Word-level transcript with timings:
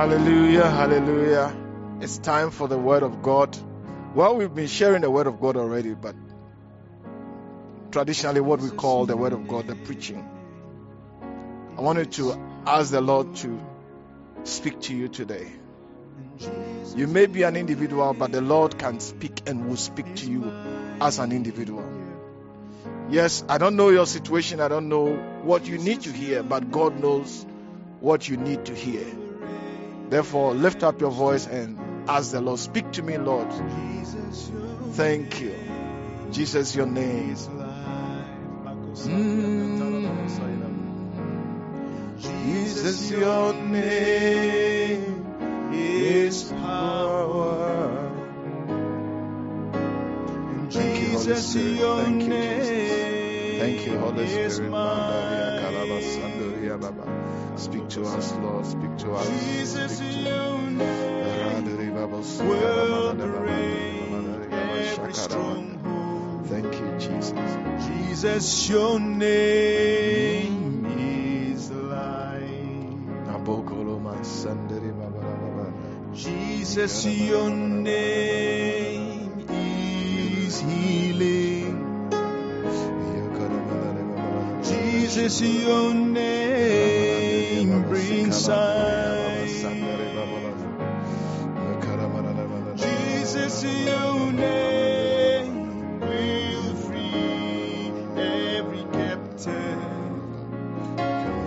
Hallelujah, 0.00 0.66
hallelujah. 0.66 1.54
It's 2.00 2.16
time 2.16 2.50
for 2.50 2.66
the 2.66 2.78
Word 2.78 3.02
of 3.02 3.20
God. 3.20 3.54
Well, 4.14 4.34
we've 4.34 4.54
been 4.54 4.66
sharing 4.66 5.02
the 5.02 5.10
Word 5.10 5.26
of 5.26 5.38
God 5.38 5.58
already, 5.58 5.92
but 5.92 6.16
traditionally, 7.90 8.40
what 8.40 8.62
we 8.62 8.70
call 8.70 9.04
the 9.04 9.14
Word 9.14 9.34
of 9.34 9.46
God, 9.46 9.66
the 9.66 9.74
preaching. 9.76 10.26
I 11.76 11.82
wanted 11.82 12.12
to 12.12 12.32
ask 12.66 12.90
the 12.90 13.02
Lord 13.02 13.36
to 13.44 13.60
speak 14.44 14.80
to 14.88 14.96
you 14.96 15.08
today. 15.08 15.52
You 16.96 17.06
may 17.06 17.26
be 17.26 17.42
an 17.42 17.54
individual, 17.56 18.14
but 18.14 18.32
the 18.32 18.40
Lord 18.40 18.78
can 18.78 19.00
speak 19.00 19.42
and 19.46 19.68
will 19.68 19.76
speak 19.76 20.16
to 20.16 20.30
you 20.30 20.50
as 21.02 21.18
an 21.18 21.30
individual. 21.30 21.84
Yes, 23.10 23.44
I 23.50 23.58
don't 23.58 23.76
know 23.76 23.90
your 23.90 24.06
situation, 24.06 24.60
I 24.60 24.68
don't 24.68 24.88
know 24.88 25.14
what 25.42 25.66
you 25.66 25.76
need 25.76 26.00
to 26.00 26.10
hear, 26.10 26.42
but 26.42 26.70
God 26.70 26.98
knows 26.98 27.44
what 28.00 28.26
you 28.26 28.38
need 28.38 28.64
to 28.64 28.74
hear. 28.74 29.19
Therefore, 30.10 30.54
lift 30.54 30.82
up 30.82 31.00
your 31.00 31.12
voice 31.12 31.46
and 31.46 31.78
ask 32.08 32.32
the 32.32 32.40
Lord, 32.40 32.58
Speak 32.58 32.90
to 32.92 33.02
me, 33.02 33.16
Lord. 33.16 33.46
Thank 34.94 35.40
you. 35.40 35.54
Jesus, 36.32 36.74
your 36.74 36.86
name. 36.86 37.36
Mm. 39.06 39.70
Jesus, 42.18 43.10
your 43.10 43.54
name 43.54 45.26
is 45.72 46.42
power. 46.44 48.10
Thank 50.70 51.00
you, 51.00 51.18
Holy 51.18 51.34
Spirit. 51.36 51.78
Thank 52.00 52.22
you, 52.22 52.28
Jesus. 52.60 53.60
Thank 53.60 53.86
you, 53.86 53.98
Holy 53.98 54.26
Spirit. 54.50 54.70
Speak 57.60 57.88
to 57.90 58.02
us, 58.04 58.32
Lord. 58.36 58.64
Speak 58.64 58.96
to 58.98 59.12
us. 59.12 59.28
Jesus, 59.28 59.98
Speak 59.98 60.12
to 60.12 60.18
your 60.20 60.58
name 60.58 61.90
will 62.48 63.14
break 64.22 64.52
every 64.52 65.12
stronghold. 65.12 66.46
Thank 66.46 66.74
you, 66.74 66.98
Jesus. 66.98 67.32
Jesus, 67.86 68.68
your 68.70 68.98
name 68.98 70.86
is 70.98 71.70
light. 71.70 72.46
Jesus, 76.14 77.04
your 77.04 77.50
name 77.50 79.44
is 79.50 80.60
healing. 80.60 82.10
Jesus, 84.62 85.40
your 85.42 85.92
name 85.94 86.79
brings 87.78 88.44
sight. 88.44 89.30
Jesus, 92.76 93.64
your 93.64 94.32
name 94.32 96.00
will 96.00 96.74
free 96.74 97.92
every 98.16 98.84
captive. 98.92 99.78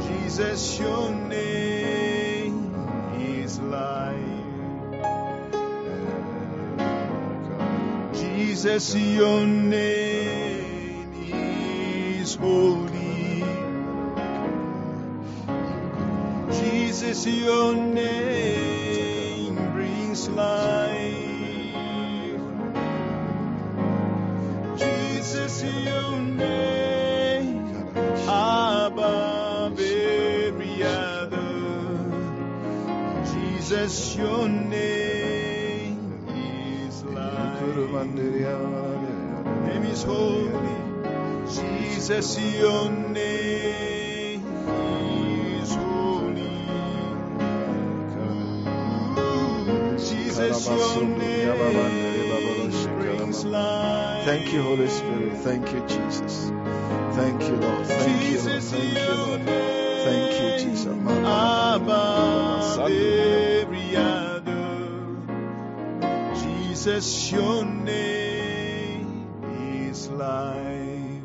Jesus, 0.07 0.79
your 0.79 1.11
name 1.11 2.75
is 3.17 3.59
life. 3.59 4.17
Jesus, 8.13 8.95
your 8.95 9.45
name 9.45 11.13
is 12.21 12.35
holy. 12.35 12.82
Your 17.29 17.75
name 17.75 19.55
brings 19.73 20.27
life. 20.29 21.13
Jesus, 24.77 25.63
your 25.63 26.19
name 26.19 27.67
above 28.27 29.79
every. 29.79 30.83
Jesus, 33.33 34.15
your 34.15 34.49
name 34.49 36.25
is 36.87 37.03
life. 37.03 37.61
Name 39.67 39.85
is 39.85 40.03
holy. 40.03 40.75
Jesus, 41.47 42.39
your 42.39 42.91
name 42.91 43.52
Thank 54.25 54.53
you, 54.53 54.61
Holy 54.61 54.87
Spirit. 54.87 55.37
Thank 55.39 55.73
you, 55.73 55.81
Jesus. 55.87 56.51
Thank 57.15 57.41
you, 57.41 57.57
Lord. 57.57 57.85
Thank 57.85 58.23
you, 58.23 58.39
Lord. 58.39 58.63
Thank 58.63 58.93
you, 58.93 59.13
Lord. 59.13 59.41
Thank 60.03 60.41
you, 60.41 60.49
Jesus. 60.65 60.85
above 60.85 62.79
every 62.89 63.95
other. 63.97 65.17
Jesus, 66.35 67.31
your 67.31 67.65
name 67.65 69.27
is 69.89 70.07
life. 70.07 71.21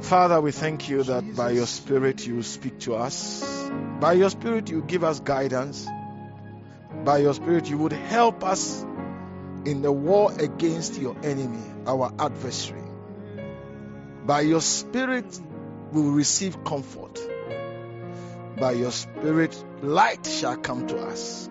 Father, 0.00 0.40
we 0.40 0.52
thank 0.52 0.88
you 0.88 1.02
that 1.02 1.34
by 1.34 1.50
your 1.50 1.66
Spirit 1.66 2.24
you 2.26 2.42
speak 2.42 2.78
to 2.80 2.94
us. 2.94 3.42
By 4.00 4.12
your 4.12 4.30
Spirit 4.30 4.70
you 4.70 4.82
give 4.82 5.02
us 5.02 5.20
guidance. 5.20 5.88
By 7.06 7.18
your 7.18 7.34
Spirit 7.34 7.70
you 7.70 7.78
would 7.78 7.92
help 7.92 8.42
us 8.42 8.82
in 9.64 9.80
the 9.82 9.92
war 9.92 10.32
against 10.40 10.98
your 10.98 11.16
enemy, 11.22 11.62
our 11.86 12.12
adversary. 12.18 12.82
By 14.24 14.40
your 14.40 14.60
Spirit 14.60 15.40
we 15.92 16.02
will 16.02 16.10
receive 16.10 16.64
comfort. 16.64 17.20
By 18.58 18.72
your 18.72 18.90
Spirit 18.90 19.56
light 19.82 20.26
shall 20.26 20.56
come 20.56 20.88
to 20.88 20.98
us 20.98 21.48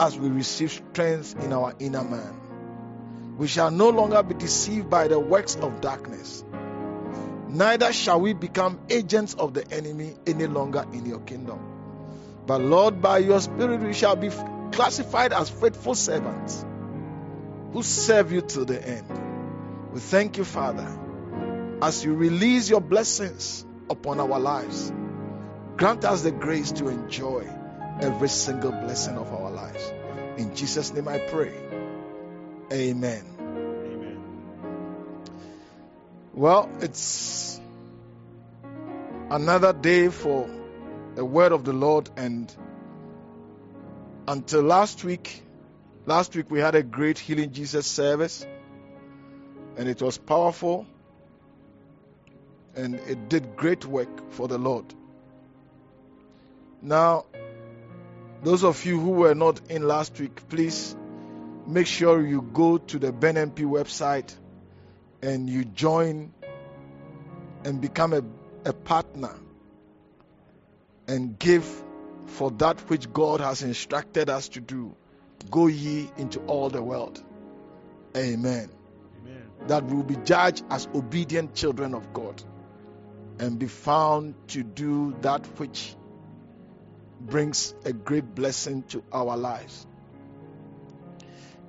as 0.00 0.18
we 0.18 0.28
receive 0.28 0.72
strength 0.72 1.36
in 1.44 1.52
our 1.52 1.72
inner 1.78 2.02
man. 2.02 3.36
We 3.38 3.46
shall 3.46 3.70
no 3.70 3.90
longer 3.90 4.24
be 4.24 4.34
deceived 4.34 4.90
by 4.90 5.06
the 5.06 5.20
works 5.20 5.54
of 5.54 5.80
darkness 5.80 6.44
neither 7.48 7.92
shall 7.92 8.20
we 8.20 8.34
become 8.34 8.78
agents 8.90 9.34
of 9.34 9.54
the 9.54 9.66
enemy 9.72 10.16
any 10.26 10.46
longer 10.46 10.84
in 10.92 11.06
your 11.06 11.20
kingdom. 11.20 11.77
But 12.48 12.62
Lord, 12.62 13.02
by 13.02 13.18
your 13.18 13.40
Spirit, 13.42 13.82
we 13.82 13.92
shall 13.92 14.16
be 14.16 14.30
classified 14.72 15.34
as 15.34 15.50
faithful 15.50 15.94
servants 15.94 16.64
who 17.74 17.82
serve 17.82 18.32
you 18.32 18.40
to 18.40 18.64
the 18.64 18.88
end. 18.88 19.92
We 19.92 20.00
thank 20.00 20.38
you, 20.38 20.44
Father, 20.44 20.88
as 21.82 22.02
you 22.02 22.14
release 22.14 22.70
your 22.70 22.80
blessings 22.80 23.66
upon 23.90 24.18
our 24.18 24.40
lives. 24.40 24.90
Grant 25.76 26.06
us 26.06 26.22
the 26.22 26.30
grace 26.30 26.72
to 26.72 26.88
enjoy 26.88 27.46
every 28.00 28.30
single 28.30 28.72
blessing 28.72 29.18
of 29.18 29.30
our 29.30 29.50
lives. 29.50 29.92
In 30.38 30.56
Jesus' 30.56 30.94
name 30.94 31.06
I 31.06 31.18
pray. 31.18 31.52
Amen. 32.72 33.24
Amen. 33.38 34.20
Well, 36.32 36.70
it's 36.80 37.60
another 39.30 39.74
day 39.74 40.08
for 40.08 40.48
the 41.18 41.24
word 41.24 41.50
of 41.50 41.64
the 41.64 41.72
Lord, 41.72 42.08
and 42.16 42.54
until 44.28 44.62
last 44.62 45.02
week, 45.02 45.42
last 46.06 46.36
week 46.36 46.48
we 46.48 46.60
had 46.60 46.76
a 46.76 46.82
great 46.84 47.18
Healing 47.18 47.50
Jesus 47.50 47.88
service, 47.88 48.46
and 49.76 49.88
it 49.88 50.00
was 50.00 50.16
powerful, 50.16 50.86
and 52.76 52.94
it 52.94 53.28
did 53.28 53.56
great 53.56 53.84
work 53.84 54.30
for 54.30 54.46
the 54.46 54.58
Lord. 54.58 54.84
Now, 56.82 57.24
Those 58.44 58.62
of 58.62 58.84
you 58.86 59.00
who 59.00 59.10
were 59.10 59.34
not 59.34 59.60
in 59.68 59.82
last 59.88 60.20
week, 60.20 60.48
please 60.48 60.94
make 61.66 61.88
sure 61.88 62.24
you 62.24 62.42
go 62.42 62.78
to 62.78 62.98
the 63.00 63.12
BenMP 63.12 63.64
website 63.64 64.32
and 65.20 65.50
you 65.50 65.64
join 65.64 66.32
and 67.64 67.80
become 67.80 68.12
a, 68.12 68.22
a 68.64 68.72
partner 68.72 69.34
and 71.08 71.38
give 71.38 71.64
for 72.26 72.50
that 72.52 72.80
which 72.90 73.12
God 73.12 73.40
has 73.40 73.62
instructed 73.62 74.30
us 74.30 74.50
to 74.50 74.60
do. 74.60 74.94
Go 75.50 75.66
ye 75.66 76.10
into 76.16 76.40
all 76.40 76.68
the 76.68 76.82
world. 76.82 77.22
Amen. 78.16 78.70
Amen. 79.22 79.50
That 79.66 79.84
we 79.84 79.96
will 79.96 80.04
be 80.04 80.16
judged 80.16 80.64
as 80.70 80.86
obedient 80.94 81.54
children 81.54 81.94
of 81.94 82.12
God 82.12 82.42
and 83.38 83.58
be 83.58 83.66
found 83.66 84.34
to 84.48 84.62
do 84.62 85.16
that 85.22 85.46
which 85.58 85.94
brings 87.20 87.74
a 87.84 87.92
great 87.92 88.34
blessing 88.34 88.82
to 88.84 89.02
our 89.12 89.36
lives. 89.36 89.86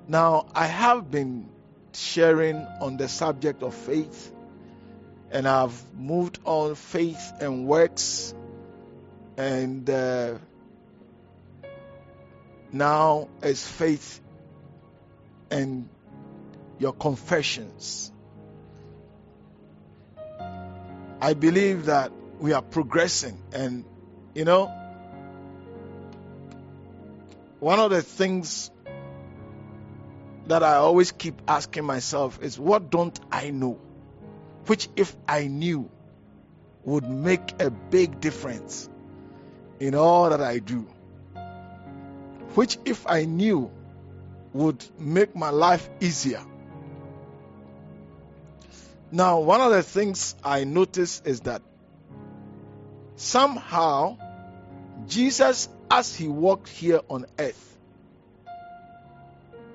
Now, 0.08 0.46
I 0.54 0.66
have 0.66 1.10
been 1.10 1.48
sharing 1.92 2.56
on 2.80 2.96
the 2.96 3.08
subject 3.08 3.62
of 3.62 3.74
faith, 3.74 4.32
and 5.30 5.46
I've 5.46 5.94
moved 5.94 6.40
on 6.44 6.74
faith 6.74 7.32
and 7.40 7.66
works, 7.66 8.34
and 9.40 9.88
uh, 9.88 10.34
now 12.72 13.28
it's 13.42 13.66
faith 13.66 14.20
and 15.50 15.88
your 16.78 16.92
confessions. 16.92 18.12
I 21.22 21.32
believe 21.32 21.86
that 21.86 22.12
we 22.38 22.52
are 22.52 22.60
progressing, 22.60 23.42
and 23.52 23.86
you 24.34 24.44
know, 24.44 24.66
one 27.60 27.80
of 27.80 27.90
the 27.90 28.02
things 28.02 28.70
that 30.48 30.62
I 30.62 30.74
always 30.74 31.12
keep 31.12 31.40
asking 31.48 31.84
myself 31.84 32.42
is 32.42 32.58
what 32.58 32.90
don't 32.90 33.18
I 33.32 33.50
know? 33.50 33.80
Which, 34.66 34.90
if 34.96 35.16
I 35.26 35.46
knew, 35.46 35.90
would 36.84 37.08
make 37.08 37.60
a 37.62 37.70
big 37.70 38.20
difference 38.20 38.90
in 39.80 39.94
all 39.94 40.30
that 40.30 40.42
I 40.42 40.58
do. 40.58 40.86
Which, 42.54 42.78
if 42.84 43.06
I 43.06 43.24
knew, 43.24 43.70
would 44.52 44.84
make 44.98 45.34
my 45.34 45.50
life 45.50 45.88
easier. 46.00 46.42
Now, 49.10 49.40
one 49.40 49.60
of 49.60 49.72
the 49.72 49.82
things 49.82 50.36
I 50.44 50.64
notice 50.64 51.22
is 51.24 51.40
that 51.40 51.62
somehow 53.16 54.18
Jesus, 55.08 55.68
as 55.90 56.14
he 56.14 56.28
walked 56.28 56.68
here 56.68 57.00
on 57.08 57.26
earth, 57.38 57.78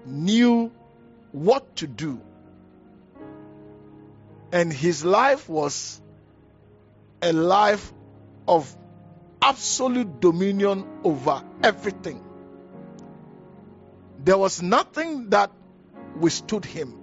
knew 0.05 0.71
what 1.31 1.75
to 1.77 1.87
do. 1.87 2.21
And 4.51 4.71
his 4.71 5.03
life 5.03 5.49
was 5.49 5.99
a 7.21 7.33
life 7.33 7.91
of 8.47 8.73
absolute 9.45 10.19
dominion 10.19 10.83
over 11.03 11.43
everything. 11.61 12.23
There 14.23 14.39
was 14.39 14.63
nothing 14.63 15.29
that 15.29 15.51
withstood 16.19 16.65
him. 16.65 16.99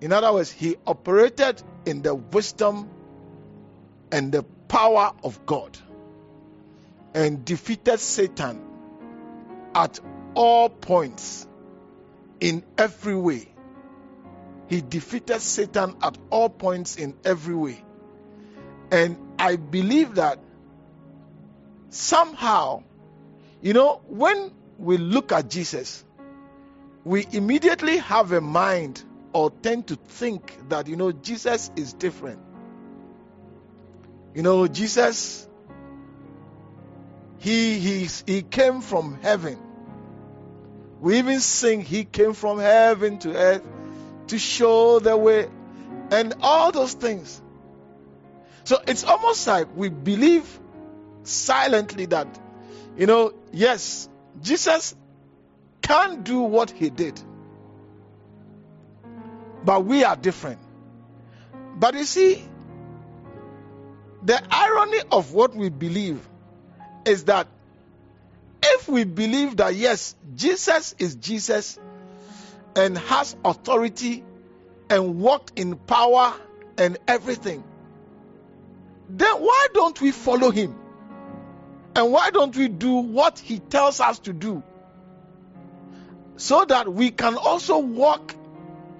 In 0.00 0.12
other 0.12 0.32
words, 0.32 0.52
he 0.52 0.76
operated 0.86 1.60
in 1.84 2.02
the 2.02 2.14
wisdom 2.14 2.88
and 4.12 4.30
the 4.30 4.44
power 4.68 5.12
of 5.24 5.44
God 5.46 5.76
and 7.12 7.44
defeated 7.44 7.98
Satan 7.98 8.62
at 9.74 9.98
all 10.34 10.68
points, 10.68 11.48
in 12.38 12.62
every 12.76 13.16
way. 13.16 13.48
He 14.68 14.80
defeated 14.80 15.40
Satan 15.40 15.96
at 16.00 16.16
all 16.30 16.48
points 16.48 16.94
in 16.94 17.16
every 17.24 17.56
way. 17.56 17.84
And 18.92 19.18
I 19.40 19.56
believe 19.56 20.14
that 20.14 20.38
somehow, 21.90 22.82
you 23.60 23.72
know, 23.72 24.00
when 24.08 24.52
we 24.78 24.96
look 24.96 25.32
at 25.32 25.50
Jesus, 25.50 26.04
we 27.04 27.26
immediately 27.32 27.98
have 27.98 28.32
a 28.32 28.40
mind 28.40 29.02
or 29.32 29.50
tend 29.50 29.88
to 29.88 29.96
think 29.96 30.56
that, 30.68 30.86
you 30.86 30.96
know, 30.96 31.12
Jesus 31.12 31.70
is 31.76 31.92
different. 31.92 32.40
You 34.34 34.42
know, 34.42 34.66
Jesus, 34.68 35.48
he, 37.38 37.78
he, 37.78 38.08
he 38.26 38.42
came 38.42 38.80
from 38.80 39.18
heaven 39.20 39.58
we 41.00 41.18
even 41.18 41.40
sing, 41.40 41.80
He 41.82 42.04
came 42.04 42.34
from 42.34 42.58
heaven 42.58 43.18
to 43.20 43.34
earth 43.34 43.62
to 44.28 44.38
show 44.38 44.98
the 44.98 45.16
way, 45.16 45.48
and 46.10 46.34
all 46.40 46.72
those 46.72 46.94
things. 46.94 47.40
So 48.64 48.78
it's 48.86 49.04
almost 49.04 49.46
like 49.46 49.68
we 49.74 49.88
believe 49.88 50.46
silently 51.28 52.06
that, 52.06 52.26
you 52.96 53.06
know, 53.06 53.34
yes, 53.52 54.08
Jesus 54.42 54.94
can 55.82 56.22
do 56.22 56.40
what 56.40 56.70
He 56.70 56.90
did, 56.90 57.20
but 59.64 59.84
we 59.84 60.04
are 60.04 60.16
different. 60.16 60.60
But 61.76 61.94
you 61.94 62.04
see, 62.04 62.42
the 64.22 64.42
irony 64.50 64.98
of 65.12 65.32
what 65.32 65.54
we 65.54 65.68
believe 65.68 66.26
is 67.04 67.24
that 67.24 67.46
if 68.62 68.88
we 68.88 69.04
believe 69.04 69.56
that 69.58 69.74
yes, 69.74 70.14
Jesus 70.34 70.94
is 70.98 71.14
Jesus 71.14 71.78
and 72.74 72.98
has 72.98 73.36
authority 73.44 74.24
and 74.90 75.20
walked 75.20 75.58
in 75.58 75.76
power 75.76 76.34
and 76.76 76.98
everything, 77.06 77.62
then 79.08 79.34
why 79.36 79.68
don't 79.72 80.00
we 80.00 80.10
follow 80.10 80.50
him? 80.50 80.76
And 81.94 82.12
why 82.12 82.30
don't 82.30 82.54
we 82.56 82.68
do 82.68 82.92
what 82.94 83.38
he 83.38 83.58
tells 83.58 84.00
us 84.00 84.18
to 84.20 84.32
do? 84.32 84.62
So 86.36 86.64
that 86.64 86.92
we 86.92 87.10
can 87.10 87.36
also 87.36 87.78
walk 87.78 88.34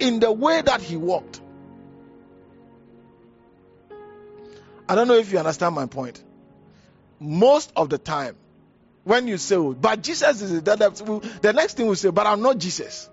in 0.01 0.21
the 0.21 0.33
way 0.33 0.61
that 0.61 0.81
he 0.81 0.97
walked. 0.97 1.41
I 4.89 4.95
don't 4.95 5.07
know 5.07 5.15
if 5.15 5.31
you 5.31 5.39
understand 5.39 5.75
my 5.75 5.87
point. 5.87 6.23
Most 7.21 7.73
of 7.77 7.91
the 7.91 7.99
time, 7.99 8.37
when 9.05 9.29
you 9.29 9.39
say, 9.39 9.57
oh, 9.57 9.75
but 9.75 10.03
Jesus 10.03 10.43
is 10.43 10.63
that, 10.63 10.79
the 10.79 11.53
next 11.53 11.77
thing 11.77 11.87
we 11.87 11.97
say, 11.97 12.11
but 12.11 12.27
I'm 12.27 12.43
not 12.43 12.59
Jesus. 12.59 13.09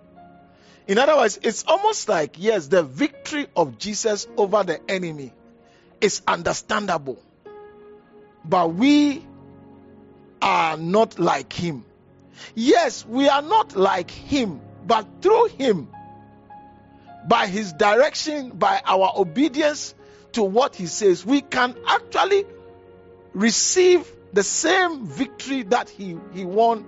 In 0.87 0.97
other 0.97 1.15
words, 1.15 1.39
it's 1.41 1.63
almost 1.67 2.07
like, 2.09 2.35
yes, 2.37 2.67
the 2.67 2.83
victory 2.83 3.47
of 3.55 3.77
Jesus 3.77 4.27
over 4.37 4.63
the 4.63 4.79
enemy 4.89 5.33
is 6.01 6.21
understandable, 6.27 7.17
but 8.43 8.73
we 8.73 9.25
are 10.45 10.77
not 10.77 11.17
like 11.17 11.51
him. 11.51 11.83
Yes, 12.53 13.03
we 13.03 13.27
are 13.27 13.41
not 13.41 13.75
like 13.75 14.11
him, 14.11 14.61
but 14.85 15.07
through 15.21 15.47
him, 15.47 15.89
by 17.27 17.47
his 17.47 17.73
direction, 17.73 18.51
by 18.51 18.79
our 18.85 19.11
obedience 19.17 19.95
to 20.33 20.43
what 20.43 20.75
he 20.75 20.85
says, 20.85 21.25
we 21.25 21.41
can 21.41 21.75
actually 21.87 22.45
receive 23.33 24.07
the 24.33 24.43
same 24.43 25.07
victory 25.07 25.63
that 25.63 25.89
he, 25.89 26.15
he 26.33 26.45
won 26.45 26.85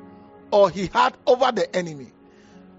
or 0.52 0.70
he 0.70 0.88
had 0.94 1.18
over 1.26 1.52
the 1.52 1.76
enemy. 1.76 2.12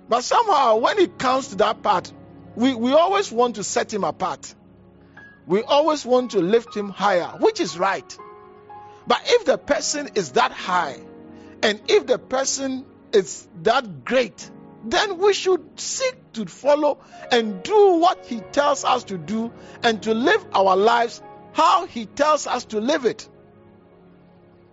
But 0.08 0.22
somehow, 0.22 0.76
when 0.76 0.98
it 0.98 1.18
comes 1.18 1.48
to 1.48 1.56
that 1.56 1.82
part, 1.82 2.12
we, 2.54 2.74
we 2.74 2.92
always 2.92 3.32
want 3.32 3.56
to 3.56 3.64
set 3.64 3.92
him 3.92 4.04
apart. 4.04 4.54
We 5.46 5.62
always 5.62 6.06
want 6.06 6.32
to 6.32 6.38
lift 6.38 6.76
him 6.76 6.88
higher, 6.88 7.26
which 7.40 7.58
is 7.58 7.76
right. 7.76 8.16
But 9.08 9.22
if 9.24 9.46
the 9.46 9.56
person 9.56 10.10
is 10.14 10.32
that 10.32 10.52
high, 10.52 10.98
and 11.62 11.80
if 11.88 12.06
the 12.06 12.18
person 12.18 12.84
is 13.12 13.48
that 13.62 14.04
great, 14.04 14.50
then 14.84 15.18
we 15.18 15.32
should 15.32 15.80
seek 15.80 16.32
to 16.34 16.44
follow 16.44 16.98
and 17.32 17.62
do 17.62 17.94
what 17.94 18.26
he 18.26 18.40
tells 18.52 18.84
us 18.84 19.04
to 19.04 19.16
do 19.18 19.50
and 19.82 20.02
to 20.02 20.14
live 20.14 20.46
our 20.52 20.76
lives 20.76 21.22
how 21.52 21.86
he 21.86 22.04
tells 22.04 22.46
us 22.46 22.66
to 22.66 22.80
live 22.80 23.06
it. 23.06 23.28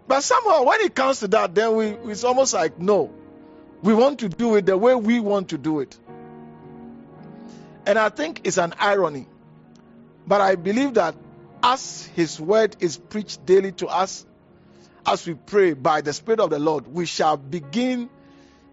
But 0.07 0.21
somehow, 0.21 0.63
when 0.65 0.81
it 0.81 0.93
comes 0.93 1.21
to 1.21 1.29
that, 1.29 1.55
then 1.55 1.75
we, 1.75 1.85
it's 2.11 2.23
almost 2.23 2.53
like, 2.53 2.77
no, 2.77 3.11
we 3.81 3.93
want 3.93 4.19
to 4.19 4.29
do 4.29 4.55
it 4.55 4.65
the 4.65 4.77
way 4.77 4.93
we 4.93 5.19
want 5.19 5.49
to 5.49 5.57
do 5.57 5.79
it. 5.79 5.97
And 7.87 7.97
I 7.97 8.09
think 8.09 8.41
it's 8.43 8.57
an 8.57 8.73
irony. 8.79 9.27
But 10.27 10.41
I 10.41 10.55
believe 10.55 10.95
that 10.95 11.15
as 11.63 12.05
His 12.15 12.39
word 12.39 12.75
is 12.79 12.97
preached 12.97 13.45
daily 13.45 13.71
to 13.73 13.87
us, 13.87 14.25
as 15.05 15.27
we 15.27 15.33
pray 15.33 15.73
by 15.73 16.01
the 16.01 16.13
Spirit 16.13 16.39
of 16.39 16.49
the 16.49 16.59
Lord, 16.59 16.87
we 16.87 17.05
shall 17.05 17.37
begin 17.37 18.09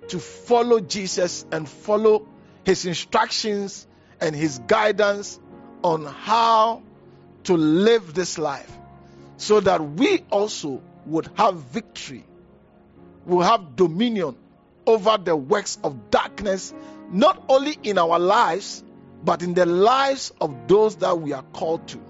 to 0.08 0.18
follow 0.18 0.80
Jesus 0.80 1.44
and 1.52 1.68
follow 1.68 2.26
His 2.64 2.86
instructions 2.86 3.86
and 4.20 4.34
His 4.34 4.58
guidance 4.60 5.38
on 5.82 6.04
how 6.04 6.82
to 7.44 7.56
live 7.56 8.14
this 8.14 8.38
life 8.38 8.70
so 9.36 9.60
that 9.60 9.82
we 9.82 10.24
also 10.30 10.80
would 11.06 11.28
have 11.36 11.56
victory 11.56 12.24
will 13.26 13.42
have 13.42 13.76
dominion 13.76 14.36
over 14.86 15.16
the 15.16 15.34
works 15.36 15.78
of 15.84 16.10
darkness, 16.10 16.74
not 17.10 17.42
only 17.48 17.76
in 17.82 17.98
our 17.98 18.18
lives, 18.18 18.82
but 19.24 19.42
in 19.42 19.54
the 19.54 19.66
lives 19.66 20.32
of 20.40 20.66
those 20.66 20.96
that 20.96 21.20
we 21.20 21.32
are 21.32 21.44
called 21.52 21.86
to. 21.88 22.00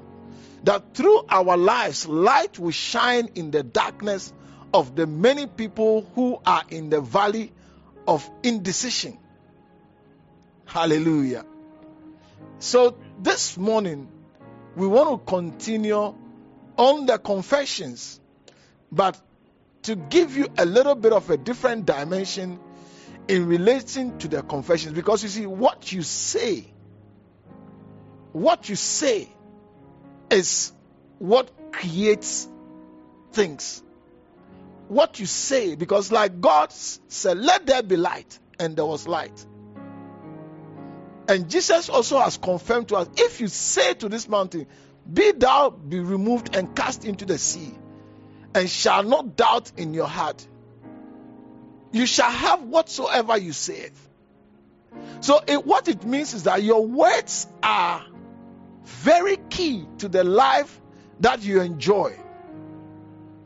That 0.65 0.95
through 0.95 1.25
our 1.29 1.57
lives, 1.57 2.07
light 2.07 2.59
will 2.59 2.71
shine 2.71 3.31
in 3.35 3.51
the 3.51 3.63
darkness 3.63 4.33
of 4.73 4.95
the 4.95 5.07
many 5.07 5.47
people 5.47 6.09
who 6.15 6.41
are 6.47 6.63
in 6.71 6.89
the 6.89 7.01
valley 7.01 7.53
of 8.07 8.29
indecision. 8.43 9.19
Hallelujah. 10.65 11.45
So 12.59 12.97
this 13.21 13.59
morning, 13.59 14.09
we 14.77 14.87
want 14.87 15.11
to 15.11 15.31
continue 15.31 16.15
on 16.77 17.07
the 17.07 17.19
confessions, 17.19 18.21
but 18.91 19.21
to 19.83 19.97
give 19.97 20.37
you 20.37 20.49
a 20.57 20.65
little 20.65 20.95
bit 20.95 21.13
of 21.13 21.29
a 21.31 21.37
different 21.37 21.87
dimension 21.87 22.59
in 23.29 23.47
relation 23.47 24.19
to 24.19 24.29
the 24.29 24.43
confessions 24.43 24.95
because 24.95 25.23
you 25.23 25.29
see 25.29 25.47
what 25.47 25.93
you 25.93 26.03
say 26.03 26.67
what 28.33 28.69
you 28.69 28.77
say 28.77 29.29
is 30.33 30.73
what 31.19 31.51
creates 31.73 32.49
things 33.33 33.83
what 34.89 35.21
you 35.21 35.27
say 35.27 35.75
because 35.75 36.13
like 36.13 36.41
god 36.41 36.71
said 36.73 37.39
let 37.39 37.67
there 37.67 37.83
be 37.83 37.97
light 37.97 38.39
and 38.59 38.77
there 38.77 38.85
was 38.85 39.07
light 39.07 39.47
and 41.29 41.49
jesus 41.49 41.89
also 41.89 42.19
has 42.19 42.37
confirmed 42.37 42.89
to 42.89 42.97
us 42.97 43.09
if 43.17 43.41
you 43.41 43.49
say 43.49 43.95
to 43.95 44.09
this 44.09 44.29
mountain 44.29 44.67
be 45.11 45.33
thou 45.33 45.71
be 45.71 46.01
removed 46.01 46.55
and 46.55 46.75
cast 46.75 47.05
into 47.05 47.25
the 47.25 47.39
sea 47.39 47.73
and 48.55 48.69
shall 48.69 49.03
not 49.03 49.37
doubt 49.37 49.73
in 49.77 49.95
your 49.95 50.07
heart 50.07 50.47
you 51.93 52.07
shall 52.07 52.31
have 52.31 52.63
whatsoever 52.63 53.37
you 53.37 53.53
say. 53.53 53.91
So, 55.21 55.41
it, 55.47 55.65
what 55.65 55.89
it 55.89 56.05
means 56.05 56.35
is 56.35 56.45
that 56.45 56.63
your 56.63 56.85
words 56.85 57.47
are 57.63 58.05
very 58.85 59.37
key 59.51 59.87
to 59.99 60.09
the 60.09 60.25
life 60.25 60.81
that 61.21 61.43
you 61.43 61.61
enjoy. 61.61 62.17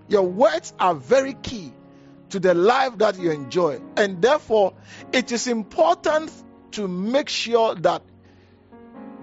Your 0.08 0.22
words 0.22 0.72
are 0.78 0.94
very 0.94 1.34
key 1.34 1.72
to 2.30 2.40
the 2.40 2.54
life 2.54 2.98
that 2.98 3.18
you 3.18 3.30
enjoy. 3.30 3.80
And 3.96 4.22
therefore, 4.22 4.74
it 5.12 5.32
is 5.32 5.46
important 5.46 6.30
to 6.72 6.88
make 6.88 7.28
sure 7.28 7.74
that 7.76 8.02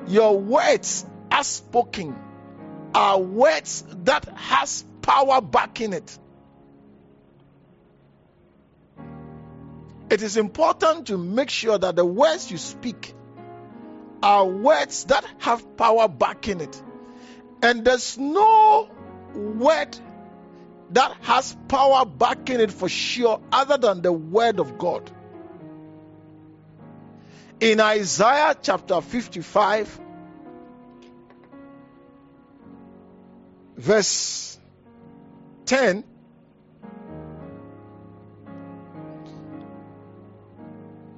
your 0.07 0.37
words 0.39 1.05
are 1.31 1.43
spoken 1.43 2.15
are 2.93 3.19
words 3.19 3.83
that 4.03 4.25
has 4.37 4.85
power 5.01 5.41
back 5.41 5.81
in 5.81 5.93
it. 5.93 6.19
it 10.13 10.21
is 10.21 10.37
important 10.37 11.07
to 11.07 11.17
make 11.17 11.49
sure 11.49 11.75
that 11.75 11.95
the 11.95 12.05
words 12.05 12.51
you 12.51 12.57
speak 12.59 13.15
are 14.23 14.45
words 14.45 15.03
that 15.05 15.25
have 15.39 15.75
power 15.75 16.07
back 16.07 16.47
in 16.47 16.61
it. 16.61 16.81
And 17.61 17.83
there's 17.83 18.17
no 18.17 18.89
word 19.35 19.97
that 20.91 21.15
has 21.21 21.55
power 21.67 22.05
back 22.05 22.49
in 22.49 22.61
it 22.61 22.71
for 22.71 22.87
sure 22.87 23.41
other 23.51 23.77
than 23.77 24.01
the 24.01 24.13
word 24.13 24.59
of 24.59 24.77
God. 24.77 25.11
In 27.59 27.81
Isaiah 27.81 28.55
chapter 28.61 29.01
55, 29.01 29.99
verse 33.75 34.57
10, 35.65 36.03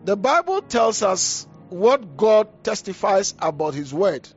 The 0.06 0.16
Bible 0.16 0.62
tells 0.62 1.02
us 1.02 1.48
what 1.80 2.16
God 2.16 2.64
testifies 2.64 3.34
about 3.40 3.74
His 3.74 3.94
Word. 3.94 4.28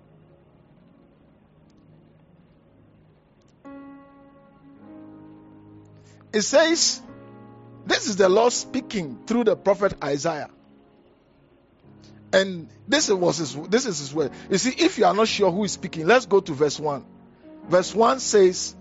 It 6.33 6.43
says, 6.43 7.01
This 7.87 8.07
is 8.09 8.17
the 8.17 8.29
Lord 8.29 8.53
speaking 8.53 9.19
through 9.27 9.45
the 9.45 9.57
prophet 9.57 9.95
Isaiah. 10.03 10.51
And 12.33 12.69
this 12.87 13.09
was 13.09 13.39
his, 13.39 13.55
this 13.55 13.87
is 13.87 14.01
his 14.01 14.15
word. 14.15 14.33
You 14.51 14.59
see, 14.59 14.71
if 14.71 14.99
you 14.99 15.07
are 15.07 15.15
not 15.15 15.29
sure 15.29 15.51
who 15.51 15.65
is 15.65 15.73
speaking, 15.73 16.07
let's 16.07 16.27
go 16.27 16.41
to 16.41 16.53
verse 16.53 16.79
1. 16.79 17.05
Verse 17.69 17.95
1 17.95 18.21
says, 18.21 18.77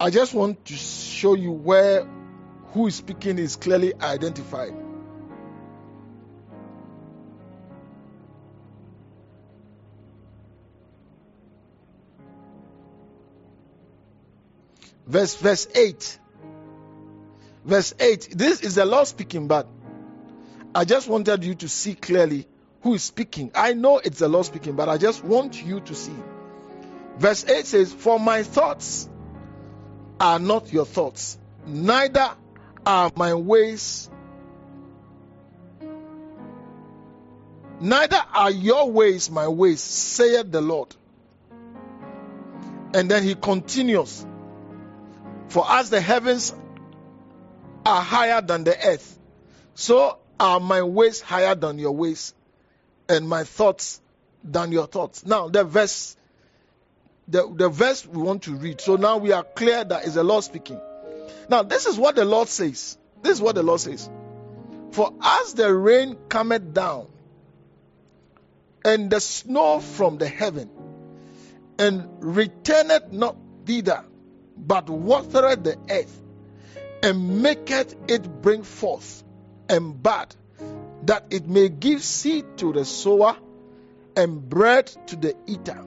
I 0.00 0.08
just 0.08 0.32
want 0.32 0.64
to 0.64 0.74
show 0.74 1.34
you 1.34 1.52
where 1.52 2.08
who 2.72 2.86
is 2.86 2.94
speaking 2.94 3.38
is 3.38 3.56
clearly 3.56 3.92
identified. 4.00 4.74
Verse 15.06 15.36
verse 15.36 15.68
8. 15.74 16.18
Verse 17.66 17.92
8. 18.00 18.28
This 18.38 18.62
is 18.62 18.76
the 18.76 18.86
Lord 18.86 19.06
speaking, 19.06 19.48
but 19.48 19.68
I 20.74 20.86
just 20.86 21.08
wanted 21.08 21.44
you 21.44 21.56
to 21.56 21.68
see 21.68 21.94
clearly 21.94 22.46
who 22.80 22.94
is 22.94 23.02
speaking. 23.02 23.50
I 23.54 23.74
know 23.74 23.98
it's 23.98 24.20
the 24.20 24.28
Lord 24.28 24.46
speaking, 24.46 24.76
but 24.76 24.88
I 24.88 24.96
just 24.96 25.22
want 25.22 25.62
you 25.62 25.80
to 25.80 25.94
see. 25.94 26.16
Verse 27.18 27.44
8 27.44 27.66
says, 27.66 27.92
For 27.92 28.18
my 28.18 28.44
thoughts 28.44 29.10
are 30.20 30.38
not 30.38 30.72
your 30.72 30.84
thoughts, 30.84 31.38
neither 31.66 32.30
are 32.84 33.10
my 33.16 33.32
ways, 33.34 34.10
neither 37.80 38.22
are 38.34 38.50
your 38.50 38.90
ways 38.90 39.30
my 39.30 39.48
ways, 39.48 39.80
saith 39.80 40.52
the 40.52 40.60
Lord. 40.60 40.94
And 42.92 43.10
then 43.10 43.22
he 43.22 43.34
continues, 43.34 44.26
For 45.48 45.64
as 45.66 45.90
the 45.90 46.00
heavens 46.00 46.54
are 47.86 48.02
higher 48.02 48.42
than 48.42 48.64
the 48.64 48.76
earth, 48.86 49.18
so 49.74 50.18
are 50.38 50.60
my 50.60 50.82
ways 50.82 51.20
higher 51.20 51.54
than 51.54 51.78
your 51.78 51.92
ways, 51.92 52.34
and 53.08 53.28
my 53.28 53.44
thoughts 53.44 54.00
than 54.44 54.72
your 54.72 54.86
thoughts. 54.86 55.24
Now, 55.24 55.48
the 55.48 55.64
verse 55.64 56.16
the, 57.30 57.52
the 57.54 57.68
verse 57.68 58.06
we 58.06 58.20
want 58.20 58.42
to 58.42 58.54
read. 58.54 58.80
So 58.80 58.96
now 58.96 59.18
we 59.18 59.32
are 59.32 59.44
clear 59.44 59.84
that 59.84 60.04
is 60.04 60.14
the 60.14 60.24
Lord 60.24 60.44
speaking. 60.44 60.80
Now, 61.48 61.62
this 61.62 61.86
is 61.86 61.98
what 61.98 62.16
the 62.16 62.24
Lord 62.24 62.48
says. 62.48 62.98
This 63.22 63.34
is 63.34 63.40
what 63.40 63.54
the 63.54 63.62
Lord 63.62 63.80
says. 63.80 64.10
For 64.92 65.12
as 65.22 65.54
the 65.54 65.72
rain 65.72 66.16
cometh 66.28 66.74
down, 66.74 67.08
and 68.84 69.10
the 69.10 69.20
snow 69.20 69.78
from 69.78 70.18
the 70.18 70.26
heaven, 70.26 70.70
and 71.78 72.08
returneth 72.18 73.12
not 73.12 73.36
thither, 73.64 74.04
but 74.56 74.88
watereth 74.88 75.62
the 75.62 75.78
earth, 75.88 76.20
and 77.02 77.42
maketh 77.42 77.94
it 78.08 78.42
bring 78.42 78.62
forth, 78.62 79.22
and 79.68 80.02
bud, 80.02 80.34
that 81.04 81.26
it 81.30 81.46
may 81.46 81.68
give 81.68 82.02
seed 82.02 82.44
to 82.58 82.72
the 82.72 82.84
sower, 82.84 83.36
and 84.16 84.48
bread 84.48 84.86
to 85.06 85.16
the 85.16 85.36
eater 85.46 85.84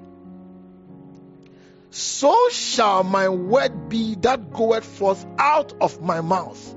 so 1.94 2.50
shall 2.50 3.04
my 3.04 3.30
word 3.30 3.88
be 3.88 4.16
that 4.16 4.52
goeth 4.52 4.84
forth 4.84 5.24
out 5.38 5.74
of 5.80 6.02
my 6.02 6.22
mouth. 6.22 6.76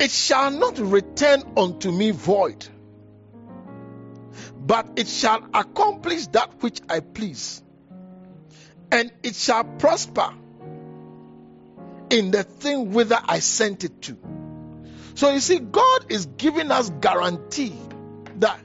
It 0.00 0.10
shall 0.10 0.50
not 0.50 0.78
return 0.78 1.42
unto 1.58 1.92
me 1.92 2.10
void, 2.10 2.66
but 4.58 4.88
it 4.96 5.08
shall 5.08 5.46
accomplish 5.52 6.26
that 6.28 6.62
which 6.62 6.80
I 6.88 7.00
please, 7.00 7.62
and 8.90 9.12
it 9.22 9.34
shall 9.34 9.64
prosper 9.64 10.32
in 12.08 12.30
the 12.30 12.44
thing 12.44 12.92
whither 12.92 13.20
I 13.22 13.40
sent 13.40 13.84
it 13.84 14.00
to. 14.02 14.16
So 15.16 15.34
you 15.34 15.40
see, 15.40 15.58
God 15.58 16.06
is 16.08 16.24
giving 16.24 16.70
us 16.70 16.88
guarantee 16.88 17.78
that 18.36 18.58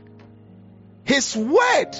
his 1.03 1.36
word. 1.36 1.96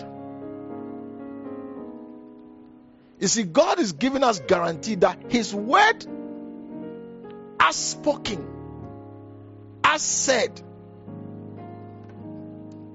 You 3.22 3.28
see, 3.28 3.44
God 3.44 3.80
is 3.80 3.92
giving 3.92 4.24
us 4.24 4.40
guarantee 4.40 4.96
that 4.96 5.32
His 5.32 5.54
word, 5.54 6.06
as 7.60 7.76
spoken, 7.76 8.48
as 9.84 10.02
said, 10.02 10.60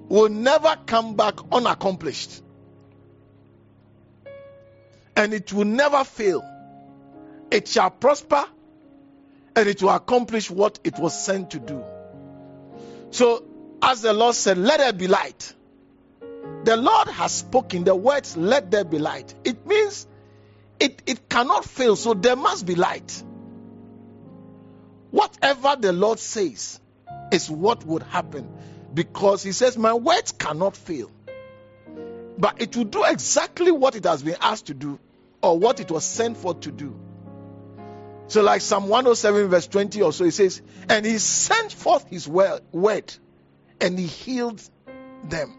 will 0.08 0.28
never 0.28 0.76
come 0.84 1.14
back 1.14 1.34
unaccomplished. 1.52 2.42
And 5.14 5.32
it 5.32 5.52
will 5.52 5.64
never 5.64 6.02
fail. 6.02 6.44
It 7.52 7.68
shall 7.68 7.90
prosper 7.90 8.44
and 9.54 9.68
it 9.68 9.80
will 9.80 9.90
accomplish 9.90 10.50
what 10.50 10.80
it 10.82 10.98
was 10.98 11.18
sent 11.18 11.52
to 11.52 11.60
do. 11.60 11.84
So, 13.10 13.44
as 13.80 14.02
the 14.02 14.12
Lord 14.12 14.34
said, 14.34 14.58
let 14.58 14.78
there 14.78 14.92
be 14.92 15.06
light. 15.06 15.54
The 16.66 16.76
Lord 16.76 17.06
has 17.06 17.30
spoken 17.30 17.85
the 17.85 17.94
words, 17.94 18.37
let 18.37 18.73
there 18.73 18.82
be 18.82 18.99
light. 18.99 19.32
It 19.44 19.64
means 19.68 20.04
it, 20.80 21.00
it 21.06 21.28
cannot 21.28 21.64
fail, 21.64 21.94
so 21.94 22.12
there 22.12 22.35
must 22.35 22.66
be 22.66 22.75
light. 22.75 23.23
Whatever 25.12 25.76
the 25.78 25.92
Lord 25.92 26.18
says 26.18 26.80
is 27.30 27.49
what 27.49 27.87
would 27.87 28.02
happen 28.02 28.49
because 28.92 29.44
He 29.44 29.52
says, 29.52 29.78
My 29.78 29.94
words 29.94 30.32
cannot 30.32 30.76
fail. 30.76 31.12
But 32.37 32.61
it 32.61 32.76
will 32.76 32.82
do 32.82 33.04
exactly 33.04 33.70
what 33.70 33.94
it 33.94 34.02
has 34.02 34.25
been 34.25 34.38
asked 34.40 34.66
to 34.66 34.75
do 34.75 34.99
or 35.42 35.56
what 35.56 35.78
it 35.78 35.88
was 35.88 36.04
sent 36.04 36.37
for 36.37 36.54
to 36.54 36.73
do. 36.73 36.99
So, 38.26 38.42
like 38.42 38.61
Psalm 38.61 38.88
107, 38.88 39.50
verse 39.50 39.68
20 39.68 40.02
or 40.02 40.12
so, 40.12 40.25
it 40.25 40.32
says, 40.32 40.61
And 40.88 41.06
He 41.06 41.18
sent 41.18 41.70
forth 41.70 42.08
His 42.08 42.26
word 42.26 43.14
and 43.80 43.96
He 43.96 44.06
healed 44.06 44.68
them. 45.23 45.56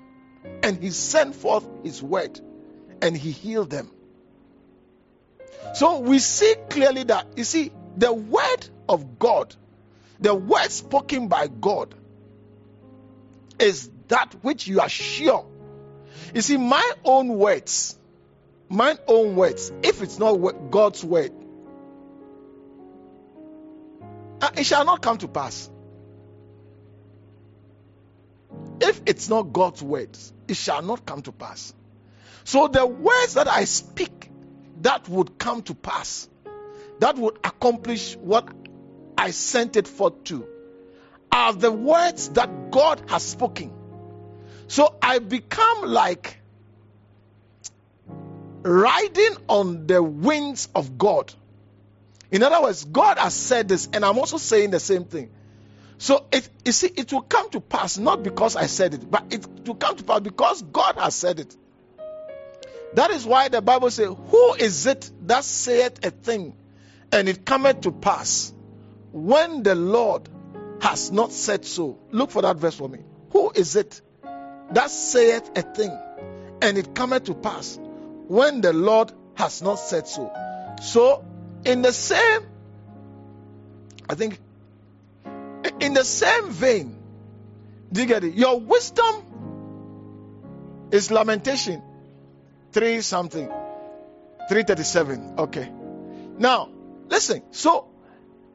And 0.64 0.82
He 0.82 0.92
sent 0.92 1.36
forth 1.36 1.68
His 1.84 2.02
word 2.02 2.40
and 3.02 3.16
He 3.16 3.32
healed 3.32 3.70
them. 3.70 3.92
So 5.74 6.00
we 6.00 6.20
see 6.20 6.56
clearly 6.70 7.04
that, 7.04 7.28
you 7.36 7.44
see, 7.44 7.72
the 7.96 8.14
word 8.14 8.70
of 8.88 9.20
God, 9.20 9.56
the 10.20 10.34
word 10.34 10.72
spoken 10.72 11.28
by 11.28 11.48
God, 11.48 11.94
is 13.60 13.90
that 14.08 14.36
which 14.42 14.68
you 14.68 14.80
are 14.80 14.90
sure. 14.90 15.46
You 16.34 16.42
see, 16.42 16.58
my 16.58 16.92
own 17.04 17.30
words, 17.30 17.98
my 18.70 18.98
own 19.08 19.36
words, 19.36 19.72
if 19.84 20.02
it's 20.02 20.20
not 20.20 20.36
God's 20.72 21.04
word, 21.04 21.32
uh, 24.42 24.50
it 24.56 24.66
shall 24.66 24.86
not 24.86 25.02
come 25.02 25.18
to 25.20 25.28
pass. 25.28 25.70
If 28.80 29.02
it's 29.06 29.30
not 29.30 29.54
God's 29.54 29.82
words, 29.82 30.34
it 30.48 30.56
shall 30.56 30.82
not 30.82 31.06
come 31.06 31.22
to 31.24 31.32
pass. 31.32 31.74
So 32.44 32.68
the 32.68 32.86
words 32.86 33.34
that 33.34 33.48
I 33.48 33.66
speak 33.66 34.30
that 34.82 35.10
would 35.10 35.38
come 35.38 35.62
to 35.64 35.76
pass, 35.76 36.30
that 37.00 37.18
would 37.18 37.38
accomplish 37.44 38.16
what 38.16 38.48
I 39.18 39.32
sent 39.32 39.76
it 39.76 39.88
forth 39.88 40.24
to, 40.26 40.48
are 41.32 41.54
the 41.54 41.72
words 41.72 42.30
that 42.30 42.72
God 42.72 43.02
has 43.10 43.24
spoken. 43.24 43.74
So 44.68 44.96
I 45.02 45.20
become 45.20 45.84
like 45.84 46.40
riding 48.64 49.36
on 49.48 49.88
the 49.88 50.02
wings 50.02 50.70
of 50.76 50.98
God. 50.98 51.34
In 52.32 52.44
other 52.44 52.62
words, 52.62 52.84
God 52.84 53.18
has 53.18 53.34
said 53.34 53.70
this, 53.70 53.88
and 53.94 54.04
I'm 54.04 54.18
also 54.18 54.38
saying 54.38 54.72
the 54.72 54.80
same 54.80 55.06
thing. 55.06 55.30
So 55.98 56.26
it 56.32 56.48
you 56.64 56.72
see, 56.72 56.88
it 56.88 57.12
will 57.12 57.22
come 57.22 57.50
to 57.52 57.62
pass 57.62 57.98
not 57.98 58.24
because 58.24 58.56
I 58.56 58.68
said 58.68 58.94
it, 58.94 59.10
but 59.10 59.26
it 59.32 59.48
will 59.66 59.76
come 59.76 59.96
to 59.96 60.04
pass 60.04 60.20
because 60.20 60.62
God 60.62 60.96
has 60.98 61.16
said 61.16 61.40
it. 61.40 61.56
That 62.94 63.12
is 63.12 63.26
why 63.26 63.50
the 63.50 63.62
Bible 63.62 63.92
says, 63.92 64.14
Who 64.30 64.54
is 64.54 64.86
it 64.86 65.10
that 65.24 65.44
saith 65.44 66.06
a 66.06 66.12
thing, 66.12 66.56
and 67.12 67.28
it 67.28 67.46
cometh 67.46 67.82
to 67.82 67.92
pass, 67.92 68.54
when 69.12 69.64
the 69.64 69.76
Lord 69.76 70.30
has 70.82 71.12
not 71.12 71.32
said 71.32 71.66
so? 71.66 72.00
Look 72.12 72.32
for 72.32 72.42
that 72.44 72.58
verse 72.58 72.76
for 72.76 72.88
me. 72.88 73.00
Who 73.32 73.52
is 73.52 73.76
it 73.76 74.02
that 74.72 74.90
saith 74.90 75.52
a 75.56 75.62
thing, 75.62 75.98
and 76.62 76.78
it 76.78 76.96
cometh 76.96 77.26
to 77.26 77.34
pass, 77.34 77.80
when 78.28 78.62
the 78.62 78.74
Lord 78.74 79.12
has 79.36 79.62
not 79.62 79.76
said 79.76 80.08
so? 80.08 80.32
So, 80.82 81.26
in 81.66 81.82
the 81.82 81.92
same, 81.92 82.42
I 84.10 84.16
think, 84.16 84.40
in 85.80 85.94
the 85.94 86.04
same 86.04 86.50
vein, 86.50 86.98
do 87.92 88.02
you 88.02 88.08
get 88.08 88.24
it? 88.24 88.34
Your 88.34 88.60
wisdom 88.60 89.24
is 90.92 91.12
lamentation 91.12 91.82
3 92.72 93.02
something. 93.02 93.48
337. 94.50 95.36
Okay. 95.40 95.70
Now, 96.38 96.70
listen. 97.10 97.44
So, 97.52 97.88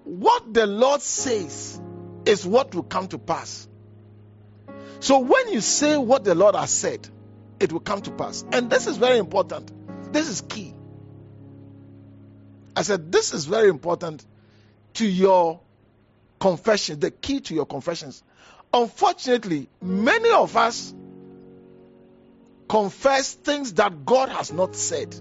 what 0.04 0.52
the 0.52 0.66
Lord 0.66 1.02
says 1.02 1.80
is 2.24 2.46
what 2.46 2.74
will 2.74 2.82
come 2.82 3.08
to 3.08 3.18
pass. 3.18 3.68
So, 5.00 5.18
when 5.18 5.52
you 5.52 5.60
say 5.60 5.96
what 5.96 6.24
the 6.24 6.34
Lord 6.34 6.54
has 6.54 6.70
said, 6.70 7.08
it 7.60 7.72
will 7.72 7.80
come 7.80 8.00
to 8.02 8.10
pass. 8.10 8.44
And 8.52 8.70
this 8.70 8.86
is 8.86 8.96
very 8.96 9.18
important. 9.18 9.70
This 10.12 10.28
is 10.28 10.40
key. 10.40 10.74
I 12.74 12.82
said, 12.82 13.12
this 13.12 13.34
is 13.34 13.44
very 13.44 13.68
important 13.68 14.24
to 14.94 15.06
your 15.06 15.60
confession, 16.42 16.98
the 16.98 17.12
key 17.12 17.38
to 17.38 17.54
your 17.54 17.66
confessions. 17.66 18.20
Unfortunately, 18.74 19.68
many 19.80 20.32
of 20.32 20.56
us 20.56 20.92
confess 22.68 23.32
things 23.32 23.74
that 23.74 24.04
God 24.04 24.28
has 24.28 24.52
not 24.52 24.74
said 24.74 25.14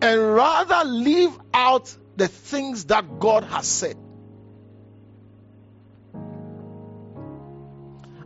and 0.00 0.34
rather 0.34 0.88
leave 0.88 1.38
out 1.52 1.94
the 2.16 2.26
things 2.26 2.86
that 2.86 3.18
God 3.18 3.44
has 3.44 3.66
said. 3.66 3.98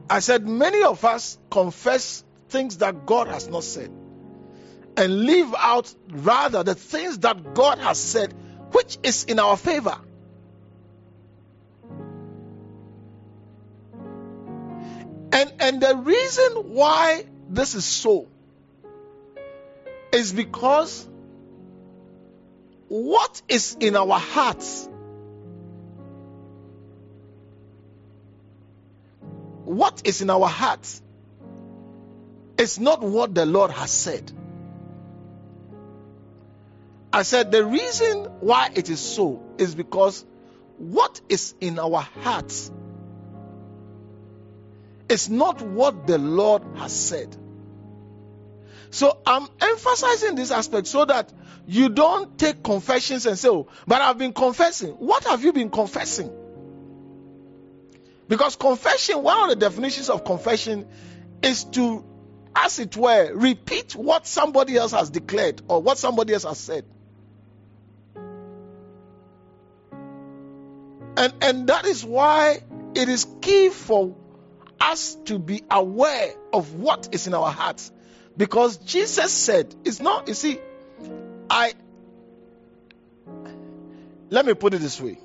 I 0.09 0.21
said, 0.21 0.47
many 0.47 0.85
of 0.85 1.05
us 1.05 1.37
confess 1.51 2.23
things 2.49 2.79
that 2.79 3.07
God 3.07 3.27
has 3.27 3.49
not 3.49 3.65
said 3.65 3.91
and 4.97 5.25
leave 5.25 5.53
out 5.53 5.93
rather 6.11 6.63
the 6.63 6.77
things 6.77 7.19
that 7.21 7.55
God 7.55 7.79
has 7.79 7.99
said, 7.99 8.33
which 8.71 8.99
is 9.03 9.25
in 9.25 9.41
our 9.41 9.57
favor. 9.57 9.99
And, 15.69 15.83
the 15.83 15.97
reason 15.97 16.53
why 16.73 17.27
this 17.51 17.75
is 17.75 17.85
so 17.85 18.27
is 20.13 20.33
because 20.33 21.07
what 22.89 23.43
is 23.49 23.77
in 23.79 23.95
our 23.95 24.19
hearts 24.19 24.89
what 29.67 30.01
is 30.07 30.23
in 30.23 30.31
our 30.31 30.49
hearts 30.49 31.03
is 32.57 32.81
not 32.81 33.03
what 33.03 33.35
the 33.35 33.45
Lord 33.45 33.71
has 33.71 33.91
said. 33.91 34.33
I 37.13 37.23
said 37.23 37.53
the 37.53 37.65
reason 37.67 38.25
why 38.41 38.71
it 38.75 38.89
is 38.89 39.01
so 39.01 39.43
is 39.59 39.75
because 39.75 40.25
what 40.79 41.21
is 41.29 41.55
in 41.61 41.79
our 41.79 42.01
hearts 42.01 42.71
is 45.09 45.29
not 45.29 45.63
what 45.63 46.07
the 46.07 46.19
Lord 46.19 46.63
has 46.77 46.93
said. 46.93 47.37
So 48.91 49.19
I'm 49.27 49.47
emphasizing 49.61 50.35
this 50.35 50.51
aspect 50.51 50.87
so 50.87 51.05
that 51.05 51.33
you 51.67 51.91
don't 51.91 52.39
take 52.39 52.63
confessions 52.63 53.27
and 53.27 53.39
say, 53.39 53.49
Oh, 53.49 53.69
but 53.87 54.01
I've 54.01 54.19
been 54.19 54.33
confessing. 54.33 54.93
What 54.93 55.25
have 55.25 55.45
you 55.45 55.53
been 55.53 55.71
confessing? 55.71 56.31
Because 58.29 58.57
confession, 58.57 59.23
one 59.23 59.45
of 59.45 59.49
the 59.51 59.57
definitions 59.57 60.11
of 60.11 60.25
confession 60.25 60.87
is 61.43 61.65
to, 61.65 62.05
as 62.55 62.79
it 62.79 62.97
were, 62.97 63.33
repeat 63.35 63.95
what 63.95 64.27
somebody 64.27 64.77
else 64.77 64.93
has 64.93 65.11
declared 65.11 65.63
or 65.69 65.83
what 65.83 65.99
somebody 65.99 66.35
else 66.35 66.45
has 66.45 66.59
said. 66.59 66.85
And, 71.17 71.35
and 71.41 71.67
that 71.69 71.85
is 71.85 72.05
why 72.05 72.61
it 72.95 73.09
is 73.09 73.27
key 73.41 73.71
for 73.71 74.15
us 74.81 75.15
to 75.27 75.39
be 75.39 75.63
aware 75.71 76.35
of 76.53 76.75
what 76.75 77.09
is 77.13 77.27
in 77.27 77.35
our 77.35 77.51
hearts. 77.51 77.93
Because 78.37 78.77
Jesus 78.79 79.33
said, 79.33 79.75
it's 79.85 80.01
not, 80.01 80.29
you 80.29 80.35
see, 80.35 80.59
I, 81.51 81.73
let 84.31 84.47
me 84.47 84.55
put 84.55 84.75
it 84.75 84.79
this 84.79 85.01
way. 85.01 85.19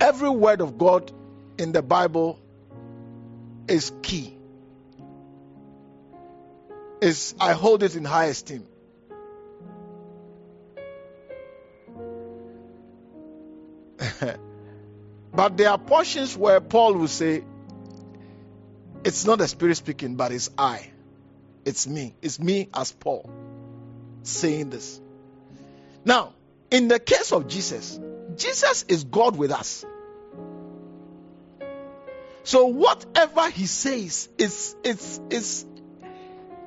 Every 0.00 0.30
word 0.30 0.60
of 0.60 0.78
God 0.78 1.12
in 1.58 1.72
the 1.72 1.82
Bible 1.82 2.40
is 3.68 3.92
key. 4.02 4.36
Is 7.00 7.34
I 7.40 7.52
hold 7.52 7.82
it 7.82 7.96
in 7.96 8.04
high 8.04 8.26
esteem. 8.26 8.66
But 15.34 15.56
there 15.56 15.70
are 15.70 15.78
portions 15.78 16.36
where 16.36 16.60
Paul 16.60 16.94
will 16.94 17.08
say, 17.08 17.44
it's 19.04 19.24
not 19.24 19.38
the 19.38 19.48
Spirit 19.48 19.76
speaking, 19.76 20.16
but 20.16 20.32
it's 20.32 20.50
I. 20.56 20.90
It's 21.64 21.86
me. 21.86 22.14
It's 22.22 22.38
me 22.38 22.68
as 22.74 22.92
Paul 22.92 23.30
saying 24.22 24.70
this. 24.70 25.00
Now, 26.04 26.34
in 26.70 26.88
the 26.88 26.98
case 26.98 27.32
of 27.32 27.48
Jesus, 27.48 27.98
Jesus 28.36 28.84
is 28.88 29.04
God 29.04 29.36
with 29.36 29.52
us. 29.52 29.84
So 32.44 32.66
whatever 32.66 33.50
he 33.50 33.66
says 33.66 34.28
is 34.36 34.74
is 34.82 35.20
is 35.30 35.64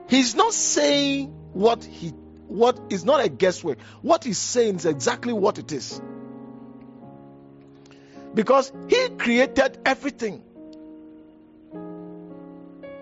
he's 0.08 0.36
not 0.36 0.54
saying 0.54 1.28
what 1.54 1.84
he 1.84 2.10
what 2.48 2.80
is 2.90 3.04
not 3.04 3.24
a 3.24 3.30
guesswork. 3.30 3.80
What 4.02 4.24
he's 4.24 4.38
saying 4.38 4.76
is 4.76 4.86
exactly 4.86 5.34
what 5.34 5.58
it 5.58 5.72
is. 5.72 6.02
Because 8.36 8.72
he 8.90 9.10
created 9.18 9.80
everything. 9.86 10.44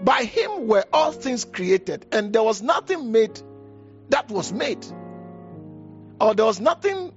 By 0.01 0.23
him 0.23 0.67
were 0.67 0.85
all 0.93 1.11
things 1.11 1.43
created, 1.43 2.05
and 2.11 2.31
there 2.31 2.43
was 2.43 2.61
nothing 2.61 3.11
made 3.11 3.41
that 4.09 4.29
was 4.29 4.53
made, 4.53 4.85
or 6.21 6.35
there 6.35 6.45
was 6.45 6.59
nothing 6.59 7.13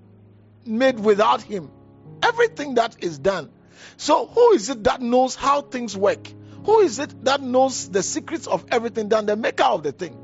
made 0.65 0.99
without 0.99 1.43
him. 1.43 1.71
Everything 2.23 2.75
that 2.77 2.97
is 3.01 3.19
done. 3.19 3.51
So, 3.97 4.27
who 4.27 4.53
is 4.53 4.71
it 4.71 4.85
that 4.85 5.03
knows 5.03 5.35
how 5.35 5.61
things 5.61 5.97
work? 5.97 6.27
Who 6.65 6.81
is 6.81 6.99
it 6.99 7.25
that 7.25 7.43
knows 7.43 7.91
the 7.91 8.03
secrets 8.03 8.47
of 8.47 8.65
everything 8.71 9.09
than 9.11 9.27
the 9.27 9.37
maker 9.37 9.65
of 9.65 9.83
the 9.83 9.93
thing? 9.93 10.17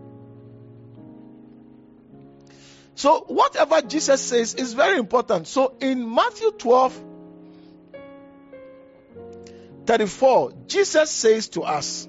So, 2.94 3.20
whatever 3.26 3.82
Jesus 3.82 4.20
says 4.20 4.54
is 4.54 4.72
very 4.72 4.98
important. 4.98 5.46
So, 5.46 5.76
in 5.80 6.14
Matthew 6.14 6.52
12 6.52 7.04
34, 9.86 10.52
Jesus 10.66 11.10
says 11.10 11.48
to 11.50 11.62
us, 11.62 12.08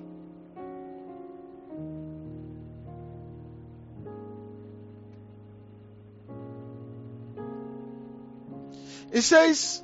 He 9.11 9.21
says, 9.21 9.83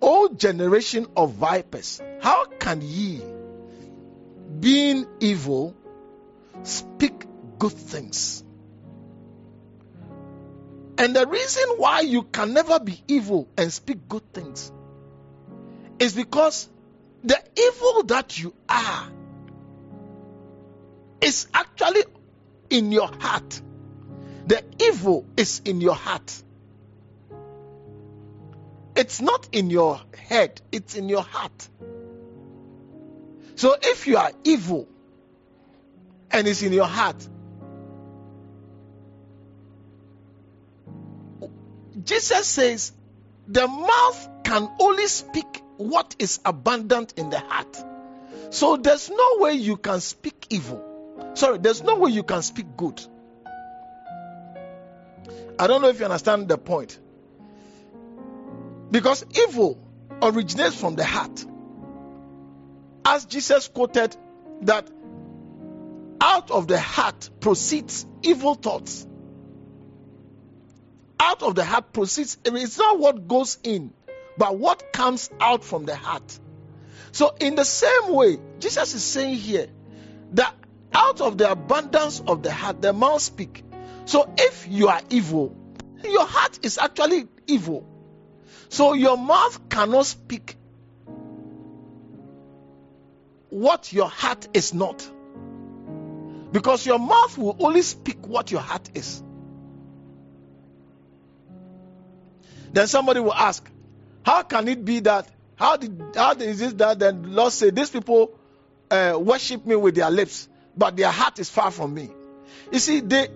O 0.00 0.32
generation 0.32 1.08
of 1.16 1.32
vipers, 1.32 2.00
how 2.20 2.44
can 2.44 2.80
ye, 2.82 3.20
being 4.60 5.06
evil, 5.18 5.74
speak 6.62 7.26
good 7.58 7.72
things? 7.72 8.44
And 10.98 11.16
the 11.16 11.26
reason 11.26 11.64
why 11.78 12.00
you 12.00 12.22
can 12.22 12.52
never 12.52 12.78
be 12.78 13.02
evil 13.08 13.48
and 13.56 13.72
speak 13.72 14.08
good 14.08 14.32
things 14.32 14.72
is 15.98 16.14
because 16.14 16.68
the 17.24 17.38
evil 17.56 18.04
that 18.04 18.38
you 18.38 18.54
are 18.68 19.08
is 21.20 21.48
actually 21.52 22.02
in 22.70 22.92
your 22.92 23.08
heart. 23.08 23.60
The 24.46 24.62
evil 24.80 25.26
is 25.36 25.60
in 25.64 25.80
your 25.80 25.94
heart. 25.94 26.42
It's 28.96 29.20
not 29.20 29.48
in 29.52 29.70
your 29.70 30.00
head, 30.28 30.60
it's 30.72 30.94
in 30.94 31.08
your 31.08 31.22
heart. 31.22 31.68
So 33.56 33.76
if 33.80 34.06
you 34.06 34.16
are 34.16 34.32
evil 34.44 34.88
and 36.30 36.46
it's 36.46 36.62
in 36.62 36.72
your 36.72 36.86
heart, 36.86 37.28
Jesus 42.04 42.46
says 42.46 42.92
the 43.46 43.66
mouth 43.66 44.28
can 44.44 44.68
only 44.80 45.06
speak 45.08 45.62
what 45.78 46.14
is 46.18 46.40
abundant 46.44 47.14
in 47.16 47.30
the 47.30 47.38
heart. 47.38 47.76
So 48.50 48.76
there's 48.76 49.08
no 49.08 49.36
way 49.38 49.54
you 49.54 49.76
can 49.76 50.00
speak 50.00 50.46
evil. 50.50 50.84
Sorry, 51.34 51.58
there's 51.58 51.82
no 51.82 51.96
way 51.96 52.10
you 52.10 52.22
can 52.22 52.42
speak 52.42 52.76
good. 52.76 53.00
I 55.58 55.66
don't 55.66 55.82
know 55.82 55.88
if 55.88 55.98
you 55.98 56.04
understand 56.04 56.48
the 56.48 56.58
point. 56.58 56.98
Because 58.90 59.24
evil 59.46 59.78
originates 60.22 60.76
from 60.76 60.96
the 60.96 61.04
heart. 61.04 61.44
As 63.04 63.24
Jesus 63.24 63.68
quoted, 63.68 64.16
that 64.62 64.88
out 66.20 66.50
of 66.50 66.66
the 66.68 66.80
heart 66.80 67.30
proceeds 67.40 68.06
evil 68.22 68.54
thoughts. 68.54 69.06
Out 71.20 71.42
of 71.42 71.54
the 71.54 71.64
heart 71.64 71.92
proceeds, 71.92 72.38
it's 72.44 72.78
not 72.78 72.98
what 72.98 73.28
goes 73.28 73.58
in, 73.62 73.92
but 74.38 74.56
what 74.56 74.92
comes 74.92 75.30
out 75.40 75.64
from 75.64 75.84
the 75.84 75.96
heart. 75.96 76.38
So, 77.12 77.34
in 77.40 77.56
the 77.56 77.64
same 77.64 78.14
way, 78.14 78.38
Jesus 78.60 78.94
is 78.94 79.04
saying 79.04 79.36
here 79.36 79.68
that 80.32 80.54
out 80.94 81.20
of 81.20 81.36
the 81.36 81.50
abundance 81.50 82.20
of 82.26 82.42
the 82.42 82.52
heart, 82.52 82.80
the 82.80 82.92
mouth 82.92 83.20
speak. 83.20 83.64
So, 84.04 84.32
if 84.38 84.66
you 84.68 84.88
are 84.88 85.02
evil, 85.10 85.54
your 86.04 86.26
heart 86.26 86.60
is 86.62 86.78
actually 86.78 87.26
evil. 87.46 87.86
So 88.68 88.92
your 88.92 89.16
mouth 89.16 89.68
cannot 89.68 90.06
speak 90.06 90.56
what 93.48 93.92
your 93.92 94.08
heart 94.08 94.48
is 94.54 94.74
not. 94.74 95.08
Because 96.52 96.86
your 96.86 96.98
mouth 96.98 97.36
will 97.36 97.56
only 97.60 97.82
speak 97.82 98.26
what 98.26 98.50
your 98.50 98.60
heart 98.60 98.90
is. 98.94 99.22
Then 102.72 102.86
somebody 102.86 103.20
will 103.20 103.34
ask, 103.34 103.68
How 104.24 104.42
can 104.42 104.68
it 104.68 104.84
be 104.84 105.00
that? 105.00 105.28
How 105.56 105.76
did 105.76 106.12
how 106.14 106.32
is 106.32 106.60
it 106.60 106.78
that 106.78 106.98
the 106.98 107.12
Lord 107.12 107.52
say 107.52 107.70
these 107.70 107.90
people 107.90 108.38
uh, 108.90 109.18
worship 109.20 109.66
me 109.66 109.76
with 109.76 109.94
their 109.94 110.10
lips, 110.10 110.48
but 110.76 110.96
their 110.96 111.10
heart 111.10 111.38
is 111.38 111.50
far 111.50 111.70
from 111.70 111.94
me? 111.94 112.10
You 112.70 112.78
see, 112.78 113.00
they 113.00 113.28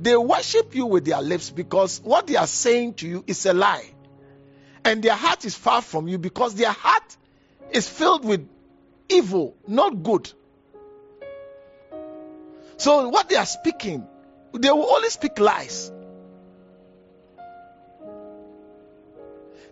they 0.00 0.16
worship 0.16 0.74
you 0.74 0.86
with 0.86 1.04
their 1.04 1.22
lips 1.22 1.50
because 1.50 2.00
what 2.02 2.26
they 2.26 2.36
are 2.36 2.46
saying 2.46 2.94
to 2.94 3.08
you 3.08 3.24
is 3.26 3.46
a 3.46 3.52
lie. 3.52 3.88
And 4.84 5.00
their 5.02 5.14
heart 5.14 5.44
is 5.44 5.54
far 5.54 5.80
from 5.80 6.08
you 6.08 6.18
because 6.18 6.56
their 6.56 6.72
heart 6.72 7.16
is 7.70 7.88
filled 7.88 8.24
with 8.24 8.48
evil, 9.08 9.56
not 9.68 10.02
good. 10.02 10.32
So, 12.78 13.08
what 13.10 13.28
they 13.28 13.36
are 13.36 13.46
speaking, 13.46 14.04
they 14.52 14.70
will 14.70 14.90
only 14.90 15.10
speak 15.10 15.38
lies. 15.38 15.92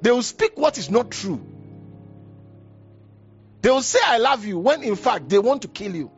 They 0.03 0.11
will 0.11 0.23
speak 0.23 0.53
what 0.57 0.79
is 0.79 0.91
not 0.91 1.11
true. 1.11 1.45
They 3.63 3.71
will 3.71 3.83
say, 3.83 3.99
I 4.05 4.19
love 4.19 4.45
you, 4.45 4.59
when 4.59 4.83
in 4.83 4.97
fact 4.97 5.29
they 5.29 5.39
want 5.39 5.63
to 5.63 5.69
kill 5.69 5.95
you. 5.95 6.11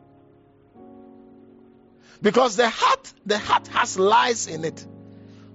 Because 2.21 2.55
the 2.55 2.69
heart, 2.69 3.13
the 3.25 3.37
heart 3.37 3.67
has 3.67 3.99
lies 3.99 4.47
in 4.47 4.63
it. 4.63 4.87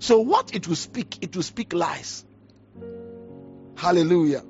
So 0.00 0.20
what 0.20 0.54
it 0.54 0.68
will 0.68 0.76
speak, 0.76 1.18
it 1.22 1.34
will 1.34 1.42
speak 1.42 1.72
lies. 1.72 2.24
Hallelujah. 3.74 4.44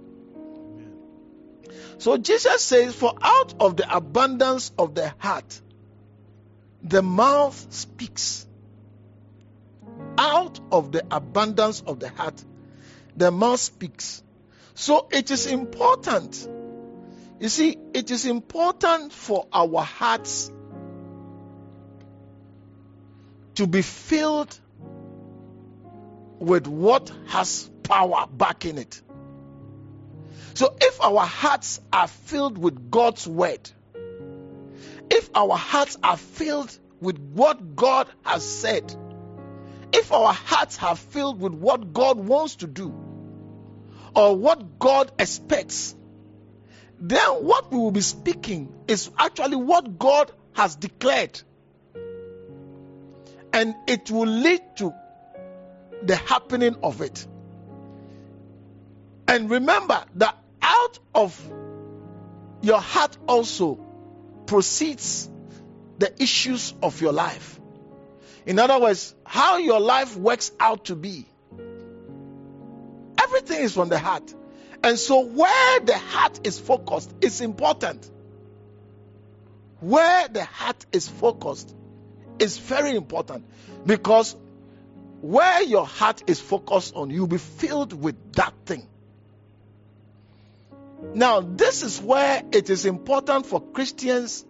So 1.99 2.17
Jesus 2.17 2.63
says, 2.63 2.95
For 2.95 3.15
out 3.21 3.55
of 3.61 3.77
the 3.77 3.95
abundance 3.95 4.73
of 4.79 4.95
the 4.95 5.13
heart, 5.19 5.61
the 6.83 7.03
mouth 7.03 7.67
speaks. 7.71 8.47
Out 10.17 10.59
of 10.73 10.91
the 10.91 11.05
abundance 11.11 11.83
of 11.87 12.01
the 12.01 12.09
heart, 12.09 12.45
the 13.19 13.31
mouth 13.33 13.59
speaks. 13.59 14.23
So 14.75 15.09
it 15.11 15.31
is 15.31 15.47
important. 15.47 16.49
You 17.41 17.49
see, 17.49 17.77
it 17.93 18.11
is 18.11 18.27
important 18.27 19.13
for 19.13 19.47
our 19.53 19.83
hearts 19.83 20.53
to 23.57 23.67
be 23.67 23.83
filled 23.83 24.59
with 26.39 26.69
what 26.69 27.11
has 27.27 27.69
power 27.83 28.27
back 28.33 28.65
in 28.65 28.79
it. 28.79 29.03
So 30.55 30.77
if 30.81 31.01
our 31.01 31.27
hearts 31.27 31.81
are 31.93 32.07
filled 32.07 32.57
with 32.57 32.91
God's 32.91 33.27
word, 33.27 33.69
if 35.11 35.31
our 35.35 35.57
hearts 35.57 35.97
are 36.05 36.17
filled 36.17 36.77
with 37.01 37.19
what 37.19 37.75
God 37.75 38.09
has 38.25 38.49
said, 38.49 38.95
if 39.93 40.13
our 40.13 40.33
hearts 40.33 40.81
are 40.83 40.97
filled 40.97 41.41
with 41.41 41.55
what 41.55 41.93
God 41.93 42.19
wants 42.19 42.57
to 42.57 42.67
do 42.69 43.08
or 44.15 44.37
what 44.37 44.79
God 44.79 45.13
expects, 45.19 45.95
then 46.99 47.29
what 47.45 47.71
we 47.71 47.79
will 47.79 47.91
be 47.91 48.01
speaking 48.01 48.73
is 48.89 49.11
actually 49.19 49.57
what 49.57 49.99
God 49.99 50.33
has 50.55 50.75
declared 50.77 51.41
and 53.53 53.75
it 53.87 54.11
will 54.11 54.27
lead 54.27 54.61
to 54.77 54.95
the 56.03 56.17
happening 56.17 56.77
of 56.83 57.01
it. 57.01 57.27
And 59.27 59.51
remember 59.51 60.05
that 60.17 60.37
out 60.63 60.99
of 61.15 61.53
your 62.63 62.81
heart 62.81 63.17
also 63.27 63.79
proceeds 64.47 65.29
the 65.99 66.23
issues 66.23 66.75
of 66.83 67.01
your 67.01 67.13
life. 67.13 67.61
In 68.47 68.59
other 68.59 68.79
words, 68.79 69.15
how 69.25 69.59
your 69.59 69.81
life 69.81 70.17
works 70.17 70.53
out 70.59 70.87
to 70.87 70.97
be. 70.97 71.27
Everything 73.39 73.65
is 73.65 73.75
from 73.75 73.89
the 73.89 73.99
heart. 73.99 74.35
And 74.83 74.99
so, 74.99 75.25
where 75.25 75.81
the 75.81 75.97
heart 75.97 76.41
is 76.45 76.59
focused 76.59 77.13
is 77.21 77.41
important. 77.41 78.11
Where 79.81 80.27
the 80.29 80.45
heart 80.45 80.85
is 80.93 81.09
focused 81.09 81.75
is 82.41 82.59
very 82.59 82.97
important 82.97 83.45
because 83.87 84.35
where 85.21 85.63
your 85.63 85.87
heart 85.87 86.25
is 86.27 86.41
focused 86.41 86.95
on, 86.97 87.11
you'll 87.11 87.29
be 87.29 87.39
filled 87.39 87.93
with 87.93 88.33
that 88.33 88.55
thing. 88.67 88.87
Now, 91.15 91.41
this 91.41 91.85
is 91.85 92.01
where 92.01 92.43
it 92.51 92.71
is 92.71 92.87
important 92.87 93.47
for 93.47 93.61
Christians 93.61 94.45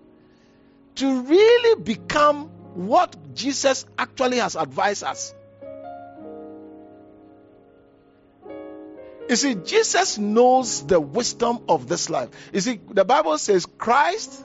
to 0.95 1.23
really 1.23 1.83
become 1.83 2.47
what 2.75 3.35
Jesus 3.35 3.85
actually 3.99 4.39
has 4.39 4.57
advised 4.57 5.05
us. 5.05 5.35
You 9.29 9.37
see, 9.37 9.55
Jesus 9.55 10.17
knows 10.17 10.87
the 10.87 10.99
wisdom 10.99 11.61
of 11.69 11.87
this 11.87 12.09
life. 12.09 12.31
You 12.53 12.61
see, 12.61 12.81
the 12.91 13.05
Bible 13.05 13.37
says 13.37 13.67
Christ, 13.67 14.43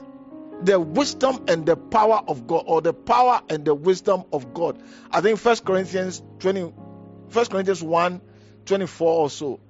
the 0.62 0.78
wisdom 0.78 1.46
and 1.48 1.64
the 1.64 1.76
power 1.76 2.22
of 2.28 2.46
God, 2.46 2.64
or 2.66 2.82
the 2.82 2.92
power 2.92 3.42
and 3.48 3.64
the 3.64 3.74
wisdom 3.74 4.24
of 4.32 4.52
God. 4.52 4.80
I 5.10 5.22
think 5.22 5.38
First 5.38 5.64
Corinthians 5.64 6.22
20, 6.40 6.60
1 6.62 7.46
Corinthians 7.46 7.82
1 7.82 8.20
24 8.66 9.12
or 9.12 9.30
so. 9.30 9.60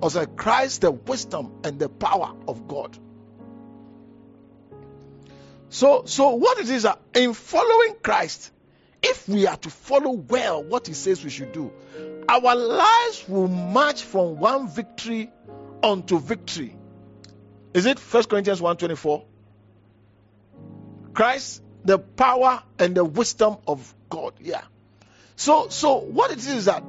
Also, 0.00 0.26
Christ, 0.26 0.82
the 0.82 0.90
wisdom 0.90 1.60
and 1.64 1.78
the 1.78 1.88
power 1.88 2.34
of 2.46 2.68
God. 2.68 2.96
So, 5.70 6.04
so 6.06 6.30
what 6.30 6.58
it 6.58 6.68
is 6.68 6.84
that 6.84 7.00
in 7.14 7.34
following 7.34 7.96
Christ, 8.02 8.50
if 9.02 9.28
we 9.28 9.46
are 9.46 9.56
to 9.56 9.70
follow 9.70 10.10
well 10.10 10.62
what 10.62 10.86
he 10.86 10.94
says 10.94 11.22
we 11.22 11.30
should 11.30 11.52
do, 11.52 11.72
our 12.28 12.54
lives 12.54 13.24
will 13.28 13.48
march 13.48 14.02
from 14.02 14.38
one 14.38 14.68
victory 14.68 15.30
unto 15.82 16.18
victory. 16.18 16.76
Is 17.74 17.86
it 17.86 17.98
1 17.98 18.24
Corinthians 18.24 18.60
1:24? 18.60 19.24
Christ, 21.14 21.62
the 21.84 21.98
power 21.98 22.62
and 22.78 22.94
the 22.94 23.04
wisdom 23.04 23.56
of 23.66 23.94
God. 24.08 24.34
Yeah. 24.40 24.62
So, 25.36 25.68
so 25.68 25.96
what 25.96 26.30
it 26.30 26.46
is 26.46 26.66
that 26.66 26.82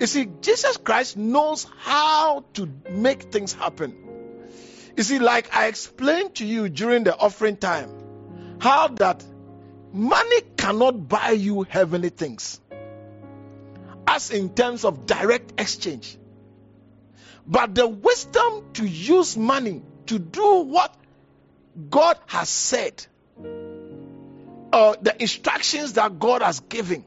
you 0.00 0.06
see, 0.06 0.28
Jesus 0.42 0.76
Christ 0.76 1.16
knows 1.16 1.66
how 1.78 2.44
to 2.54 2.68
make 2.90 3.24
things 3.24 3.54
happen. 3.54 3.96
You 4.96 5.02
see, 5.02 5.18
like 5.18 5.54
I 5.54 5.66
explained 5.68 6.34
to 6.36 6.46
you 6.46 6.68
during 6.68 7.04
the 7.04 7.16
offering 7.16 7.56
time, 7.56 7.90
how 8.58 8.88
that 8.88 9.24
money 9.92 10.40
cannot 10.56 11.08
buy 11.08 11.30
you 11.30 11.62
heavenly 11.62 12.10
things, 12.10 12.60
as 14.06 14.30
in 14.30 14.54
terms 14.54 14.84
of 14.84 15.06
direct 15.06 15.60
exchange. 15.60 16.16
But 17.46 17.74
the 17.74 17.86
wisdom 17.86 18.64
to 18.74 18.86
use 18.86 19.36
money 19.36 19.82
to 20.06 20.18
do 20.18 20.60
what 20.60 20.94
God 21.90 22.18
has 22.26 22.48
said, 22.48 23.06
or 23.38 24.96
the 25.00 25.14
instructions 25.20 25.94
that 25.94 26.18
God 26.18 26.42
has 26.42 26.60
given 26.60 27.04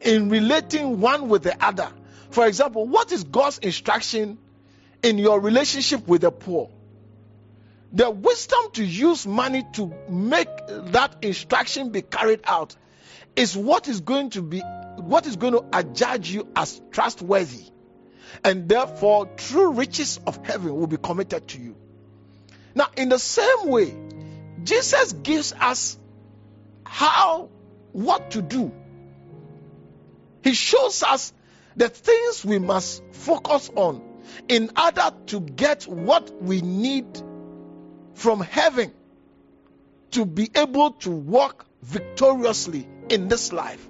in 0.00 0.30
relating 0.30 1.00
one 1.00 1.28
with 1.28 1.42
the 1.42 1.64
other. 1.64 1.90
For 2.30 2.46
example, 2.46 2.86
what 2.86 3.12
is 3.12 3.24
God's 3.24 3.58
instruction 3.58 4.38
in 5.02 5.18
your 5.18 5.40
relationship 5.40 6.06
with 6.06 6.22
the 6.22 6.30
poor? 6.30 6.70
The 7.92 8.10
wisdom 8.10 8.70
to 8.74 8.84
use 8.84 9.26
money 9.26 9.64
to 9.74 9.94
make 10.08 10.48
that 10.68 11.16
instruction 11.22 11.90
be 11.90 12.02
carried 12.02 12.40
out 12.44 12.76
is 13.34 13.56
what 13.56 13.88
is 13.88 14.00
going 14.00 14.30
to 14.30 14.42
be 14.42 14.62
what 15.08 15.26
is 15.26 15.36
going 15.36 15.54
to 15.54 15.64
adjudge 15.72 16.30
you 16.30 16.46
as 16.54 16.80
trustworthy. 16.90 17.64
And 18.44 18.68
therefore, 18.68 19.24
true 19.24 19.72
riches 19.72 20.20
of 20.26 20.44
heaven 20.44 20.74
will 20.74 20.86
be 20.86 20.98
committed 20.98 21.48
to 21.48 21.58
you. 21.58 21.76
Now, 22.74 22.88
in 22.94 23.08
the 23.08 23.18
same 23.18 23.68
way, 23.68 23.96
Jesus 24.64 25.14
gives 25.14 25.54
us 25.54 25.98
how, 26.84 27.48
what 27.92 28.32
to 28.32 28.42
do. 28.42 28.70
He 30.44 30.52
shows 30.52 31.02
us 31.02 31.32
the 31.74 31.88
things 31.88 32.44
we 32.44 32.58
must 32.58 33.02
focus 33.12 33.70
on 33.74 34.02
in 34.46 34.70
order 34.78 35.10
to 35.28 35.40
get 35.40 35.84
what 35.84 36.42
we 36.42 36.60
need 36.60 37.06
from 38.12 38.40
heaven 38.40 38.92
to 40.10 40.26
be 40.26 40.50
able 40.54 40.90
to 40.90 41.10
walk 41.10 41.64
victoriously 41.82 42.86
in 43.08 43.28
this 43.28 43.54
life. 43.54 43.88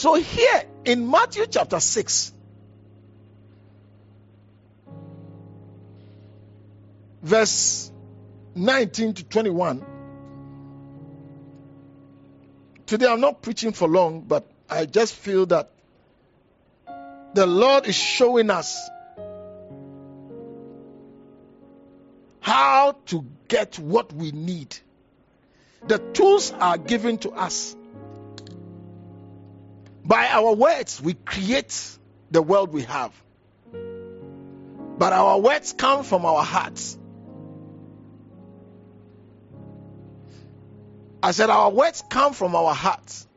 So, 0.00 0.14
here 0.14 0.62
in 0.86 1.10
Matthew 1.10 1.44
chapter 1.46 1.78
6, 1.78 2.32
verse 7.22 7.92
19 8.54 9.12
to 9.12 9.24
21. 9.24 9.84
Today 12.86 13.08
I'm 13.08 13.20
not 13.20 13.42
preaching 13.42 13.72
for 13.72 13.88
long, 13.88 14.22
but 14.22 14.50
I 14.70 14.86
just 14.86 15.16
feel 15.16 15.44
that 15.44 15.70
the 17.34 17.44
Lord 17.44 17.86
is 17.86 17.94
showing 17.94 18.48
us 18.48 18.80
how 22.40 22.96
to 23.08 23.26
get 23.48 23.78
what 23.78 24.14
we 24.14 24.32
need. 24.32 24.78
The 25.86 25.98
tools 25.98 26.52
are 26.52 26.78
given 26.78 27.18
to 27.18 27.32
us. 27.32 27.76
By 30.10 30.26
our 30.26 30.54
words, 30.56 31.00
we 31.00 31.14
create 31.14 31.72
the 32.32 32.42
world 32.42 32.72
we 32.72 32.82
have. 32.82 33.12
But 34.98 35.12
our 35.12 35.38
words 35.38 35.72
come 35.72 36.02
from 36.02 36.24
our 36.24 36.42
hearts. 36.42 36.98
I 41.22 41.30
said, 41.30 41.48
Our 41.48 41.70
words 41.70 42.02
come 42.10 42.32
from 42.32 42.56
our 42.56 42.74
hearts. 42.74 43.28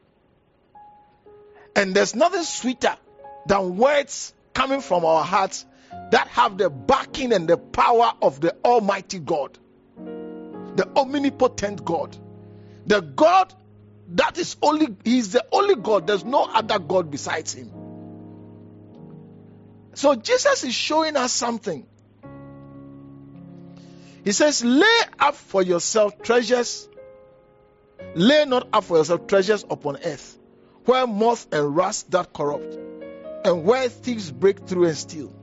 And 1.75 1.93
there's 1.93 2.15
nothing 2.15 2.41
sweeter 2.41 2.95
than 3.45 3.77
words 3.77 4.33
coming 4.55 4.81
from 4.81 5.05
our 5.05 5.23
hearts 5.23 5.67
that 6.09 6.27
have 6.29 6.57
the 6.57 6.71
backing 6.71 7.33
and 7.33 7.47
the 7.47 7.57
power 7.57 8.13
of 8.19 8.41
the 8.41 8.55
Almighty 8.65 9.19
God, 9.19 9.59
the 10.75 10.89
omnipotent 10.95 11.85
God, 11.85 12.17
the 12.87 13.01
God 13.01 13.53
that 14.13 14.37
is 14.37 14.55
only, 14.61 14.95
He's 15.03 15.31
the 15.31 15.45
only 15.51 15.75
God, 15.75 16.07
there's 16.07 16.25
no 16.25 16.43
other 16.43 16.79
God 16.79 17.11
besides 17.11 17.53
Him. 17.53 17.71
So 19.93 20.15
Jesus 20.15 20.63
is 20.63 20.73
showing 20.73 21.15
us 21.15 21.31
something. 21.31 21.85
He 24.23 24.31
says, 24.31 24.63
Lay 24.63 24.99
up 25.19 25.35
for 25.35 25.61
yourself 25.61 26.21
treasures 26.21 26.87
Lay 28.15 28.45
not 28.45 28.67
up 28.71 28.83
for 28.83 28.97
yourself 28.97 29.27
treasures 29.27 29.65
upon 29.69 29.97
earth, 30.03 30.37
where 30.85 31.07
moth 31.07 31.47
and 31.51 31.75
rust 31.75 32.11
that 32.11 32.31
corrupt, 32.31 32.77
and 33.45 33.63
where 33.63 33.89
thieves 33.89 34.31
break 34.31 34.67
through 34.67 34.85
and 34.85 34.97
steal. 34.97 35.33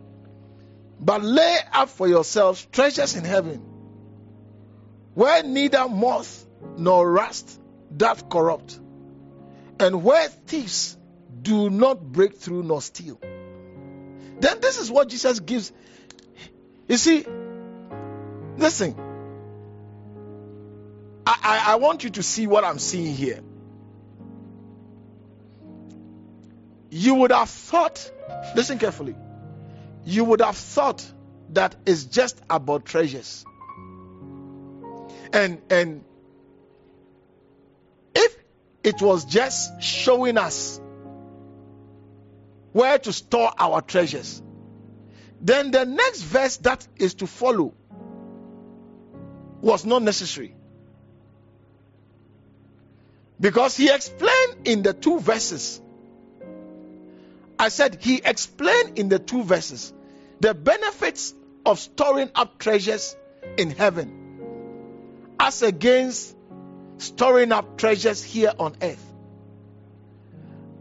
But 1.01 1.23
lay 1.23 1.57
up 1.73 1.89
for 1.89 2.07
yourselves 2.07 2.65
treasures 2.71 3.17
in 3.17 3.25
heaven, 3.25 3.59
where 5.15 5.43
neither 5.43 5.89
moth 5.89 6.47
nor 6.77 7.11
rust 7.11 7.60
that 7.93 8.31
corrupt, 8.31 8.79
and 9.79 10.03
where 10.05 10.29
thieves 10.29 10.97
do 11.43 11.71
not 11.71 12.01
break 12.01 12.37
through 12.37 12.63
nor 12.63 12.83
steal. 12.83 13.19
Then 14.41 14.61
this 14.61 14.79
is 14.79 14.91
what 14.91 15.09
Jesus 15.09 15.41
gives. 15.41 15.73
You 16.89 16.97
see, 16.97 17.25
listen, 18.57 18.97
I, 21.27 21.39
I, 21.43 21.73
I 21.73 21.77
want 21.77 22.05
you 22.05 22.11
to 22.11 22.23
see 22.23 22.47
what 22.47 22.65
I'm 22.65 22.79
seeing 22.79 23.15
here. 23.15 23.41
You 26.91 27.15
would 27.17 27.31
have 27.31 27.49
thought, 27.49 28.11
listen 28.57 28.79
carefully, 28.79 29.15
you 30.05 30.25
would 30.25 30.41
have 30.41 30.57
thought 30.57 31.07
that 31.51 31.77
it's 31.87 32.05
just 32.05 32.41
about 32.49 32.85
treasures. 32.85 33.45
And 35.33 35.63
and 35.71 36.05
it 38.83 39.01
was 39.03 39.25
just 39.25 39.83
showing 39.83 40.39
us 40.39 40.81
where 42.73 42.99
to 42.99 43.13
store 43.13 43.53
our 43.59 43.83
treasures, 43.83 44.43
then 45.41 45.71
the 45.71 45.85
next 45.85 46.23
verse 46.23 46.57
that 46.59 46.87
is 46.97 47.15
to 47.15 47.27
follow 47.27 47.75
was 49.61 49.85
not 49.85 50.03
necessary. 50.03 50.55
Because 53.41 53.77
he 53.77 53.89
explained 53.91 54.67
in 54.67 54.83
the 54.83 54.93
two 54.93 55.19
verses. 55.19 55.81
I 57.59 57.69
said 57.69 57.99
he 58.01 58.21
explained 58.25 58.99
in 58.99 59.09
the 59.09 59.19
two 59.19 59.43
verses 59.43 59.93
the 60.41 60.55
benefits 60.55 61.35
of 61.67 61.79
storing 61.79 62.31
up 62.35 62.59
treasures 62.59 63.17
in 63.59 63.71
heaven 63.71 64.21
as 65.39 65.63
against 65.63 66.37
storing 67.01 67.51
up 67.53 67.79
treasures 67.79 68.23
here 68.23 68.53
on 68.59 68.77
earth. 68.83 69.05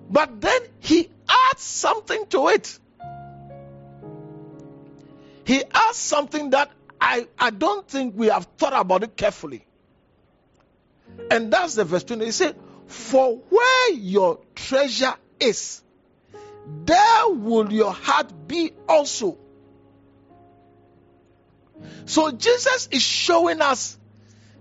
But 0.09 0.41
then 0.41 0.61
he 0.79 1.09
adds 1.27 1.61
something 1.61 2.25
to 2.27 2.49
it. 2.49 2.77
He 5.45 5.63
adds 5.63 5.97
something 5.97 6.51
that 6.51 6.71
I, 6.99 7.27
I 7.37 7.49
don't 7.51 7.87
think 7.87 8.15
we 8.15 8.27
have 8.27 8.45
thought 8.57 8.73
about 8.73 9.03
it 9.03 9.15
carefully. 9.15 9.65
And 11.31 11.51
that's 11.51 11.75
the 11.75 11.85
verse 11.85 12.03
20. 12.03 12.25
He 12.25 12.31
said, 12.31 12.55
For 12.87 13.37
where 13.37 13.93
your 13.93 14.39
treasure 14.55 15.13
is, 15.39 15.81
there 16.85 17.29
will 17.29 17.71
your 17.71 17.93
heart 17.93 18.47
be 18.47 18.73
also. 18.87 19.37
So 22.05 22.31
Jesus 22.31 22.89
is 22.91 23.01
showing 23.01 23.61
us 23.61 23.97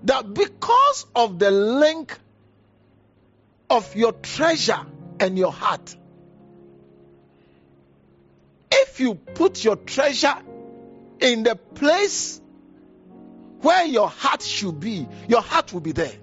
that 0.05 0.33
because 0.33 1.07
of 1.15 1.39
the 1.39 1.51
link 1.51 2.17
of 3.71 3.97
your 3.97 4.13
treasure 4.13 4.81
and 5.21 5.37
your 5.39 5.53
heart, 5.53 5.97
if 8.71 9.01
you 9.01 9.15
put 9.15 9.65
your 9.65 9.77
treasure 9.77 10.37
in 11.21 11.43
the 11.43 11.57
place 11.57 12.41
where 13.61 13.85
your 13.85 14.09
heart 14.09 14.43
should 14.43 14.79
be, 14.79 15.07
your 15.29 15.43
heart 15.43 15.73
will 15.73 15.81
be 15.81 15.93
there. 15.93 16.15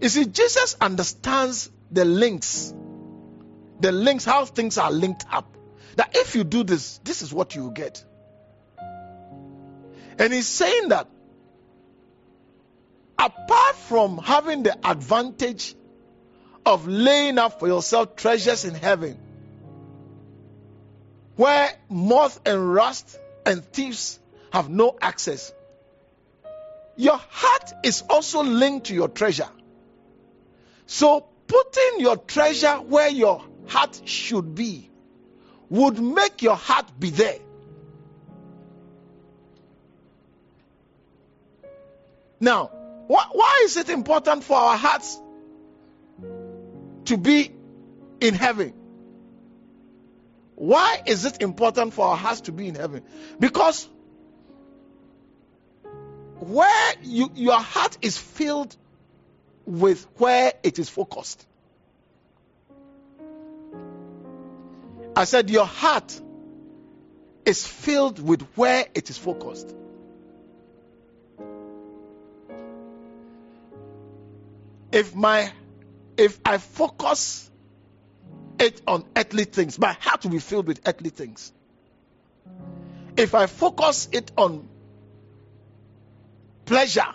You 0.00 0.08
see, 0.08 0.24
Jesus 0.26 0.76
understands 0.80 1.70
the 1.90 2.04
links, 2.04 2.74
the 3.80 3.92
links, 3.92 4.24
how 4.24 4.44
things 4.44 4.78
are 4.78 4.90
linked 4.90 5.24
up. 5.30 5.56
That 5.96 6.16
if 6.16 6.34
you 6.34 6.44
do 6.44 6.64
this, 6.64 6.98
this 7.04 7.22
is 7.22 7.32
what 7.32 7.54
you 7.54 7.64
will 7.64 7.70
get. 7.70 8.04
And 10.18 10.32
he's 10.32 10.46
saying 10.46 10.88
that 10.88 11.08
apart 13.18 13.76
from 13.76 14.18
having 14.18 14.62
the 14.62 14.76
advantage 14.88 15.74
of 16.66 16.86
laying 16.86 17.38
up 17.38 17.60
for 17.60 17.68
yourself 17.68 18.16
treasures 18.16 18.64
in 18.64 18.74
heaven, 18.74 19.18
where 21.36 21.72
moth 21.88 22.40
and 22.46 22.74
rust 22.74 23.18
and 23.46 23.64
thieves 23.64 24.18
have 24.52 24.68
no 24.68 24.96
access, 25.00 25.52
your 26.96 27.16
heart 27.30 27.72
is 27.82 28.02
also 28.08 28.42
linked 28.42 28.86
to 28.88 28.94
your 28.94 29.08
treasure. 29.08 29.48
So, 30.86 31.26
putting 31.46 32.00
your 32.00 32.16
treasure 32.16 32.74
where 32.74 33.08
your 33.08 33.44
heart 33.66 34.02
should 34.04 34.54
be 34.54 34.90
would 35.70 35.98
make 35.98 36.42
your 36.42 36.56
heart 36.56 36.90
be 36.98 37.10
there. 37.10 37.38
Now, 42.42 42.72
wh- 43.06 43.34
why 43.36 43.60
is 43.62 43.76
it 43.76 43.88
important 43.88 44.42
for 44.42 44.56
our 44.56 44.76
hearts 44.76 45.16
to 47.04 47.16
be 47.16 47.52
in 48.20 48.34
heaven? 48.34 48.74
Why 50.56 51.02
is 51.06 51.24
it 51.24 51.40
important 51.40 51.94
for 51.94 52.04
our 52.04 52.16
hearts 52.16 52.40
to 52.42 52.52
be 52.52 52.66
in 52.66 52.74
heaven? 52.74 53.04
Because 53.38 53.88
where 56.40 56.94
you, 57.02 57.30
your 57.36 57.60
heart 57.60 57.96
is 58.02 58.18
filled 58.18 58.76
with 59.64 60.04
where 60.16 60.52
it 60.64 60.80
is 60.80 60.88
focused. 60.88 61.46
I 65.14 65.24
said, 65.24 65.48
Your 65.48 65.66
heart 65.66 66.20
is 67.44 67.64
filled 67.64 68.18
with 68.20 68.42
where 68.56 68.84
it 68.94 69.10
is 69.10 69.16
focused. 69.18 69.72
If 74.92 75.14
my 75.14 75.50
if 76.18 76.38
I 76.44 76.58
focus 76.58 77.50
it 78.58 78.82
on 78.86 79.04
earthly 79.16 79.44
things, 79.44 79.78
my 79.78 79.92
heart 79.92 80.24
will 80.24 80.32
be 80.32 80.38
filled 80.38 80.66
with 80.66 80.80
earthly 80.86 81.10
things. 81.10 81.52
If 83.16 83.34
I 83.34 83.46
focus 83.46 84.08
it 84.12 84.30
on 84.36 84.68
pleasure 86.66 87.14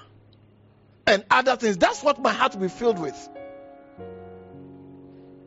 and 1.06 1.24
other 1.30 1.56
things, 1.56 1.78
that's 1.78 2.04
what 2.04 2.20
my 2.20 2.34
heart 2.34 2.56
will 2.56 2.64
be 2.64 2.68
filled 2.68 3.00
with. 3.00 3.30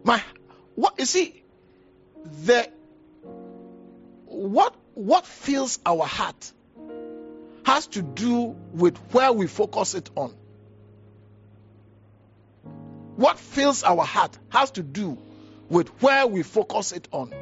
My 0.04 0.22
what 0.76 0.94
you 0.98 1.04
see, 1.06 1.42
the 2.44 2.70
what 4.24 4.74
what 4.94 5.26
fills 5.26 5.78
our 5.84 6.04
heart 6.04 6.52
has 7.64 7.88
to 7.88 8.02
do 8.02 8.56
with 8.72 8.96
where 9.12 9.32
we 9.32 9.46
focus 9.46 9.94
it 9.94 10.08
on. 10.16 10.34
What 13.20 13.38
fills 13.38 13.82
our 13.82 14.02
heart 14.02 14.38
has 14.48 14.70
to 14.72 14.82
do 14.82 15.18
with 15.68 15.88
where 16.02 16.26
we 16.26 16.42
focus 16.42 16.92
it 16.92 17.06
on. 17.12 17.34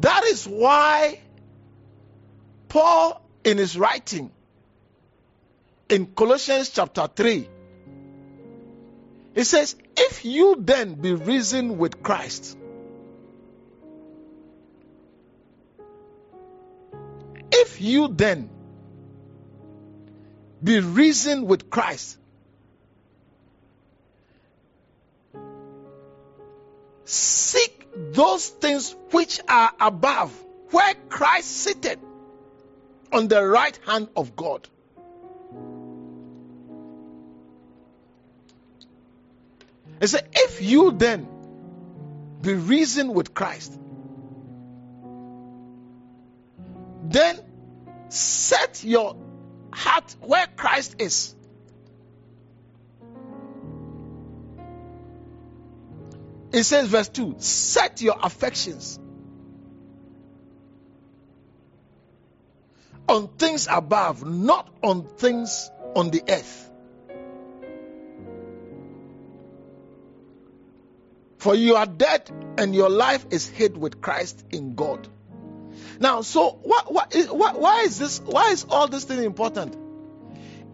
That 0.00 0.24
is 0.24 0.46
why 0.48 1.20
Paul, 2.70 3.20
in 3.44 3.58
his 3.58 3.76
writing 3.76 4.30
in 5.90 6.06
Colossians 6.06 6.70
chapter 6.70 7.10
3, 7.14 7.46
he 9.34 9.44
says, 9.44 9.76
If 9.94 10.24
you 10.24 10.56
then 10.60 10.94
be 10.94 11.12
risen 11.12 11.76
with 11.76 12.02
Christ, 12.02 12.56
if 17.52 17.82
you 17.82 18.08
then 18.08 18.48
be 20.64 20.80
risen 20.80 21.44
with 21.44 21.68
Christ, 21.68 22.16
seek 27.06 27.86
those 28.12 28.48
things 28.48 28.94
which 29.10 29.40
are 29.48 29.72
above, 29.80 30.32
where 30.70 30.94
Christ 31.08 31.48
seated 31.48 31.98
on 33.12 33.28
the 33.28 33.42
right 33.46 33.78
hand 33.86 34.08
of 34.16 34.36
God. 34.36 34.68
He 40.00 40.06
said, 40.08 40.28
if 40.34 40.60
you 40.60 40.90
then 40.90 41.26
be 42.42 42.52
risen 42.52 43.14
with 43.14 43.32
Christ, 43.32 43.78
then 47.04 47.38
set 48.08 48.84
your 48.84 49.16
heart 49.72 50.16
where 50.20 50.46
Christ 50.56 50.96
is. 50.98 51.34
It 56.56 56.64
says, 56.64 56.88
verse 56.88 57.10
2 57.10 57.34
set 57.36 58.00
your 58.00 58.16
affections 58.22 58.98
on 63.06 63.28
things 63.28 63.68
above, 63.70 64.26
not 64.26 64.66
on 64.82 65.06
things 65.06 65.70
on 65.94 66.10
the 66.10 66.22
earth. 66.26 66.70
For 71.36 71.54
you 71.54 71.76
are 71.76 71.84
dead 71.84 72.30
and 72.56 72.74
your 72.74 72.88
life 72.88 73.26
is 73.30 73.46
hid 73.46 73.76
with 73.76 74.00
Christ 74.00 74.42
in 74.50 74.76
God. 74.76 75.06
Now, 76.00 76.22
so 76.22 76.58
what, 76.62 76.90
what, 76.90 77.14
what, 77.32 77.60
why 77.60 77.82
is 77.82 77.98
this? 77.98 78.18
Why 78.18 78.52
is 78.52 78.64
all 78.70 78.88
this 78.88 79.04
thing 79.04 79.22
important? 79.24 79.76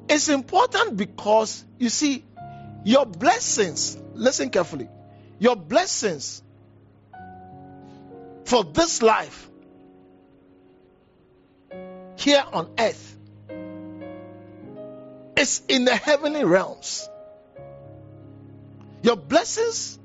It's 0.08 0.28
important 0.28 0.96
because 0.96 1.64
you 1.80 1.88
see, 1.88 2.24
your 2.84 3.04
blessings. 3.04 3.98
Listen 4.14 4.50
carefully. 4.50 4.88
Your 5.42 5.56
blessings 5.56 6.40
for 8.44 8.62
this 8.62 9.02
life 9.02 9.50
here 12.14 12.44
on 12.52 12.70
earth 12.78 13.16
is 15.36 15.62
in 15.66 15.84
the 15.84 15.96
heavenly 15.96 16.44
realms. 16.44 17.08
Your 19.02 19.16
blessings 19.16 19.98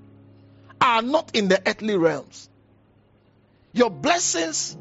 are 0.82 1.04
not 1.04 1.36
in 1.36 1.50
the 1.50 1.62
earthly 1.70 1.98
realms. 1.98 2.50
Your 3.74 3.92
blessings 3.92 4.76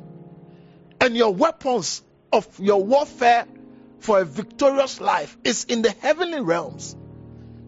and 1.02 1.14
your 1.14 1.34
weapons 1.34 2.02
of 2.32 2.48
your 2.58 2.82
warfare 2.82 3.44
for 3.98 4.20
a 4.20 4.24
victorious 4.24 5.02
life 5.02 5.36
is 5.44 5.64
in 5.64 5.82
the 5.82 5.90
heavenly 5.90 6.40
realms. 6.40 6.96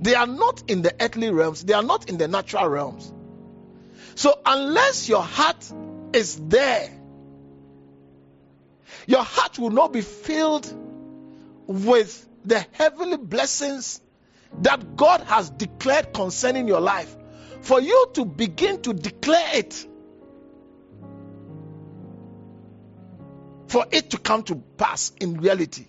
They 0.00 0.14
are 0.14 0.26
not 0.26 0.64
in 0.68 0.82
the 0.82 0.94
earthly 1.00 1.30
realms, 1.30 1.64
they 1.64 1.74
are 1.74 1.82
not 1.82 2.08
in 2.08 2.18
the 2.18 2.28
natural 2.28 2.68
realms. 2.68 3.12
So, 4.14 4.38
unless 4.44 5.08
your 5.08 5.22
heart 5.22 5.72
is 6.12 6.36
there, 6.48 6.90
your 9.06 9.22
heart 9.22 9.58
will 9.58 9.70
not 9.70 9.92
be 9.92 10.00
filled 10.00 10.72
with 11.66 12.26
the 12.44 12.64
heavenly 12.72 13.16
blessings 13.16 14.00
that 14.62 14.96
God 14.96 15.20
has 15.22 15.50
declared 15.50 16.12
concerning 16.12 16.68
your 16.68 16.80
life. 16.80 17.14
For 17.60 17.80
you 17.80 18.10
to 18.14 18.24
begin 18.24 18.82
to 18.82 18.94
declare 18.94 19.56
it, 19.56 19.86
for 23.66 23.86
it 23.90 24.10
to 24.10 24.18
come 24.18 24.42
to 24.44 24.56
pass 24.56 25.12
in 25.20 25.40
reality. 25.40 25.86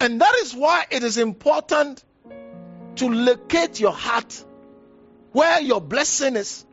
And 0.00 0.20
that 0.20 0.34
is 0.42 0.54
why 0.54 0.86
it 0.90 1.02
is 1.02 1.18
important 1.18 2.04
to 2.96 3.08
locate 3.08 3.80
your 3.80 3.92
heart 3.92 4.44
where 5.32 5.60
your 5.60 5.80
blessing 5.80 6.36
is, 6.36 6.64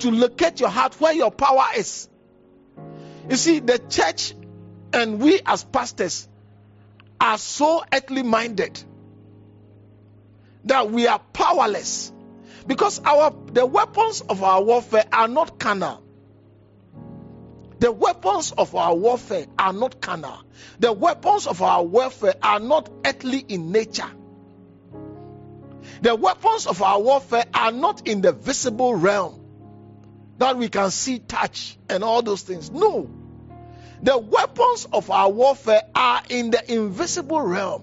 to 0.00 0.10
locate 0.10 0.60
your 0.60 0.68
heart 0.68 1.00
where 1.00 1.12
your 1.12 1.30
power 1.30 1.66
is. 1.76 2.08
You 3.28 3.36
see, 3.36 3.60
the 3.60 3.78
church 3.78 4.34
and 4.92 5.20
we 5.20 5.40
as 5.46 5.64
pastors 5.64 6.28
are 7.20 7.38
so 7.38 7.84
earthly 7.92 8.22
minded 8.22 8.82
that 10.64 10.90
we 10.90 11.06
are 11.06 11.18
powerless 11.18 12.12
because 12.66 13.00
our 13.04 13.34
the 13.52 13.64
weapons 13.64 14.20
of 14.22 14.42
our 14.42 14.62
warfare 14.62 15.04
are 15.12 15.28
not 15.28 15.58
carnal 15.58 16.02
the 17.82 17.90
weapons 17.90 18.52
of 18.52 18.76
our 18.76 18.94
warfare 18.94 19.46
are 19.58 19.72
not 19.72 20.00
carnal. 20.00 20.44
The 20.78 20.92
weapons 20.92 21.48
of 21.48 21.62
our 21.62 21.82
warfare 21.82 22.34
are 22.40 22.60
not 22.60 22.88
earthly 23.04 23.40
in 23.40 23.72
nature. 23.72 24.08
The 26.00 26.14
weapons 26.14 26.68
of 26.68 26.80
our 26.80 27.00
warfare 27.00 27.44
are 27.52 27.72
not 27.72 28.06
in 28.06 28.20
the 28.20 28.30
visible 28.30 28.94
realm 28.94 29.44
that 30.38 30.56
we 30.58 30.68
can 30.68 30.92
see, 30.92 31.18
touch, 31.18 31.76
and 31.88 32.04
all 32.04 32.22
those 32.22 32.42
things. 32.42 32.70
No. 32.70 33.10
The 34.00 34.16
weapons 34.16 34.86
of 34.92 35.10
our 35.10 35.28
warfare 35.28 35.82
are 35.92 36.22
in 36.28 36.52
the 36.52 36.72
invisible 36.72 37.40
realm. 37.40 37.82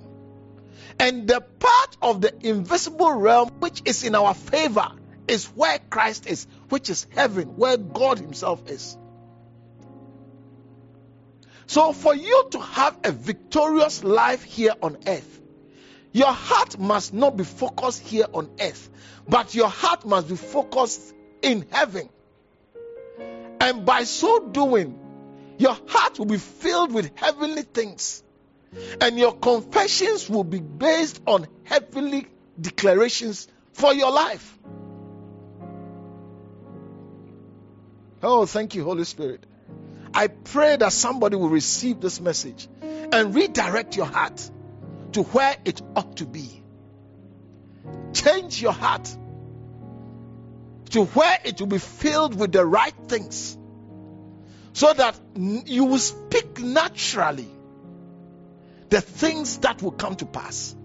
And 0.98 1.28
the 1.28 1.42
part 1.42 1.98
of 2.02 2.22
the 2.22 2.34
invisible 2.48 3.12
realm 3.12 3.50
which 3.60 3.82
is 3.84 4.06
in 4.06 4.16
our 4.16 4.34
favor 4.34 4.94
is 5.28 5.48
where 5.48 5.78
Christ 5.90 6.26
is, 6.26 6.48
which 6.70 6.90
is 6.90 7.06
heaven, 7.14 7.58
where 7.58 7.76
God 7.76 8.20
Himself 8.20 8.70
is. 8.70 8.98
So, 11.70 11.94
for 11.94 12.16
you 12.16 12.48
to 12.50 12.60
have 12.60 12.98
a 13.04 13.12
victorious 13.12 14.04
life 14.04 14.42
here 14.42 14.74
on 14.82 14.98
earth, 15.06 15.40
your 16.12 16.32
heart 16.32 16.80
must 16.80 17.14
not 17.14 17.38
be 17.38 17.44
focused 17.44 18.02
here 18.02 18.26
on 18.34 18.50
earth, 18.60 18.90
but 19.28 19.54
your 19.54 19.68
heart 19.68 20.04
must 20.04 20.30
be 20.30 20.36
focused 20.36 21.14
in 21.44 21.68
heaven. 21.70 22.10
And 23.62 23.86
by 23.86 24.06
so 24.06 24.48
doing, 24.48 24.98
your 25.60 25.78
heart 25.90 26.18
will 26.18 26.26
be 26.26 26.40
filled 26.40 26.92
with 26.92 27.12
heavenly 27.14 27.62
things. 27.62 28.24
And 29.00 29.20
your 29.20 29.34
confessions 29.38 30.28
will 30.28 30.44
be 30.44 30.62
based 30.62 31.22
on 31.28 31.46
heavenly 31.66 32.30
declarations 32.60 33.48
for 33.74 33.94
your 33.94 34.12
life. 34.12 34.58
Oh, 38.24 38.48
thank 38.48 38.74
you, 38.74 38.84
Holy 38.86 39.04
Spirit. 39.04 39.46
I 40.14 40.28
pray 40.28 40.76
that 40.78 40.94
somebody 40.94 41.36
will 41.36 41.50
receive 41.50 42.02
this 42.02 42.20
message 42.20 42.68
and 42.82 43.34
redirect 43.36 43.96
your 43.96 44.06
heart 44.06 44.50
to 45.14 45.24
where 45.24 45.56
it 45.66 45.82
ought 45.96 46.18
to 46.18 46.26
be. 46.26 46.64
Change 48.14 48.62
your 48.62 48.74
heart 48.74 49.16
to 50.92 51.06
where 51.06 51.38
it 51.44 51.60
will 51.60 51.68
be 51.68 51.78
filled 51.78 52.38
with 52.40 52.52
the 52.52 52.66
right 52.66 52.94
things 53.08 53.58
so 54.74 54.94
that 54.94 55.20
you 55.36 55.86
will 55.86 56.00
speak 56.00 56.60
naturally 56.60 57.48
the 58.90 59.02
things 59.02 59.60
that 59.60 59.82
will 59.82 59.92
come 59.92 60.16
to 60.16 60.26
pass. 60.26 60.76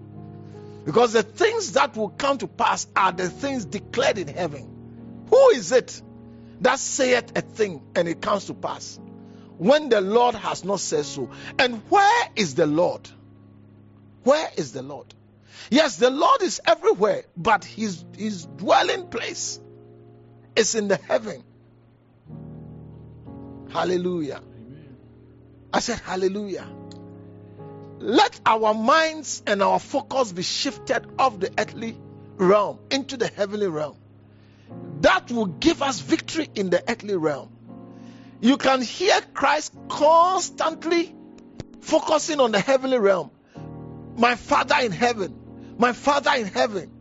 Because 0.85 1.13
the 1.13 1.23
things 1.23 1.73
that 1.73 1.97
will 1.97 2.09
come 2.09 2.37
to 2.37 2.47
pass 2.47 2.87
are 2.95 3.11
the 3.11 3.29
things 3.29 3.65
declared 3.65 4.19
in 4.19 4.27
heaven. 4.27 5.25
Who 5.29 5.49
is 5.49 5.71
it 5.71 5.99
that 6.61 6.77
saith 6.77 7.35
a 7.35 7.41
thing 7.41 7.81
and 7.95 8.07
it 8.07 8.21
comes 8.21 8.45
to 8.45 8.53
pass? 8.53 8.99
When 9.57 9.89
the 9.89 10.01
Lord 10.01 10.35
has 10.35 10.63
not 10.63 10.79
said 10.79 11.05
so. 11.05 11.29
And 11.57 11.81
where 11.89 12.29
is 12.35 12.55
the 12.55 12.65
Lord? 12.65 13.09
Where 14.23 14.49
is 14.57 14.73
the 14.73 14.81
Lord? 14.81 15.13
Yes, 15.69 15.97
the 15.97 16.09
Lord 16.09 16.41
is 16.41 16.61
everywhere, 16.65 17.23
but 17.37 17.63
his, 17.63 18.03
his 18.17 18.45
dwelling 18.45 19.07
place 19.07 19.59
is 20.55 20.75
in 20.75 20.87
the 20.87 20.97
heaven. 20.97 21.43
Hallelujah. 23.69 24.41
Amen. 24.41 24.97
I 25.73 25.79
said, 25.79 25.99
Hallelujah. 25.99 26.67
Let 27.99 28.39
our 28.45 28.73
minds 28.73 29.41
and 29.47 29.63
our 29.63 29.79
focus 29.79 30.31
be 30.31 30.43
shifted 30.43 31.07
off 31.17 31.39
the 31.39 31.51
earthly 31.57 31.97
realm 32.35 32.79
into 32.91 33.17
the 33.17 33.27
heavenly 33.27 33.67
realm. 33.67 33.97
That 35.01 35.31
will 35.31 35.45
give 35.45 35.81
us 35.81 35.99
victory 35.99 36.49
in 36.55 36.69
the 36.69 36.83
earthly 36.89 37.15
realm 37.15 37.54
you 38.41 38.57
can 38.57 38.81
hear 38.81 39.19
Christ 39.33 39.73
constantly 39.89 41.15
focusing 41.81 42.39
on 42.39 42.51
the 42.51 42.59
heavenly 42.59 42.99
realm. 42.99 43.31
My 44.17 44.35
Father 44.35 44.75
in 44.81 44.91
heaven, 44.91 45.75
my 45.77 45.93
Father 45.93 46.31
in 46.35 46.45
heaven. 46.47 46.91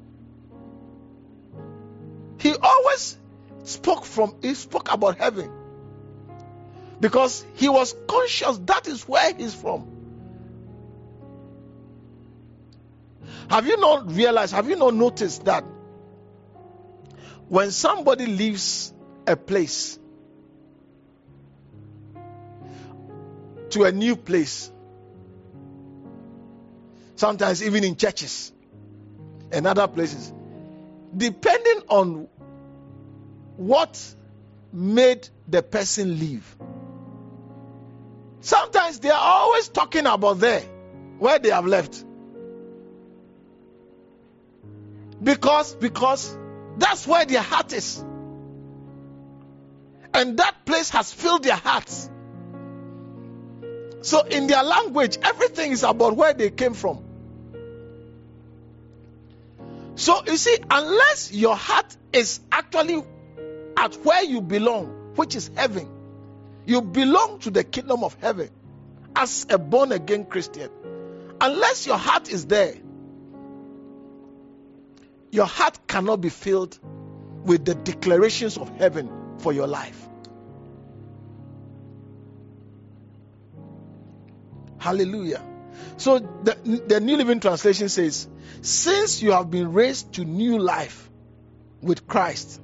He 2.39 2.55
always 2.55 3.17
spoke 3.65 4.05
from 4.05 4.37
he 4.43 4.55
spoke 4.55 4.93
about 4.93 5.19
heaven 5.19 5.51
because 7.01 7.45
he 7.55 7.69
was 7.69 7.95
conscious 8.07 8.59
that 8.67 8.87
is 8.87 9.09
where 9.09 9.35
he's 9.35 9.55
from. 9.55 9.91
Have 13.49 13.67
you 13.67 13.77
not 13.79 14.11
realized, 14.13 14.55
have 14.55 14.69
you 14.69 14.77
not 14.77 14.95
noticed 14.95 15.45
that 15.45 15.65
when 17.49 17.71
somebody 17.71 18.27
leaves 18.27 18.93
a 19.27 19.37
place, 19.37 19.99
to 23.75 23.83
a 23.83 23.93
new 23.93 24.15
place. 24.15 24.71
Sometimes 27.17 27.63
even 27.63 27.83
in 27.83 27.97
churches 27.97 28.53
and 29.51 29.67
other 29.67 29.89
places. 29.89 30.33
Depending 31.17 31.83
on 31.89 32.29
what 33.57 34.15
made 34.73 35.29
the 35.49 35.63
person 35.63 36.19
leave. 36.21 36.57
Sometimes 38.41 39.01
they 39.01 39.11
are 39.11 39.21
always 39.21 39.69
talking 39.69 40.07
about 40.07 40.39
there, 40.39 40.61
where 41.19 41.39
they 41.41 41.51
have 41.51 41.67
left. 41.67 42.05
Because 45.21 45.75
because 45.75 46.37
that's 46.79 47.07
where 47.07 47.25
their 47.25 47.43
heart 47.43 47.73
is. 47.73 48.05
And 50.13 50.37
that 50.39 50.65
place 50.65 50.91
has 50.91 51.13
filled 51.13 51.43
their 51.43 51.57
hearts. 51.57 52.11
So, 54.05 54.21
in 54.21 54.49
their 54.49 54.63
language, 54.63 55.17
everything 55.23 55.73
is 55.73 55.83
about 55.83 56.15
where 56.15 56.35
they 56.35 56.51
came 56.51 56.75
from. 56.75 57.03
So, 59.95 60.23
you 60.27 60.37
see, 60.37 60.59
unless 60.71 61.33
your 61.33 61.57
heart 61.57 61.97
is 62.13 62.41
actually 62.53 63.03
at 63.79 63.95
where 64.05 64.23
you 64.23 64.43
belong, 64.43 65.13
which 65.17 65.35
is 65.35 65.51
heaven, 65.57 65.89
you 66.67 66.83
belong 66.83 67.39
to 67.41 67.51
the 67.51 67.65
kingdom 67.65 68.05
of 68.05 68.15
heaven 68.21 68.51
as 69.17 69.47
a 69.49 69.57
born 69.57 69.91
again 69.91 70.27
Christian. 70.27 70.69
Unless 71.41 71.87
your 71.87 71.97
heart 71.97 72.29
is 72.29 72.45
there, 72.45 72.75
your 75.31 75.47
heart 75.47 75.79
cannot 75.89 76.21
be 76.21 76.29
filled 76.29 76.79
with 77.47 77.65
the 77.65 77.75
declarations 77.75 78.59
of 78.59 78.69
heaven 78.77 79.39
for 79.39 79.55
your 79.55 79.67
life. 79.67 79.99
Hallelujah. 84.85 85.43
So 85.97 86.19
the, 86.19 86.83
the 86.87 87.01
New 87.01 87.17
Living 87.17 87.41
Translation 87.41 87.89
says, 87.89 88.29
Since 88.61 89.23
you 89.23 89.33
have 89.33 89.51
been 89.51 89.73
raised 89.73 90.13
to 90.17 90.27
new 90.27 90.59
life 90.59 91.11
with 91.81 92.07
Christ, 92.07 92.61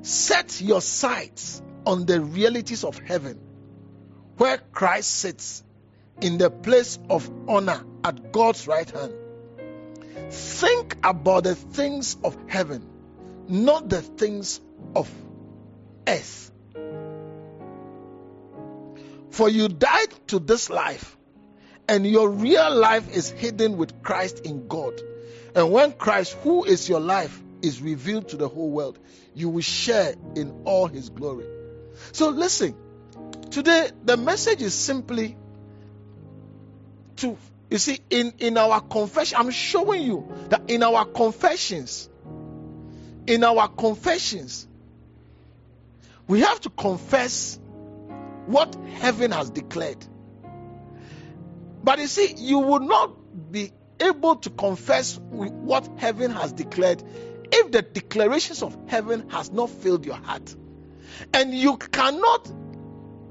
set 0.00 0.62
your 0.62 0.80
sights 0.80 1.60
on 1.84 2.06
the 2.06 2.22
realities 2.22 2.84
of 2.84 2.98
heaven, 2.98 3.38
where 4.38 4.56
Christ 4.72 5.10
sits 5.10 5.62
in 6.22 6.38
the 6.38 6.48
place 6.48 6.98
of 7.10 7.30
honor 7.46 7.84
at 8.02 8.32
God's 8.32 8.66
right 8.66 8.90
hand. 8.90 9.12
Think 10.30 10.96
about 11.04 11.44
the 11.44 11.54
things 11.54 12.16
of 12.24 12.34
heaven, 12.48 12.82
not 13.46 13.90
the 13.90 14.00
things 14.00 14.62
of 14.94 15.10
earth. 16.08 16.50
For 19.36 19.50
you 19.50 19.68
died 19.68 20.08
to 20.28 20.38
this 20.38 20.70
life, 20.70 21.14
and 21.86 22.06
your 22.06 22.30
real 22.30 22.74
life 22.74 23.14
is 23.14 23.28
hidden 23.28 23.76
with 23.76 24.02
Christ 24.02 24.46
in 24.46 24.66
God. 24.66 24.98
And 25.54 25.70
when 25.70 25.92
Christ, 25.92 26.32
who 26.42 26.64
is 26.64 26.88
your 26.88 27.00
life, 27.00 27.38
is 27.60 27.82
revealed 27.82 28.30
to 28.30 28.38
the 28.38 28.48
whole 28.48 28.70
world, 28.70 28.98
you 29.34 29.50
will 29.50 29.60
share 29.60 30.14
in 30.36 30.62
all 30.64 30.86
his 30.86 31.10
glory. 31.10 31.44
So 32.12 32.30
listen, 32.30 32.74
today 33.50 33.90
the 34.06 34.16
message 34.16 34.62
is 34.62 34.72
simply 34.72 35.36
to 37.16 37.36
you 37.68 37.76
see 37.76 38.00
in 38.08 38.32
in 38.38 38.56
our 38.56 38.80
confession 38.80 39.38
i'm 39.38 39.50
showing 39.50 40.02
you 40.02 40.32
that 40.50 40.70
in 40.70 40.82
our 40.82 41.04
confessions 41.04 42.08
in 43.26 43.42
our 43.42 43.66
confessions 43.66 44.68
we 46.28 46.40
have 46.42 46.60
to 46.60 46.70
confess 46.70 47.58
what 48.46 48.74
heaven 48.94 49.32
has 49.32 49.50
declared. 49.50 50.04
But 51.82 51.98
you 51.98 52.06
see, 52.06 52.34
you 52.36 52.58
will 52.58 52.80
not 52.80 53.52
be 53.52 53.72
able 54.00 54.36
to 54.36 54.50
confess 54.50 55.18
what 55.18 55.88
heaven 55.98 56.30
has 56.30 56.52
declared 56.52 57.02
if 57.52 57.70
the 57.70 57.82
declarations 57.82 58.62
of 58.62 58.76
heaven 58.88 59.30
has 59.30 59.52
not 59.52 59.70
filled 59.70 60.04
your 60.04 60.16
heart. 60.16 60.54
And 61.32 61.54
you 61.54 61.76
cannot 61.76 62.50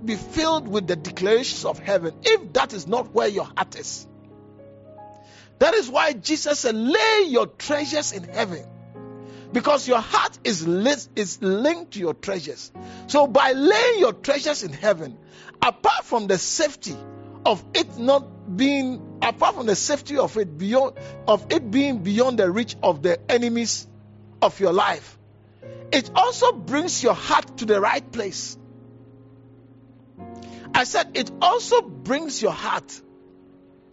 be 0.06 0.16
filled 0.16 0.68
with 0.68 0.88
the 0.88 0.96
declarations 0.96 1.66
of 1.66 1.80
heaven 1.80 2.16
if 2.24 2.54
that 2.54 2.74
is 2.74 2.88
not 2.88 3.14
where 3.14 3.28
your 3.28 3.46
heart 3.46 3.76
is. 3.76 4.08
That 5.60 5.74
is 5.74 5.90
why 5.90 6.14
Jesus 6.14 6.60
said, 6.60 6.76
Lay 6.76 7.26
your 7.28 7.48
treasures 7.48 8.12
in 8.12 8.24
heaven 8.24 8.66
because 9.56 9.88
your 9.88 10.02
heart 10.02 10.38
is, 10.44 10.68
li- 10.68 11.08
is 11.16 11.42
linked 11.42 11.92
to 11.92 12.00
your 12.00 12.14
treasures. 12.14 12.74
So, 13.08 13.26
by 13.26 13.54
laying 13.54 14.00
your 14.00 14.12
treasures 14.12 14.64
in 14.64 14.74
heaven, 14.74 15.18
apart 15.62 16.04
from 16.04 16.28
the 16.28 16.38
safety 16.38 16.94
of 17.46 17.64
it 17.74 17.98
not 17.98 18.58
being 18.58 19.20
apart 19.22 19.56
from 19.56 19.66
the 19.66 19.76
safety 19.78 20.18
of 20.18 20.36
it 20.38 20.58
beyond 20.58 20.98
of 21.26 21.46
it 21.52 21.72
being 21.72 22.00
beyond 22.00 22.38
the 22.38 22.52
reach 22.52 22.76
of 22.84 23.02
the 23.02 23.18
enemies 23.32 23.88
of 24.42 24.60
your 24.60 24.74
life 24.74 25.18
it 25.92 26.10
also 26.16 26.52
brings 26.52 27.02
your 27.04 27.14
heart 27.14 27.58
to 27.58 27.66
the 27.66 27.80
right 27.80 28.12
place 28.12 28.58
i 30.74 30.84
said 30.84 31.12
it 31.16 31.32
also 31.42 31.82
brings 31.82 32.42
your 32.42 32.52
heart 32.52 33.02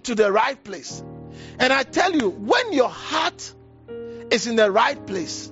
to 0.04 0.14
the 0.14 0.30
right 0.32 0.62
place 0.64 1.02
and 1.58 1.72
i 1.72 1.82
tell 1.82 2.12
you 2.14 2.30
when 2.30 2.72
your 2.72 2.88
heart 2.88 3.54
is 4.30 4.46
in 4.46 4.56
the 4.56 4.70
right 4.70 5.06
place 5.06 5.51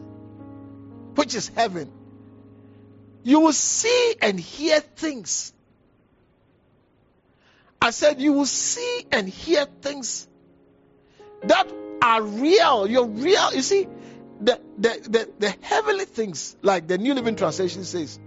which 1.15 1.35
is 1.35 1.49
heaven 1.49 1.91
you 3.23 3.41
will 3.41 3.53
see 3.53 4.15
and 4.23 4.41
hear 4.41 4.81
things 4.81 5.53
I 7.83 7.91
said, 7.91 8.21
you 8.21 8.35
will 8.35 8.47
see 8.47 9.07
and 9.11 9.29
hear 9.29 9.65
things 9.81 10.29
that 11.43 11.67
are 12.03 12.23
real. 12.23 12.87
You're 12.87 13.07
real. 13.07 13.55
You 13.55 13.63
see, 13.63 13.89
the, 14.41 14.61
the, 14.77 15.01
the, 15.09 15.31
the 15.39 15.57
heavenly 15.63 16.05
things, 16.05 16.57
like 16.61 16.87
the 16.87 16.99
New 16.99 17.15
Living 17.15 17.37
Translation 17.37 17.85
says, 17.85 18.21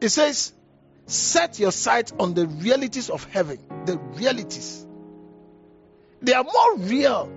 it 0.00 0.10
says, 0.10 0.52
set 1.06 1.58
your 1.58 1.72
sight 1.72 2.12
on 2.20 2.34
the 2.34 2.46
realities 2.46 3.10
of 3.10 3.24
heaven. 3.24 3.58
The 3.84 3.98
realities. 3.98 4.86
They 6.22 6.34
are 6.34 6.44
more 6.44 6.76
real 6.76 7.30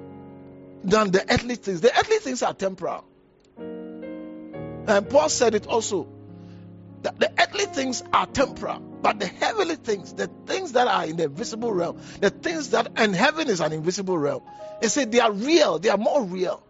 than 0.84 1.12
the 1.12 1.22
earthly 1.32 1.56
things. 1.56 1.82
The 1.82 1.98
earthly 1.98 2.20
things 2.20 2.44
are 2.44 2.54
temporal. 2.54 3.06
And 3.58 5.10
Paul 5.10 5.30
said 5.30 5.56
it 5.56 5.66
also 5.68 6.08
that 7.02 7.20
the 7.20 7.32
earthly 7.40 7.66
things 7.66 8.04
are 8.14 8.26
temporal, 8.28 8.80
but 8.80 9.20
the 9.20 9.28
heavenly 9.28 9.76
things, 9.76 10.14
the 10.14 10.28
things 10.46 10.74
that 10.74 10.88
are 10.88 11.06
in 11.06 11.18
the 11.18 11.28
visible 11.28 11.72
realm, 11.72 12.00
the 12.20 12.30
things 12.30 12.72
that, 12.72 12.92
and 12.96 13.16
heaven 13.16 13.50
is 13.50 13.62
an 13.62 13.74
invisible 13.74 14.18
realm, 14.18 14.44
they 14.82 14.88
say 14.88 15.06
they 15.06 15.20
are 15.20 15.32
real, 15.32 15.80
they 15.80 15.90
are 15.90 15.98
more 15.98 16.24
real. 16.24 16.64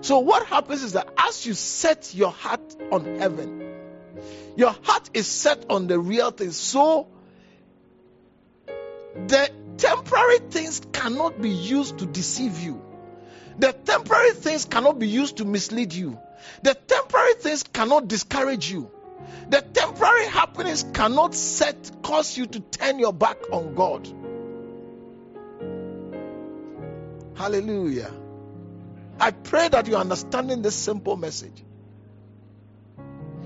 So, 0.00 0.20
what 0.20 0.46
happens 0.46 0.82
is 0.82 0.92
that 0.92 1.08
as 1.18 1.44
you 1.44 1.54
set 1.54 2.14
your 2.14 2.30
heart 2.30 2.76
on 2.90 3.18
heaven, 3.18 3.74
your 4.56 4.74
heart 4.82 5.10
is 5.12 5.26
set 5.26 5.66
on 5.68 5.86
the 5.86 5.98
real 5.98 6.30
things. 6.30 6.56
So, 6.56 7.08
the 9.26 9.50
temporary 9.76 10.38
things 10.38 10.80
cannot 10.92 11.40
be 11.40 11.50
used 11.50 11.98
to 11.98 12.06
deceive 12.06 12.60
you. 12.60 12.82
The 13.58 13.72
temporary 13.72 14.32
things 14.32 14.64
cannot 14.64 14.98
be 14.98 15.08
used 15.08 15.36
to 15.38 15.44
mislead 15.44 15.92
you. 15.92 16.18
The 16.62 16.74
temporary 16.74 17.34
things 17.34 17.62
cannot 17.62 18.08
discourage 18.08 18.70
you. 18.70 18.90
The 19.48 19.60
temporary 19.60 20.26
happiness 20.26 20.84
cannot 20.92 21.34
set 21.34 21.90
cause 22.02 22.36
you 22.36 22.46
to 22.46 22.60
turn 22.60 22.98
your 22.98 23.12
back 23.12 23.38
on 23.52 23.74
God. 23.74 24.08
Hallelujah. 27.36 28.10
I 29.18 29.30
pray 29.30 29.68
that 29.68 29.86
you're 29.86 29.98
understanding 29.98 30.62
this 30.62 30.74
simple 30.74 31.16
message. 31.16 31.64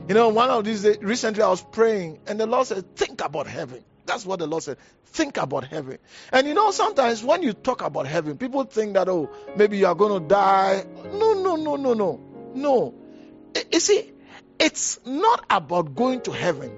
You 0.08 0.14
know, 0.14 0.30
one 0.30 0.48
of 0.48 0.64
these 0.64 0.82
days, 0.82 0.98
recently 1.02 1.42
I 1.42 1.48
was 1.48 1.62
praying, 1.62 2.20
and 2.26 2.40
the 2.40 2.46
Lord 2.46 2.66
said, 2.66 2.96
Think 2.96 3.22
about 3.22 3.46
heaven. 3.46 3.84
That's 4.08 4.24
what 4.24 4.38
the 4.38 4.46
Lord 4.46 4.62
said. 4.62 4.78
Think 5.04 5.36
about 5.36 5.64
heaven. 5.64 5.98
And 6.32 6.48
you 6.48 6.54
know, 6.54 6.70
sometimes 6.70 7.22
when 7.22 7.42
you 7.42 7.52
talk 7.52 7.82
about 7.82 8.06
heaven, 8.06 8.38
people 8.38 8.64
think 8.64 8.94
that, 8.94 9.06
oh, 9.06 9.30
maybe 9.54 9.76
you 9.76 9.86
are 9.86 9.94
going 9.94 10.22
to 10.22 10.26
die. 10.26 10.82
No, 11.12 11.34
no, 11.34 11.56
no, 11.56 11.76
no, 11.76 11.92
no. 11.92 12.20
No. 12.54 12.94
You 13.70 13.80
see, 13.80 14.10
it's 14.58 14.98
not 15.04 15.44
about 15.50 15.94
going 15.94 16.22
to 16.22 16.32
heaven. 16.32 16.72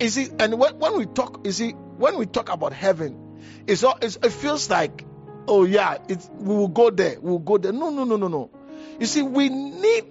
You 0.00 0.08
see, 0.08 0.28
and 0.40 0.58
when, 0.58 0.76
when 0.80 0.98
we 0.98 1.06
talk, 1.06 1.46
you 1.46 1.52
see, 1.52 1.70
when 1.70 2.18
we 2.18 2.26
talk 2.26 2.48
about 2.48 2.72
heaven, 2.72 3.38
it's, 3.68 3.84
all, 3.84 3.96
it's 4.02 4.16
it 4.16 4.32
feels 4.32 4.68
like, 4.68 5.04
oh 5.46 5.62
yeah, 5.62 5.98
we 6.08 6.54
will 6.54 6.66
go 6.66 6.90
there, 6.90 7.20
we 7.20 7.30
will 7.30 7.38
go 7.38 7.58
there. 7.58 7.72
No, 7.72 7.90
no, 7.90 8.02
no, 8.02 8.16
no, 8.16 8.26
no. 8.26 8.50
You 8.98 9.06
see, 9.06 9.22
we 9.22 9.48
need 9.50 10.04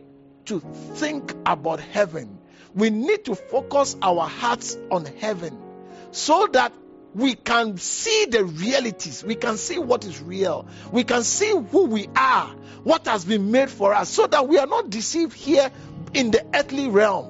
to 0.46 0.62
think 0.62 1.34
about 1.46 1.82
heaven. 1.82 2.40
We 2.74 2.90
need 2.90 3.26
to 3.26 3.36
focus 3.36 3.98
our 4.02 4.30
hearts 4.30 4.78
on 4.90 5.06
heaven 5.06 5.71
so 6.12 6.48
that 6.52 6.74
we 7.14 7.36
can 7.36 7.78
see 7.78 8.26
the 8.30 8.46
realities. 8.46 9.24
We 9.24 9.36
can 9.36 9.58
see 9.58 9.78
what 9.78 10.06
is 10.06 10.22
real. 10.22 10.68
We 10.92 11.04
can 11.04 11.24
see 11.24 11.50
who 11.50 11.86
we 11.86 12.08
are, 12.16 12.48
what 12.84 13.06
has 13.08 13.26
been 13.26 13.52
made 13.52 13.70
for 13.70 13.94
us, 13.94 14.10
so 14.10 14.28
that 14.28 14.48
we 14.48 14.58
are 14.58 14.68
not 14.68 14.90
deceived 14.90 15.34
here 15.34 15.70
in 16.14 16.32
the 16.32 16.46
earthly 16.54 16.88
realm. 16.88 17.30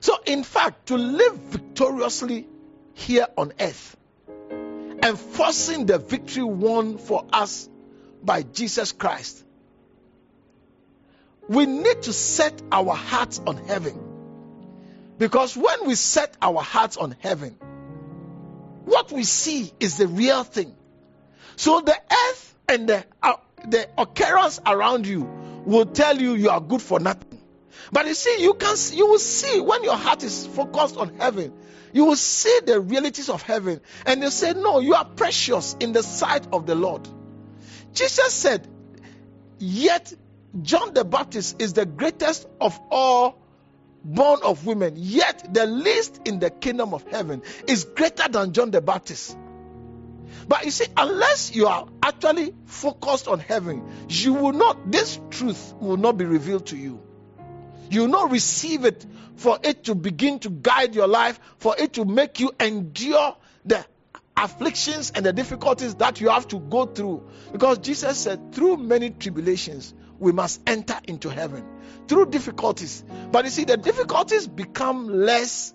So, 0.00 0.18
in 0.26 0.42
fact, 0.42 0.86
to 0.86 0.96
live 0.96 1.36
victoriously 1.36 2.48
here 2.94 3.26
on 3.36 3.52
earth, 3.60 3.96
enforcing 5.02 5.86
the 5.86 5.98
victory 5.98 6.42
won 6.42 6.98
for 6.98 7.24
us 7.32 7.68
by 8.22 8.42
Jesus 8.42 8.90
Christ, 8.90 9.44
we 11.48 11.66
need 11.66 12.02
to 12.02 12.12
set 12.12 12.60
our 12.72 12.94
hearts 12.94 13.40
on 13.46 13.56
heaven. 13.56 14.01
Because 15.22 15.56
when 15.56 15.86
we 15.86 15.94
set 15.94 16.36
our 16.42 16.60
hearts 16.60 16.96
on 16.96 17.14
heaven, 17.20 17.52
what 18.86 19.12
we 19.12 19.22
see 19.22 19.72
is 19.78 19.96
the 19.96 20.08
real 20.08 20.42
thing. 20.42 20.74
So 21.54 21.80
the 21.80 21.94
earth 21.94 22.54
and 22.68 22.88
the 22.88 23.04
uh, 23.22 23.34
the 23.68 23.88
occurrence 23.96 24.58
around 24.66 25.06
you 25.06 25.20
will 25.64 25.86
tell 25.86 26.20
you 26.20 26.34
you 26.34 26.50
are 26.50 26.60
good 26.60 26.82
for 26.82 26.98
nothing. 26.98 27.40
But 27.92 28.08
you 28.08 28.14
see, 28.14 28.42
you 28.42 28.54
can 28.54 28.74
you 28.94 29.06
will 29.06 29.20
see 29.20 29.60
when 29.60 29.84
your 29.84 29.94
heart 29.94 30.24
is 30.24 30.44
focused 30.44 30.96
on 30.96 31.14
heaven, 31.20 31.52
you 31.92 32.06
will 32.06 32.16
see 32.16 32.58
the 32.66 32.80
realities 32.80 33.28
of 33.28 33.42
heaven, 33.42 33.80
and 34.04 34.20
they 34.20 34.30
say, 34.30 34.54
No, 34.54 34.80
you 34.80 34.94
are 34.94 35.04
precious 35.04 35.76
in 35.78 35.92
the 35.92 36.02
sight 36.02 36.48
of 36.52 36.66
the 36.66 36.74
Lord. 36.74 37.08
Jesus 37.94 38.34
said, 38.34 38.66
Yet 39.60 40.12
John 40.62 40.94
the 40.94 41.04
Baptist 41.04 41.62
is 41.62 41.74
the 41.74 41.86
greatest 41.86 42.48
of 42.60 42.76
all 42.90 43.41
born 44.04 44.40
of 44.42 44.66
women, 44.66 44.94
yet 44.96 45.52
the 45.52 45.66
least 45.66 46.20
in 46.24 46.38
the 46.38 46.50
kingdom 46.50 46.94
of 46.94 47.06
heaven 47.08 47.42
is 47.66 47.84
greater 47.84 48.28
than 48.28 48.52
John 48.52 48.70
the 48.70 48.80
Baptist. 48.80 49.36
But 50.48 50.64
you 50.64 50.70
see, 50.70 50.86
unless 50.96 51.54
you 51.54 51.66
are 51.68 51.86
actually 52.02 52.54
focused 52.66 53.28
on 53.28 53.38
heaven, 53.38 54.06
you 54.08 54.34
will 54.34 54.52
not, 54.52 54.90
this 54.90 55.20
truth 55.30 55.74
will 55.78 55.96
not 55.96 56.16
be 56.16 56.24
revealed 56.24 56.66
to 56.66 56.76
you. 56.76 57.00
You 57.90 58.02
will 58.02 58.08
not 58.08 58.30
receive 58.30 58.84
it 58.84 59.04
for 59.36 59.58
it 59.62 59.84
to 59.84 59.94
begin 59.94 60.38
to 60.40 60.50
guide 60.50 60.94
your 60.94 61.06
life, 61.06 61.38
for 61.58 61.76
it 61.78 61.94
to 61.94 62.04
make 62.04 62.40
you 62.40 62.50
endure 62.58 63.36
the 63.64 63.84
afflictions 64.36 65.12
and 65.14 65.24
the 65.24 65.32
difficulties 65.32 65.94
that 65.96 66.20
you 66.20 66.28
have 66.30 66.48
to 66.48 66.58
go 66.58 66.86
through. 66.86 67.28
Because 67.52 67.78
Jesus 67.78 68.18
said, 68.18 68.52
through 68.52 68.78
many 68.78 69.10
tribulations, 69.10 69.94
we 70.22 70.32
must 70.32 70.60
enter 70.66 70.98
into 71.06 71.28
heaven. 71.28 71.64
Through 72.08 72.26
difficulties. 72.30 73.04
But 73.30 73.44
you 73.44 73.50
see, 73.50 73.64
the 73.64 73.76
difficulties 73.76 74.46
become 74.46 75.08
less, 75.08 75.74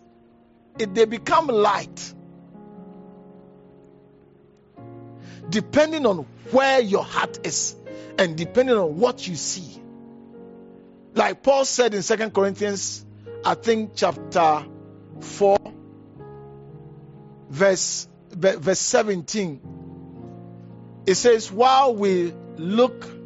they 0.77 1.05
become 1.05 1.47
light 1.47 2.13
depending 5.49 6.05
on 6.05 6.25
where 6.51 6.81
your 6.81 7.03
heart 7.03 7.45
is 7.45 7.75
and 8.17 8.35
depending 8.35 8.75
on 8.75 8.97
what 8.97 9.27
you 9.27 9.35
see. 9.35 9.81
Like 11.13 11.41
Paul 11.43 11.65
said 11.65 11.93
in 11.93 12.01
Second 12.01 12.33
Corinthians, 12.33 13.05
I 13.45 13.55
think 13.55 13.91
chapter 13.95 14.65
4, 15.21 15.57
verse, 17.49 18.07
verse 18.31 18.79
17, 18.79 19.61
it 21.05 21.15
says, 21.15 21.51
While 21.51 21.95
we 21.95 22.33
look 22.57 23.16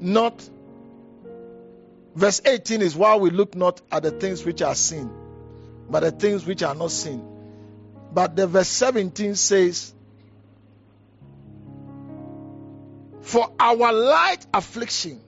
not, 0.00 0.48
verse 2.14 2.40
18 2.44 2.82
is 2.82 2.96
why 2.96 3.16
we 3.16 3.30
look 3.30 3.54
not 3.54 3.80
at 3.90 4.02
the 4.02 4.10
things 4.10 4.44
which 4.44 4.62
are 4.62 4.74
seen, 4.74 5.10
but 5.88 6.00
the 6.00 6.10
things 6.10 6.46
which 6.46 6.62
are 6.62 6.74
not 6.74 6.90
seen. 6.90 7.24
But 8.12 8.34
the 8.36 8.46
verse 8.46 8.68
17 8.68 9.36
says, 9.36 9.94
For 13.22 13.52
our 13.60 13.92
light 13.92 14.44
affliction, 14.52 15.20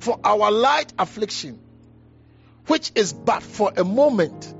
for 0.00 0.20
our 0.22 0.50
light 0.50 0.92
affliction, 0.98 1.58
which 2.66 2.92
is 2.94 3.12
but 3.12 3.42
for 3.42 3.72
a 3.76 3.84
moment, 3.84 4.54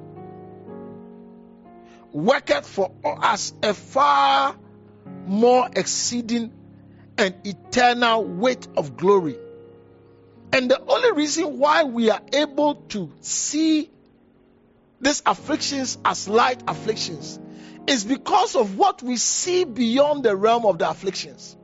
worketh 2.12 2.66
for 2.66 2.92
us 3.04 3.52
a 3.62 3.74
far 3.74 4.56
more 5.26 5.68
exceeding 5.76 6.52
and 7.18 7.34
eternal 7.44 8.24
weight 8.24 8.66
of 8.76 8.96
glory. 8.96 9.36
And 10.52 10.70
the 10.70 10.80
only 10.80 11.12
reason 11.12 11.58
why 11.58 11.84
we 11.84 12.10
are 12.10 12.20
able 12.32 12.76
to 12.90 13.12
see 13.20 13.90
these 15.00 15.22
afflictions 15.26 15.98
as 16.04 16.28
light 16.28 16.62
afflictions 16.66 17.38
is 17.86 18.04
because 18.04 18.56
of 18.56 18.76
what 18.76 19.02
we 19.02 19.16
see 19.16 19.64
beyond 19.64 20.24
the 20.24 20.34
realm 20.34 20.64
of 20.66 20.78
the 20.78 20.88
afflictions. 20.88 21.56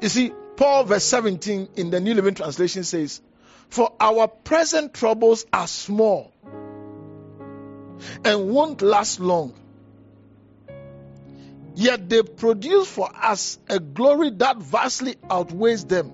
You 0.00 0.08
see, 0.08 0.32
Paul, 0.56 0.84
verse 0.84 1.04
17 1.04 1.68
in 1.76 1.90
the 1.90 2.00
New 2.00 2.14
Living 2.14 2.34
Translation 2.34 2.84
says, 2.84 3.22
For 3.70 3.92
our 3.98 4.28
present 4.28 4.92
troubles 4.92 5.46
are 5.52 5.66
small 5.66 6.32
and 8.24 8.50
won't 8.50 8.82
last 8.82 9.20
long. 9.20 9.54
Yet 11.74 12.08
they 12.08 12.22
produce 12.22 12.88
for 12.88 13.10
us 13.14 13.58
a 13.68 13.80
glory 13.80 14.30
that 14.30 14.58
vastly 14.58 15.16
outweighs 15.28 15.84
them 15.84 16.12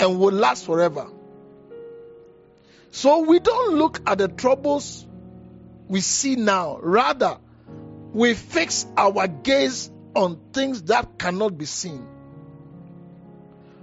and 0.00 0.18
will 0.18 0.32
last 0.32 0.64
forever. 0.64 1.08
So 2.90 3.20
we 3.20 3.38
don't 3.38 3.74
look 3.74 4.00
at 4.06 4.18
the 4.18 4.28
troubles 4.28 5.06
we 5.88 6.00
see 6.00 6.36
now. 6.36 6.78
Rather, 6.80 7.38
we 8.12 8.34
fix 8.34 8.86
our 8.96 9.28
gaze 9.28 9.90
on 10.14 10.40
things 10.52 10.82
that 10.84 11.18
cannot 11.18 11.58
be 11.58 11.66
seen. 11.66 12.06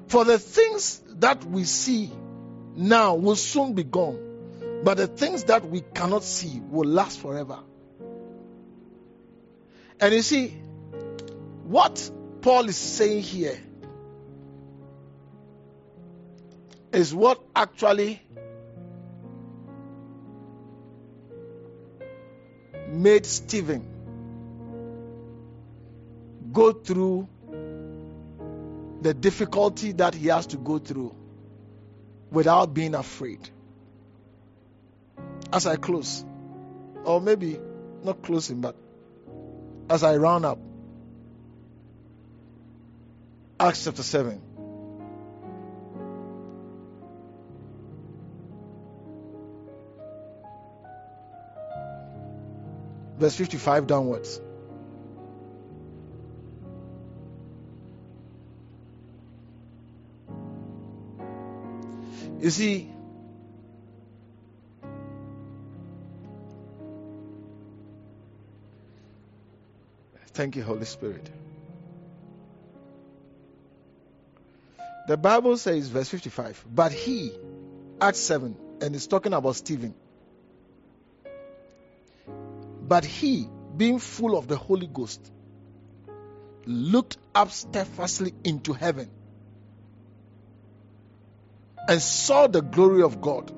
For 0.08 0.26
the 0.26 0.40
things 0.40 1.02
that 1.20 1.44
we 1.46 1.64
see 1.66 2.12
now 2.76 3.16
will 3.16 3.36
soon 3.36 3.74
be 3.74 3.84
gone, 3.84 4.82
but 4.84 4.98
the 4.98 5.08
things 5.08 5.46
that 5.46 5.70
we 5.70 5.82
cannot 5.82 6.24
see 6.24 6.62
will 6.70 6.88
last 6.90 7.20
forever. 7.20 7.60
And 10.00 10.14
you 10.14 10.22
see, 10.22 10.54
what 11.66 12.12
Paul 12.42 12.70
is 12.70 12.78
saying 12.78 13.24
here 13.24 13.60
is 16.94 17.14
what 17.14 17.42
actually 17.56 18.22
made 22.88 23.26
Stephen 23.26 23.84
go 26.54 26.72
through 26.72 27.28
the 29.02 29.14
difficulty 29.16 29.92
that 29.94 30.14
he 30.14 30.28
has 30.28 30.46
to 30.48 30.58
go 30.58 30.78
through 30.78 31.16
without 32.30 32.76
being 32.76 32.94
afraid. 32.94 33.50
As 35.52 35.66
I 35.66 35.78
close, 35.78 36.24
or 37.04 37.20
maybe 37.20 37.60
not 38.04 38.22
closing, 38.22 38.62
but 38.62 38.76
as 39.90 40.04
I 40.04 40.18
round 40.18 40.46
up, 40.46 40.60
Acts 43.60 43.86
chapter 43.86 44.04
7. 44.04 44.42
Verse 53.18 53.36
55 53.36 53.88
downwards. 53.88 54.42
You 62.42 62.50
see, 62.50 62.92
thank 70.34 70.58
you, 70.58 70.64
Holy 70.64 70.86
Spirit. 70.86 71.30
The 75.08 75.18
Bible 75.18 75.58
says, 75.58 75.88
verse 75.90 76.10
55, 76.10 76.66
but 76.74 76.92
he, 76.92 77.32
Acts 78.02 78.20
7, 78.20 78.58
and 78.82 78.96
it's 78.96 79.08
talking 79.08 79.34
about 79.34 79.56
Stephen. 79.56 79.94
But 82.88 83.06
he, 83.06 83.48
being 83.78 84.00
full 84.00 84.38
of 84.38 84.48
the 84.48 84.58
Holy 84.58 84.88
Ghost, 84.88 85.32
looked 86.66 87.18
up 87.36 87.52
steadfastly 87.52 88.34
into 88.44 88.74
heaven 88.74 89.10
and 91.88 92.02
saw 92.02 92.48
the 92.48 92.62
glory 92.62 93.04
of 93.04 93.22
God 93.22 93.52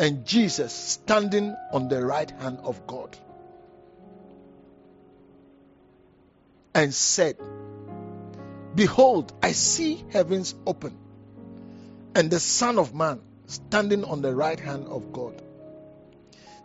and 0.00 0.24
Jesus 0.24 0.72
standing 0.72 1.54
on 1.72 1.88
the 1.88 2.04
right 2.04 2.30
hand 2.30 2.58
of 2.64 2.86
God 2.86 3.16
and 6.74 6.92
said, 6.94 7.36
Behold, 8.74 9.32
I 9.42 9.52
see 9.52 10.04
heavens 10.10 10.54
open 10.66 10.96
and 12.14 12.30
the 12.30 12.40
Son 12.40 12.78
of 12.78 12.94
Man 12.94 13.20
standing 13.46 14.04
on 14.04 14.22
the 14.22 14.34
right 14.34 14.58
hand 14.58 14.86
of 14.86 15.12
God. 15.12 15.40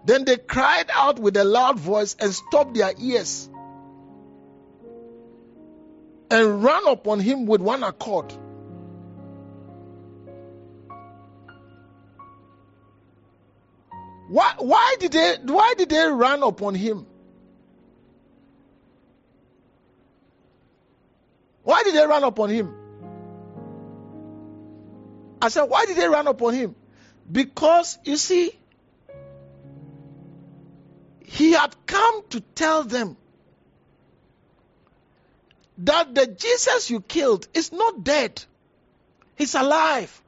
Then 0.06 0.26
they 0.26 0.38
cried 0.38 0.90
out 0.94 1.18
with 1.20 1.36
a 1.36 1.44
loud 1.44 1.80
voice 1.80 2.16
and 2.20 2.34
stopped 2.34 2.76
their 2.76 2.94
ears 3.00 3.50
and 6.30 6.64
ran 6.64 6.88
upon 6.88 7.20
him 7.20 7.46
with 7.48 7.62
one 7.62 7.84
accord. 7.84 8.32
Why, 14.28 14.54
why 14.58 14.96
did 15.00 15.12
they 15.12 15.38
why 15.44 15.76
did 15.78 15.90
they 15.90 16.06
run 16.08 16.42
upon 16.44 16.76
him? 16.76 17.06
Why 21.66 21.82
did 21.82 21.96
they 21.96 22.06
run 22.06 22.24
upon 22.24 22.52
him? 22.52 22.74
I 25.42 25.50
said, 25.50 25.64
why 25.64 25.86
did 25.88 25.98
they 25.98 26.08
run 26.08 26.28
upon 26.28 26.54
him? 26.54 26.76
Because 27.30 27.98
you 28.06 28.18
see, 28.18 28.52
he 31.26 31.54
had 31.54 31.76
come 31.88 32.22
to 32.30 32.40
tell 32.40 32.84
them 32.84 33.18
that 35.80 36.14
the 36.14 36.28
Jesus 36.28 36.92
you 36.92 37.02
killed 37.02 37.48
is 37.56 37.72
not 37.72 38.04
dead, 38.04 38.44
he's 39.36 39.56
alive. 39.56 40.22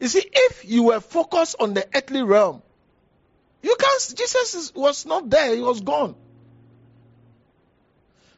You 0.00 0.08
see, 0.08 0.28
if 0.30 0.66
you 0.66 0.82
were 0.82 1.00
focused 1.00 1.56
on 1.58 1.72
the 1.72 1.88
earthly 1.94 2.22
realm, 2.22 2.60
you 3.62 3.74
can't. 3.80 4.14
Jesus 4.16 4.54
is, 4.54 4.74
was 4.74 5.06
not 5.06 5.30
there; 5.30 5.54
he 5.54 5.62
was 5.62 5.80
gone. 5.80 6.14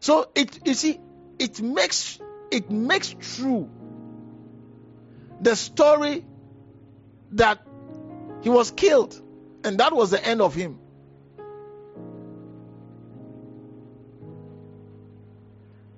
So 0.07 0.31
it, 0.37 0.61
you 0.65 0.75
see, 0.75 1.01
it 1.41 1.61
makes 1.61 2.21
it 2.53 2.71
makes 2.71 3.13
true 3.19 3.69
the 5.41 5.57
story 5.57 6.25
that 7.33 7.67
he 8.43 8.49
was 8.49 8.71
killed, 8.71 9.21
and 9.65 9.79
that 9.81 9.93
was 9.93 10.13
the 10.13 10.25
end 10.25 10.43
of 10.43 10.55
him. 10.55 10.79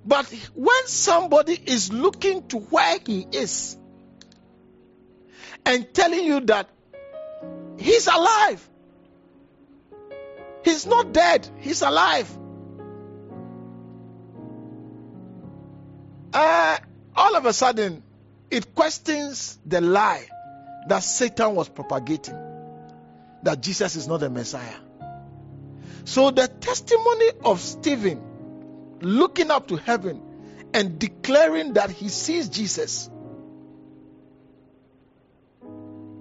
But 0.07 0.25
when 0.55 0.87
somebody 0.87 1.61
is 1.67 1.93
looking 1.93 2.49
to 2.49 2.61
where 2.61 2.97
he 3.05 3.27
is 3.31 3.77
and 5.67 5.93
telling 5.93 6.25
you 6.25 6.41
that 6.47 6.71
he's 7.79 8.07
alive, 8.07 8.67
he's 10.65 10.87
not 10.87 11.13
dead, 11.13 11.47
he's 11.59 11.83
alive. 11.83 12.39
Of 17.39 17.47
a 17.47 17.53
sudden, 17.53 18.03
it 18.51 18.75
questions 18.75 19.59
the 19.65 19.81
lie 19.81 20.29
that 20.89 21.03
Satan 21.03 21.55
was 21.55 21.69
propagating 21.69 22.37
that 23.43 23.63
Jesus 23.63 23.97
is 23.97 24.09
not 24.09 24.21
the 24.21 24.31
Messiah. 24.31 24.75
So, 26.05 26.31
the 26.31 26.49
testimony 26.49 27.31
of 27.45 27.61
Stephen 27.61 28.23
looking 29.01 29.51
up 29.51 29.69
to 29.69 29.77
heaven 29.77 30.21
and 30.73 30.99
declaring 30.99 31.75
that 31.75 31.91
he 31.91 32.09
sees 32.09 32.49
Jesus 32.49 33.11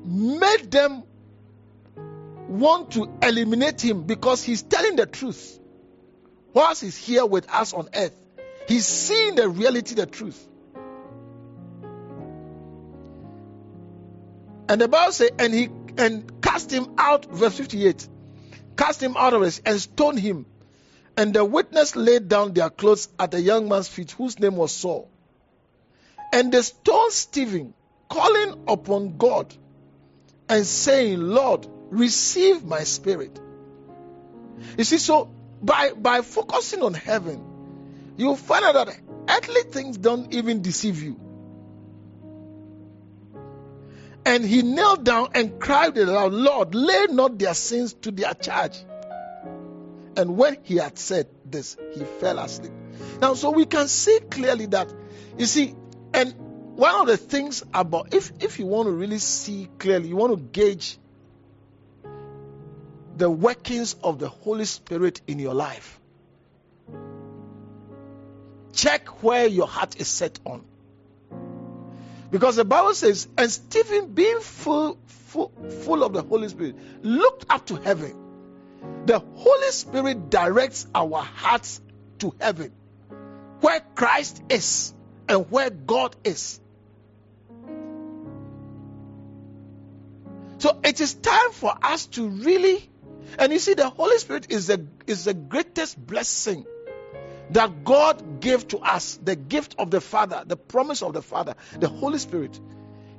made 0.03 0.71
them 0.71 1.03
want 2.47 2.91
to 2.91 3.17
eliminate 3.21 3.81
him 3.81 4.03
because 4.03 4.43
he's 4.43 4.63
telling 4.63 4.95
the 4.95 5.05
truth. 5.05 5.59
Whilst 6.53 6.81
he's 6.81 6.97
here 6.97 7.25
with 7.25 7.49
us 7.49 7.73
on 7.73 7.89
earth, 7.93 8.15
he's 8.67 8.85
seeing 8.85 9.35
the 9.35 9.49
reality, 9.49 9.95
the 9.95 10.05
truth. 10.05 10.47
And 14.69 14.81
the 14.81 14.87
Bible 14.87 15.11
says, 15.13 15.31
and 15.39 15.53
he 15.53 15.69
and 15.97 16.41
cast 16.41 16.71
him 16.71 16.93
out, 16.97 17.25
verse 17.25 17.57
58, 17.57 18.07
cast 18.77 19.01
him 19.01 19.15
out 19.17 19.33
of 19.33 19.43
it 19.43 19.61
and 19.65 19.79
stoned 19.79 20.19
him. 20.19 20.45
And 21.15 21.33
the 21.33 21.43
witness 21.43 21.95
laid 21.95 22.29
down 22.29 22.53
their 22.53 22.69
clothes 22.69 23.09
at 23.17 23.31
the 23.31 23.41
young 23.41 23.67
man's 23.67 23.87
feet, 23.87 24.11
whose 24.11 24.39
name 24.39 24.55
was 24.55 24.71
Saul. 24.71 25.09
And 26.31 26.51
they 26.51 26.61
stoned 26.61 27.13
Stephen, 27.13 27.73
calling 28.09 28.65
upon 28.67 29.17
God 29.17 29.53
and 30.49 30.65
saying, 30.65 31.19
Lord, 31.19 31.67
receive 31.89 32.63
my 32.63 32.83
spirit. 32.83 33.39
You 34.77 34.83
see, 34.83 34.97
so 34.97 35.29
by, 35.61 35.91
by 35.93 36.21
focusing 36.21 36.83
on 36.83 36.93
heaven, 36.93 38.13
you'll 38.17 38.35
find 38.35 38.65
out 38.65 38.73
that 38.73 38.99
earthly 39.29 39.63
things 39.71 39.97
don't 39.97 40.33
even 40.33 40.61
deceive 40.61 41.01
you. 41.01 41.19
And 44.27 44.43
he 44.43 44.61
knelt 44.61 45.05
down 45.05 45.29
and 45.35 45.57
cried 45.57 45.97
aloud, 45.97 46.33
Lord, 46.33 46.75
lay 46.75 47.05
not 47.09 47.39
their 47.39 47.53
sins 47.53 47.93
to 48.01 48.11
their 48.11 48.33
charge. 48.33 48.77
And 50.17 50.35
when 50.35 50.57
he 50.63 50.75
had 50.75 50.99
said 50.99 51.27
this, 51.45 51.77
he 51.93 52.03
fell 52.03 52.37
asleep. 52.37 52.73
Now, 53.21 53.35
so 53.35 53.51
we 53.51 53.65
can 53.65 53.87
see 53.87 54.19
clearly 54.29 54.65
that, 54.65 54.93
you 55.37 55.45
see, 55.45 55.73
and 56.13 56.33
one 56.75 56.93
of 56.95 57.07
the 57.07 57.15
things 57.15 57.63
about 57.73 58.13
if 58.13 58.33
if 58.41 58.59
you 58.59 58.65
want 58.65 58.87
to 58.87 58.91
really 58.91 59.19
see 59.19 59.69
clearly, 59.79 60.09
you 60.09 60.17
want 60.17 60.33
to 60.33 60.43
gauge 60.43 60.97
the 63.15 63.29
workings 63.29 63.95
of 64.03 64.19
the 64.19 64.27
Holy 64.27 64.65
Spirit 64.65 65.21
in 65.25 65.39
your 65.39 65.53
life. 65.53 66.01
Check 68.73 69.23
where 69.23 69.47
your 69.47 69.67
heart 69.67 70.01
is 70.01 70.09
set 70.09 70.37
on. 70.45 70.65
Because 72.29 72.57
the 72.57 72.65
Bible 72.65 72.93
says, 72.93 73.27
and 73.37 73.49
Stephen, 73.49 74.13
being 74.13 74.39
full, 74.41 74.97
full, 75.05 75.51
full 75.83 76.03
of 76.03 76.13
the 76.13 76.21
Holy 76.21 76.49
Spirit, 76.49 76.75
looked 77.03 77.45
up 77.49 77.65
to 77.67 77.75
heaven. 77.75 78.15
The 79.05 79.19
Holy 79.19 79.71
Spirit 79.71 80.29
directs 80.29 80.87
our 80.93 81.21
hearts 81.21 81.81
to 82.19 82.33
heaven, 82.39 82.71
where 83.61 83.81
Christ 83.95 84.41
is 84.49 84.93
and 85.29 85.49
where 85.49 85.69
God 85.69 86.15
is. 86.23 86.59
So 90.59 90.79
it 90.83 90.99
is 90.99 91.13
time 91.13 91.51
for 91.51 91.73
us 91.81 92.07
to 92.07 92.27
really, 92.27 92.89
and 93.37 93.53
you 93.53 93.59
see, 93.59 93.75
the 93.75 93.89
Holy 93.89 94.17
Spirit 94.17 94.47
is 94.49 94.67
the 94.67 94.85
is 95.05 95.25
the 95.25 95.33
greatest 95.33 95.97
blessing 96.05 96.65
that 97.51 97.83
God 97.83 98.41
gave 98.41 98.67
to 98.69 98.79
us, 98.79 99.19
the 99.23 99.35
gift 99.35 99.75
of 99.77 99.91
the 99.91 100.01
Father, 100.01 100.43
the 100.45 100.57
promise 100.57 101.01
of 101.01 101.13
the 101.13 101.21
Father, 101.21 101.55
the 101.79 101.87
Holy 101.87 102.19
Spirit. 102.19 102.59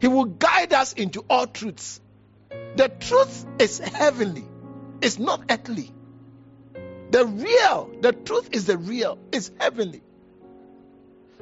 He 0.00 0.08
will 0.08 0.26
guide 0.26 0.72
us 0.72 0.92
into 0.92 1.24
all 1.28 1.46
truths. 1.46 2.00
The 2.76 2.88
truth 2.88 3.46
is 3.58 3.78
heavenly, 3.78 4.44
it's 5.00 5.18
not 5.18 5.42
earthly. 5.50 5.92
The 7.10 7.24
real, 7.24 7.90
the 8.02 8.12
truth 8.12 8.50
is 8.52 8.66
the 8.66 8.76
real, 8.76 9.18
it's 9.32 9.50
heavenly. 9.58 10.02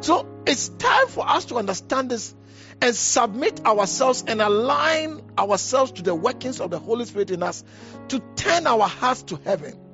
So 0.00 0.26
it's 0.46 0.68
time 0.68 1.08
for 1.08 1.28
us 1.28 1.46
to 1.46 1.56
understand 1.56 2.10
this 2.10 2.34
and 2.80 2.94
submit 2.94 3.64
ourselves 3.64 4.24
and 4.26 4.42
align 4.42 5.22
ourselves 5.38 5.92
to 5.92 6.02
the 6.02 6.14
workings 6.14 6.60
of 6.60 6.70
the 6.70 6.78
Holy 6.78 7.04
Spirit 7.06 7.30
in 7.30 7.42
us 7.42 7.64
to 8.08 8.20
turn 8.36 8.66
our 8.66 8.86
hearts 8.86 9.22
to 9.24 9.36
heaven. 9.44 9.85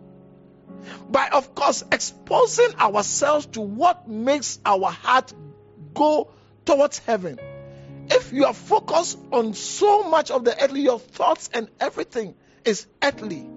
By, 1.08 1.28
of 1.28 1.54
course, 1.54 1.84
exposing 1.92 2.74
ourselves 2.78 3.46
to 3.46 3.60
what 3.60 4.08
makes 4.08 4.58
our 4.64 4.90
heart 4.90 5.32
go 5.94 6.30
towards 6.64 6.98
heaven. 6.98 7.38
If 8.10 8.32
you 8.32 8.46
are 8.46 8.54
focused 8.54 9.18
on 9.30 9.54
so 9.54 10.08
much 10.08 10.30
of 10.30 10.44
the 10.44 10.60
earthly, 10.62 10.80
your 10.80 10.98
thoughts 10.98 11.50
and 11.52 11.68
everything 11.80 12.34
is 12.64 12.86
earthly, 13.02 13.48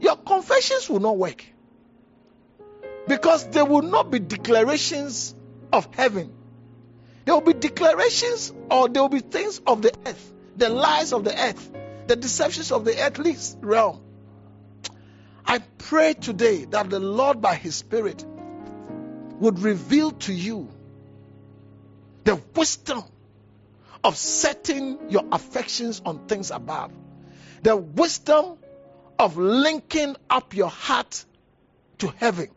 your 0.00 0.16
confessions 0.16 0.88
will 0.88 1.00
not 1.00 1.16
work. 1.16 1.44
Because 3.06 3.48
there 3.48 3.64
will 3.64 3.82
not 3.82 4.10
be 4.10 4.18
declarations 4.18 5.34
of 5.72 5.88
heaven. 5.94 6.32
There 7.24 7.34
will 7.34 7.40
be 7.40 7.52
declarations 7.52 8.52
or 8.70 8.88
there 8.88 9.02
will 9.02 9.08
be 9.08 9.20
things 9.20 9.60
of 9.66 9.82
the 9.82 9.92
earth, 10.06 10.32
the 10.56 10.68
lies 10.68 11.12
of 11.12 11.24
the 11.24 11.40
earth, 11.40 11.70
the 12.06 12.16
deceptions 12.16 12.72
of 12.72 12.84
the 12.84 13.00
earthly 13.00 13.36
realm. 13.60 14.00
I 15.46 15.58
pray 15.78 16.14
today 16.14 16.64
that 16.66 16.90
the 16.90 17.00
Lord, 17.00 17.40
by 17.40 17.54
His 17.54 17.74
Spirit, 17.74 18.24
would 19.40 19.58
reveal 19.58 20.12
to 20.12 20.32
you 20.32 20.68
the 22.24 22.40
wisdom 22.54 23.02
of 24.04 24.16
setting 24.16 25.10
your 25.10 25.24
affections 25.32 26.00
on 26.04 26.26
things 26.26 26.50
above, 26.50 26.92
the 27.62 27.76
wisdom 27.76 28.58
of 29.18 29.36
linking 29.36 30.16
up 30.30 30.54
your 30.54 30.70
heart 30.70 31.24
to 31.98 32.08
heaven. 32.08 32.48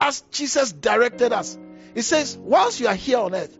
As 0.00 0.20
Jesus 0.30 0.72
directed 0.72 1.32
us, 1.32 1.58
He 1.94 2.02
says, 2.02 2.36
Whilst 2.36 2.80
you 2.80 2.88
are 2.88 2.94
here 2.94 3.18
on 3.18 3.34
earth, 3.34 3.56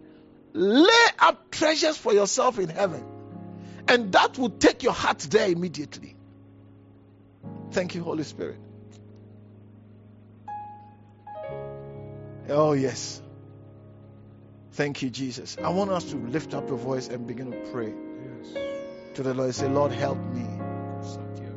lay 0.52 1.06
up 1.18 1.50
treasures 1.50 1.96
for 1.96 2.12
yourself 2.12 2.58
in 2.58 2.68
heaven, 2.68 3.04
and 3.88 4.12
that 4.12 4.38
will 4.38 4.50
take 4.50 4.82
your 4.82 4.92
heart 4.92 5.18
there 5.18 5.50
immediately. 5.50 6.15
Thank 7.70 7.94
you, 7.94 8.02
Holy 8.02 8.24
Spirit. 8.24 8.58
Oh, 12.48 12.72
yes. 12.72 13.20
Thank 14.72 15.02
you, 15.02 15.10
Jesus. 15.10 15.56
I 15.62 15.70
want 15.70 15.90
us 15.90 16.04
to 16.10 16.16
lift 16.16 16.54
up 16.54 16.68
your 16.68 16.78
voice 16.78 17.08
and 17.08 17.26
begin 17.26 17.50
to 17.50 17.58
pray 17.72 17.92
yes. 18.42 18.54
to 19.14 19.22
the 19.22 19.34
Lord. 19.34 19.54
Say, 19.54 19.68
Lord, 19.68 19.92
help 19.92 20.18
me. 20.18 20.46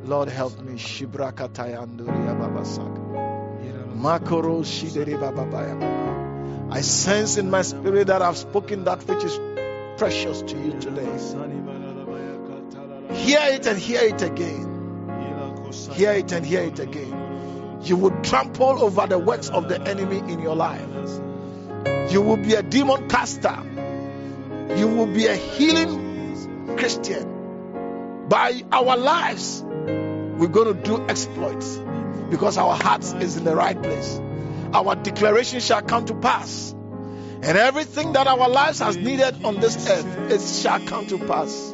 Lord, 0.04 0.28
help 0.28 0.58
me. 0.60 0.74
Shibraka 0.74 1.48
Makoro 3.94 4.64
I 6.72 6.80
sense 6.80 7.36
in 7.36 7.50
my 7.50 7.62
spirit 7.62 8.06
that 8.06 8.22
I've 8.22 8.38
spoken 8.38 8.84
that 8.84 9.06
which 9.06 9.24
is 9.24 9.38
precious 9.98 10.40
to 10.42 10.56
you 10.56 10.72
today. 10.80 11.04
Hear 13.14 13.40
it 13.42 13.66
and 13.66 13.78
hear 13.78 14.00
it 14.02 14.22
again. 14.22 14.69
Hear 15.92 16.12
it 16.12 16.32
and 16.32 16.44
hear 16.44 16.62
it 16.62 16.78
again. 16.78 17.80
You 17.82 17.96
will 17.96 18.22
trample 18.22 18.82
over 18.82 19.06
the 19.06 19.18
works 19.18 19.48
of 19.48 19.68
the 19.68 19.80
enemy 19.80 20.18
in 20.18 20.40
your 20.40 20.54
life. 20.56 20.86
You 22.10 22.22
will 22.22 22.36
be 22.36 22.54
a 22.54 22.62
demon 22.62 23.08
caster. 23.08 23.56
You 24.76 24.88
will 24.88 25.06
be 25.06 25.26
a 25.26 25.34
healing 25.36 26.76
Christian. 26.76 28.28
By 28.28 28.62
our 28.70 28.96
lives, 28.96 29.62
we're 29.64 30.48
going 30.48 30.74
to 30.74 30.82
do 30.82 31.06
exploits 31.08 31.78
because 32.30 32.56
our 32.58 32.76
hearts 32.76 33.12
is 33.12 33.36
in 33.36 33.44
the 33.44 33.54
right 33.54 33.80
place. 33.80 34.20
Our 34.72 34.94
declaration 34.94 35.60
shall 35.60 35.82
come 35.82 36.04
to 36.06 36.14
pass. 36.14 36.72
And 37.42 37.56
everything 37.56 38.12
that 38.12 38.26
our 38.26 38.48
lives 38.48 38.80
has 38.80 38.96
needed 38.96 39.44
on 39.44 39.60
this 39.60 39.88
earth, 39.88 40.30
it 40.30 40.40
shall 40.40 40.80
come 40.80 41.06
to 41.06 41.18
pass. 41.18 41.72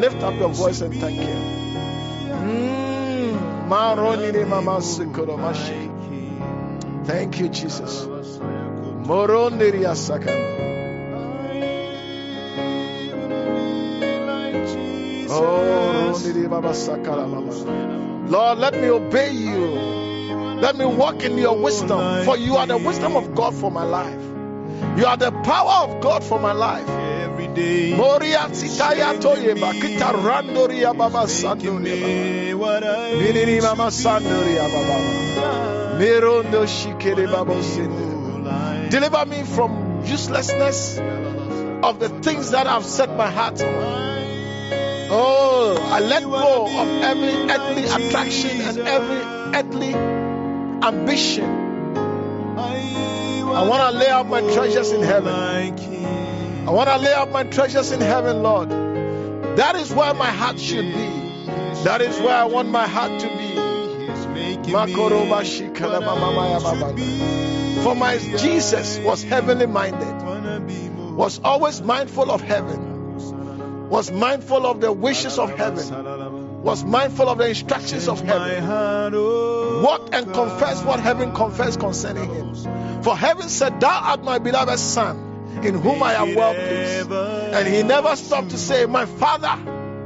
Lift 0.00 0.22
up 0.22 0.34
your 0.38 0.48
voice 0.50 0.80
and 0.80 0.94
thank 1.00 1.18
Him. 1.20 1.36
Mm, 2.48 3.38
thank 7.06 7.40
you, 7.40 7.48
Jesus. 7.48 8.06
Lord, 18.28 18.58
let 18.58 18.74
me 18.74 18.88
obey 18.88 19.30
you. 19.32 19.66
Let 20.60 20.76
me 20.76 20.84
walk 20.84 21.22
in 21.22 21.36
your 21.38 21.56
wisdom, 21.56 22.24
for 22.24 22.36
you 22.36 22.56
are 22.56 22.66
the 22.66 22.76
wisdom 22.78 23.16
of 23.16 23.34
God 23.34 23.54
for 23.54 23.70
my 23.70 23.84
life. 23.84 24.20
You 24.98 25.06
are 25.06 25.16
the 25.16 25.30
power 25.30 25.84
of 25.88 26.00
God 26.00 26.24
for 26.24 26.40
my 26.40 26.52
life. 26.52 26.88
Moria 27.56 28.48
Sitaya 28.52 29.18
Toyeba 29.18 29.72
Kita 29.72 30.12
Randoria 30.12 30.92
Baba 30.96 31.26
Sandoria 31.26 32.52
Minini 33.16 33.62
Mama 33.62 33.90
Sandoria 33.90 34.68
Baba. 34.68 35.96
Mirondo 35.98 36.66
Shikere 36.66 37.26
Baba 37.30 37.54
Deliver 38.90 39.26
me 39.26 39.42
from 39.42 40.02
uselessness 40.04 40.98
of 40.98 41.98
the 41.98 42.08
things 42.20 42.50
that 42.50 42.66
I've 42.66 42.84
set 42.84 43.16
my 43.16 43.30
heart. 43.30 43.60
On. 43.62 44.06
Oh, 45.08 45.88
I 45.92 46.00
let 46.00 46.24
go 46.24 46.66
of 46.66 46.88
every 47.02 47.50
earthly 47.50 47.84
attraction 47.84 48.60
and 48.60 48.78
every 48.78 49.22
earthly 49.58 49.94
ambition. 49.94 51.44
I 52.58 53.66
want 53.66 53.92
to 53.92 53.98
lay 53.98 54.10
out 54.10 54.28
my 54.28 54.40
treasures 54.40 54.92
in 54.92 55.02
heaven. 55.02 55.95
I 56.66 56.70
want 56.70 56.88
to 56.88 56.98
lay 56.98 57.12
up 57.12 57.30
my 57.30 57.44
treasures 57.44 57.92
in 57.92 58.00
heaven, 58.00 58.42
Lord. 58.42 58.70
That 59.56 59.76
is 59.76 59.92
where 59.92 60.12
my 60.14 60.32
heart 60.32 60.58
should 60.58 60.84
be. 60.84 61.06
That 61.84 62.00
is 62.00 62.18
where 62.18 62.34
I 62.34 62.46
want 62.46 62.70
my 62.70 62.88
heart 62.88 63.20
to 63.20 63.28
be. 63.28 63.54
For 67.84 67.94
my 67.94 68.18
Jesus 68.18 68.98
was 68.98 69.22
heavenly 69.22 69.66
minded, 69.66 71.14
was 71.14 71.38
always 71.44 71.80
mindful 71.82 72.32
of 72.32 72.40
heaven, 72.40 73.88
was 73.88 74.10
mindful 74.10 74.66
of 74.66 74.80
the 74.80 74.92
wishes 74.92 75.38
of 75.38 75.56
heaven, 75.56 76.64
was 76.64 76.82
mindful 76.82 77.28
of 77.28 77.38
the 77.38 77.48
instructions 77.48 78.08
of 78.08 78.20
heaven. 78.22 78.64
Walk 79.84 80.08
and 80.12 80.34
confess 80.34 80.82
what 80.82 80.98
heaven 80.98 81.32
confessed 81.32 81.78
concerning 81.78 82.34
him. 82.34 83.02
For 83.04 83.16
heaven 83.16 83.48
said, 83.48 83.78
Thou 83.78 84.00
art 84.00 84.24
my 84.24 84.40
beloved 84.40 84.80
Son 84.80 85.25
in 85.64 85.74
whom 85.74 86.02
I 86.02 86.14
am 86.14 86.34
well 86.34 86.54
pleased. 86.54 87.10
And 87.10 87.68
he 87.68 87.82
never 87.82 88.16
stopped 88.16 88.50
to 88.50 88.58
say, 88.58 88.86
My 88.86 89.06
Father, 89.06 89.56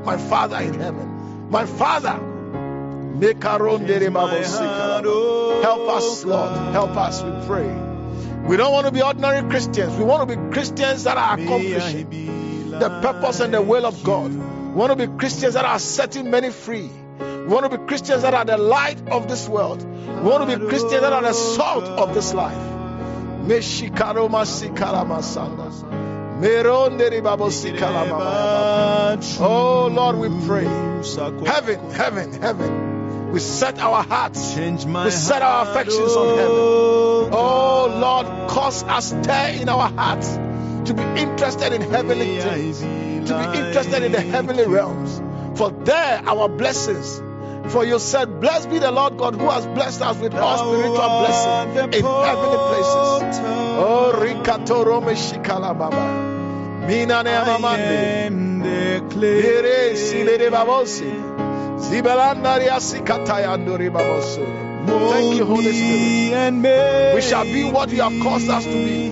my 0.04 0.16
Father 0.16 0.58
in 0.58 0.74
heaven, 0.74 1.50
my 1.50 1.66
Father. 1.66 2.18
Help 5.62 5.88
us, 5.90 6.24
Lord. 6.24 6.72
Help 6.72 6.96
us, 6.96 7.22
we 7.22 7.46
pray. 7.46 7.68
We 8.46 8.56
don't 8.56 8.72
want 8.72 8.86
to 8.86 8.92
be 8.92 9.02
ordinary 9.02 9.48
Christians. 9.48 9.96
We 9.96 10.04
want 10.04 10.28
to 10.28 10.36
be 10.36 10.52
Christians 10.52 11.04
that 11.04 11.18
are 11.18 11.38
accomplishing 11.38 12.70
the 12.70 12.88
purpose 13.02 13.40
and 13.40 13.52
the 13.52 13.60
will 13.60 13.84
of 13.84 14.02
God. 14.02 14.32
We 14.32 14.74
want 14.74 14.98
to 14.98 15.06
be 15.06 15.18
Christians 15.18 15.54
that 15.54 15.64
are 15.64 15.78
setting 15.78 16.30
many 16.30 16.50
free 16.50 16.88
We 17.20 17.46
want 17.46 17.70
to 17.70 17.78
be 17.78 17.84
Christians 17.86 18.22
that 18.22 18.32
are 18.32 18.44
the 18.44 18.56
light 18.56 19.08
of 19.08 19.28
this 19.28 19.48
world. 19.48 19.82
We 19.82 20.30
want 20.30 20.48
to 20.48 20.58
be 20.58 20.66
Christians 20.66 21.02
that 21.02 21.12
are 21.12 21.22
the 21.22 21.32
salt 21.32 21.84
of 21.84 22.14
this 22.14 22.32
life. 22.32 22.79
Meshikaroma 23.46 24.44
sikarama 24.44 25.22
sanda. 25.22 25.70
Meronderi 26.40 27.20
babo. 27.22 27.50
Oh 29.40 29.88
Lord, 29.92 30.16
we 30.16 30.28
pray. 30.46 30.64
Heaven, 30.64 31.90
heaven, 31.90 32.32
heaven. 32.40 33.32
We 33.32 33.38
set 33.40 33.78
our 33.78 34.02
hearts. 34.02 34.56
We 34.56 35.10
set 35.10 35.42
our 35.42 35.62
affections 35.70 36.16
on 36.16 36.36
heaven. 36.36 37.30
Oh 37.32 37.86
Lord, 38.00 38.26
cause 38.48 38.82
us 38.84 39.10
stir 39.10 39.60
in 39.60 39.68
our 39.68 39.88
hearts 39.90 40.38
to 40.86 40.94
be 40.94 41.02
interested 41.02 41.72
in 41.72 41.82
heavenly 41.82 42.40
things, 42.40 42.80
to 42.80 43.34
be 43.52 43.58
interested 43.58 44.02
in 44.02 44.12
the 44.12 44.20
heavenly 44.20 44.66
realms. 44.66 45.20
For 45.58 45.70
there 45.70 46.22
our 46.26 46.48
blessings. 46.48 47.22
For 47.70 47.84
you 47.84 47.98
said, 48.00 48.40
Blessed 48.40 48.68
be 48.70 48.78
the 48.78 48.90
Lord 48.90 49.16
God 49.16 49.34
who 49.36 49.48
has 49.48 49.64
blessed 49.66 50.02
us 50.02 50.16
with 50.18 50.34
all 50.34 50.58
spiritual 50.58 50.96
blessings 50.96 51.94
in 51.96 52.04
heavenly 52.04 52.58
places. 52.68 53.38
Oh 53.82 54.12
Rikatoro 54.16 55.00
Meshikala 55.02 55.78
Baba. 55.78 56.86
Mina 56.86 57.22
ne 57.22 57.30
amamande. 57.30 58.62
Ere 59.22 59.96
silere 59.96 60.50
babosi. 60.50 61.12
Zibelandari 61.78 62.68
asikataya 62.68 63.56
ndori 63.56 63.90
baboso. 63.90 64.44
Thank 64.86 65.36
you, 65.36 65.44
Holy 65.44 65.72
Spirit. 65.72 67.14
We 67.14 67.20
shall 67.20 67.44
be 67.44 67.64
what 67.70 67.90
you 67.90 68.02
have 68.02 68.18
caused 68.20 68.48
us 68.50 68.64
to 68.64 68.70
be. 68.70 69.10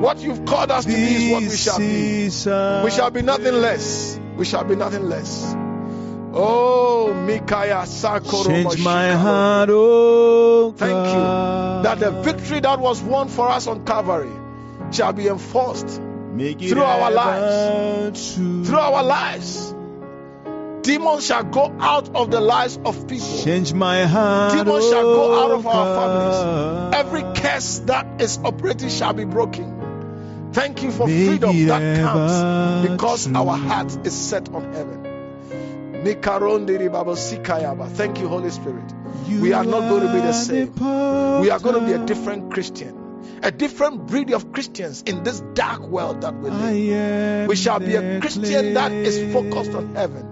What 0.00 0.18
you've 0.18 0.44
called 0.46 0.70
us 0.70 0.84
to 0.86 0.90
be 0.92 0.96
is 0.96 1.32
what 1.32 1.42
we 1.42 1.56
shall 1.56 1.78
be. 1.78 2.24
We 2.84 2.90
shall 2.90 3.10
be 3.10 3.22
nothing 3.22 3.54
less. 3.54 4.18
We 4.36 4.44
shall 4.44 4.64
be 4.64 4.76
nothing 4.76 5.08
less. 5.08 5.54
Oh, 6.40 7.12
Mikaya 7.26 7.82
Sakoro. 7.84 8.46
Change 8.46 8.78
my 8.84 9.12
heart, 9.12 9.70
oh 9.72 10.70
God. 10.70 10.78
Thank 10.78 11.08
you 11.14 11.58
that 11.82 11.98
the 11.98 12.22
victory 12.22 12.60
that 12.60 12.78
was 12.78 13.02
won 13.02 13.28
for 13.28 13.48
us 13.48 13.66
on 13.66 13.84
Calvary 13.84 14.30
shall 14.92 15.12
be 15.12 15.26
enforced 15.26 15.88
through 15.88 16.82
our 16.82 17.10
lives. 17.10 18.36
true. 18.36 18.64
through 18.64 18.78
our 18.78 19.02
lives. 19.02 19.74
Demons 20.82 21.26
shall 21.26 21.42
go 21.42 21.74
out 21.80 22.14
of 22.14 22.30
the 22.30 22.40
lives 22.40 22.78
of 22.84 23.08
people. 23.08 23.42
Change 23.44 23.74
my 23.74 24.04
heart. 24.04 24.52
Demons 24.52 24.88
shall 24.88 25.02
go 25.02 25.34
oh 25.34 25.44
out 25.44 25.50
of 25.50 25.66
oh 25.66 25.70
our 25.70 25.94
families. 25.96 26.94
Every 26.94 27.22
curse 27.34 27.80
that 27.80 28.22
is 28.22 28.38
operating 28.44 28.88
shall 28.88 29.12
be 29.12 29.24
broken. 29.24 30.50
Thank 30.52 30.82
you 30.82 30.92
for 30.92 31.08
freedom 31.08 31.66
that 31.66 32.00
comes 32.00 32.88
because 32.88 33.26
our 33.34 33.56
heart 33.56 34.06
is 34.06 34.14
set 34.14 34.48
on 34.54 34.72
heaven. 34.72 35.07
Thank 37.96 38.18
you, 38.20 38.28
Holy 38.28 38.50
Spirit. 38.50 38.92
We 39.42 39.52
are 39.52 39.64
not 39.64 39.88
going 39.88 40.06
to 40.06 40.12
be 40.12 40.20
the 40.20 40.32
same. 40.32 40.72
We 41.42 41.50
are 41.50 41.58
going 41.58 41.74
to 41.74 41.86
be 41.86 41.92
a 41.92 42.04
different 42.06 42.52
Christian, 42.52 42.94
a 43.42 43.50
different 43.50 44.06
breed 44.06 44.30
of 44.32 44.52
Christians 44.52 45.02
in 45.02 45.22
this 45.22 45.40
dark 45.54 45.82
world 45.82 46.22
that 46.22 46.34
we 46.34 46.50
live. 46.50 47.48
We 47.48 47.56
shall 47.56 47.78
be 47.80 47.94
a 47.94 48.20
Christian 48.20 48.74
that 48.74 48.92
is 48.92 49.32
focused 49.32 49.74
on 49.74 49.94
heaven. 49.94 50.26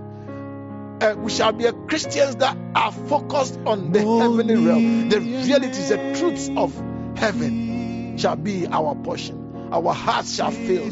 Uh, 1.00 1.14
we 1.18 1.30
shall 1.30 1.52
be 1.52 1.66
a 1.66 1.72
Christians 1.74 2.36
that 2.36 2.56
are 2.74 2.90
focused 2.92 3.58
on 3.66 3.92
the 3.92 4.00
heavenly 4.00 4.54
realm. 4.56 5.08
The 5.10 5.20
realities, 5.20 5.88
the 5.90 6.14
truths 6.18 6.48
of 6.56 6.74
heaven 7.18 8.16
shall 8.16 8.36
be 8.36 8.66
our 8.66 8.94
portion. 8.94 9.68
Our 9.72 9.92
hearts 9.92 10.34
shall 10.34 10.50
fill 10.52 10.84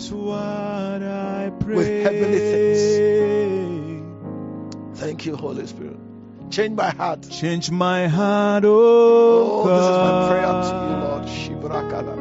with 1.76 1.89
heavenly 2.05 2.39
things. 2.39 3.74
Thank 5.05 5.27
you, 5.27 5.37
Holy 5.37 5.67
Spirit. 5.67 5.99
Change 6.51 6.77
my 6.77 6.89
heart. 6.89 7.29
Change 7.31 7.71
my 7.71 8.07
heart, 8.09 8.65
oh, 8.65 9.63
Oh, 9.63 9.69
this 9.69 9.85
is 9.85 9.99
my 10.07 10.13
prayer 10.31 10.53
to 10.65 10.73
you, 10.89 10.97
Lord. 11.05 11.25
Shibrakala. 11.29 12.15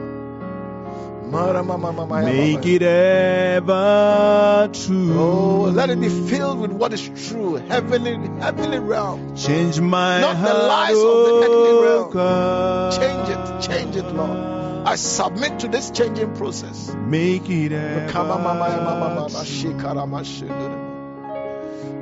Mara 1.31 1.63
mama 1.63 1.93
mama 1.93 2.21
ya 2.21 2.25
Make 2.27 2.65
it 2.65 2.81
ever 2.81 4.69
true. 4.73 5.17
Oh, 5.17 5.61
let 5.73 5.89
it 5.89 5.99
be 6.01 6.09
filled 6.09 6.59
with 6.59 6.71
what 6.73 6.91
is 6.91 7.09
true, 7.27 7.55
heavenly, 7.55 8.15
heavenly 8.41 8.79
realm. 8.79 9.33
Change 9.35 9.79
my 9.79 10.19
Not 10.19 10.33
the 10.33 10.39
heart, 10.39 10.67
lies 10.67 10.97
of 10.97 11.01
the 11.01 11.07
oh 11.07 11.41
earthly 11.43 11.71
oh 11.71 11.83
realm. 11.83 12.11
God. 12.11 12.91
Change 12.99 13.29
it, 13.29 13.61
change 13.71 13.95
it, 13.95 14.13
Lord. 14.13 14.37
I 14.85 14.95
submit 14.95 15.59
to 15.59 15.69
this 15.69 15.89
changing 15.89 16.35
process. 16.35 16.93
Make 17.07 17.49
it 17.49 17.71
Kama 18.11 18.37
mama 18.37 18.67
ya 18.67 18.83
mama 18.83 19.15
mama 19.15 19.45
ever 19.45 20.05
true. 20.25 20.92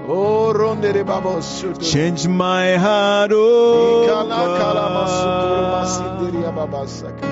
Oh, 0.08 0.54
Change 1.80 2.28
my 2.28 2.76
heart, 2.78 3.32
oh 3.34 4.06
Ikala 4.08 4.58
kala 4.60 4.86
masukuru 4.96 5.62
God. 5.62 5.72
masindiri 5.74 6.44
ya 6.44 6.52
baba 6.52 6.88
saka. 6.88 7.28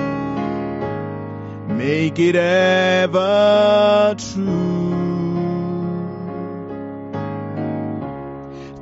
Make 1.68 2.18
it 2.18 2.36
ever 2.36 4.14
true. 4.18 4.90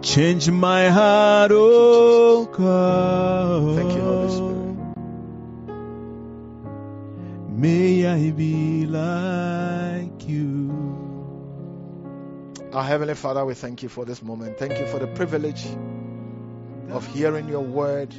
Change 0.02 0.50
my 0.50 0.88
heart, 0.88 1.50
oh 1.54 2.46
God. 2.46 3.76
Thank 3.76 3.92
you, 3.96 4.02
Holy 4.02 4.30
Spirit. 4.30 4.76
May 7.56 8.06
I 8.06 8.30
be 8.30 8.86
like 8.86 10.28
you. 10.28 10.67
Our 12.70 12.84
Heavenly 12.84 13.14
Father, 13.14 13.46
we 13.46 13.54
thank 13.54 13.82
you 13.82 13.88
for 13.88 14.04
this 14.04 14.22
moment. 14.22 14.58
Thank 14.58 14.78
you 14.78 14.86
for 14.86 14.98
the 14.98 15.06
privilege 15.06 15.64
of 16.90 17.06
hearing 17.14 17.48
your 17.48 17.62
word. 17.62 18.14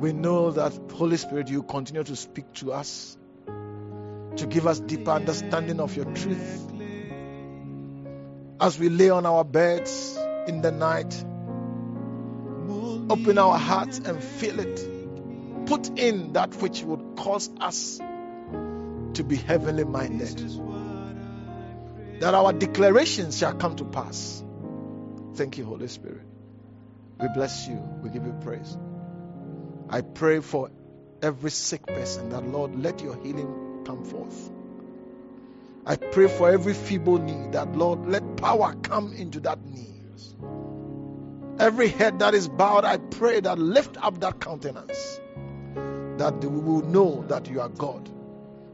We 0.00 0.12
know 0.12 0.52
that, 0.52 0.92
Holy 0.92 1.16
Spirit, 1.16 1.48
you 1.48 1.64
continue 1.64 2.04
to 2.04 2.14
speak 2.14 2.52
to 2.54 2.72
us, 2.72 3.18
to 3.46 4.46
give 4.48 4.68
us 4.68 4.78
deeper 4.78 5.10
understanding 5.10 5.80
of 5.80 5.96
your 5.96 6.04
truth. 6.04 6.72
As 8.60 8.78
we 8.78 8.88
lay 8.88 9.10
on 9.10 9.26
our 9.26 9.42
beds 9.42 10.16
in 10.46 10.62
the 10.62 10.70
night, 10.70 11.12
open 13.10 13.36
our 13.36 13.58
hearts 13.58 13.98
and 13.98 14.22
feel 14.22 14.60
it. 14.60 15.66
Put 15.66 15.98
in 15.98 16.34
that 16.34 16.54
which 16.62 16.82
would 16.84 17.16
cause 17.16 17.50
us 17.60 17.98
to 17.98 19.24
be 19.24 19.34
heavenly 19.34 19.84
minded 19.84 20.40
that 22.20 22.34
our 22.34 22.52
declarations 22.52 23.38
shall 23.38 23.54
come 23.54 23.76
to 23.76 23.84
pass. 23.84 24.42
Thank 25.34 25.58
you, 25.58 25.64
Holy 25.64 25.88
Spirit. 25.88 26.26
We 27.20 27.28
bless 27.34 27.66
you. 27.68 27.76
We 28.02 28.10
give 28.10 28.24
you 28.24 28.34
praise. 28.42 28.76
I 29.88 30.00
pray 30.00 30.40
for 30.40 30.70
every 31.22 31.50
sick 31.50 31.86
person 31.86 32.30
that, 32.30 32.46
Lord, 32.46 32.74
let 32.76 33.00
your 33.00 33.16
healing 33.22 33.82
come 33.84 34.04
forth. 34.04 34.50
I 35.86 35.96
pray 35.96 36.28
for 36.28 36.50
every 36.50 36.74
feeble 36.74 37.18
knee 37.18 37.48
that, 37.52 37.76
Lord, 37.76 38.06
let 38.06 38.36
power 38.36 38.74
come 38.82 39.12
into 39.12 39.40
that 39.40 39.64
knee. 39.64 39.96
Every 41.58 41.88
head 41.88 42.18
that 42.18 42.34
is 42.34 42.48
bowed, 42.48 42.84
I 42.84 42.98
pray 42.98 43.40
that 43.40 43.58
lift 43.58 43.96
up 43.96 44.20
that 44.20 44.40
countenance, 44.40 45.20
that 46.18 46.44
we 46.44 46.48
will 46.48 46.82
know 46.82 47.24
that 47.28 47.48
you 47.48 47.62
are 47.62 47.70
God 47.70 48.10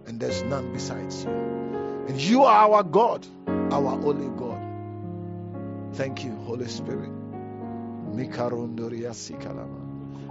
and 0.07 0.19
there's 0.19 0.43
none 0.43 0.73
besides 0.73 1.25
you. 1.25 1.72
And 2.09 2.21
you 2.21 2.45
are 2.45 2.69
our 2.69 2.83
God, 2.83 3.27
our 3.47 3.93
only 4.05 4.29
God. 4.29 5.95
Thank 5.95 6.25
you, 6.25 6.35
Holy 6.35 6.67
Spirit. 6.69 7.11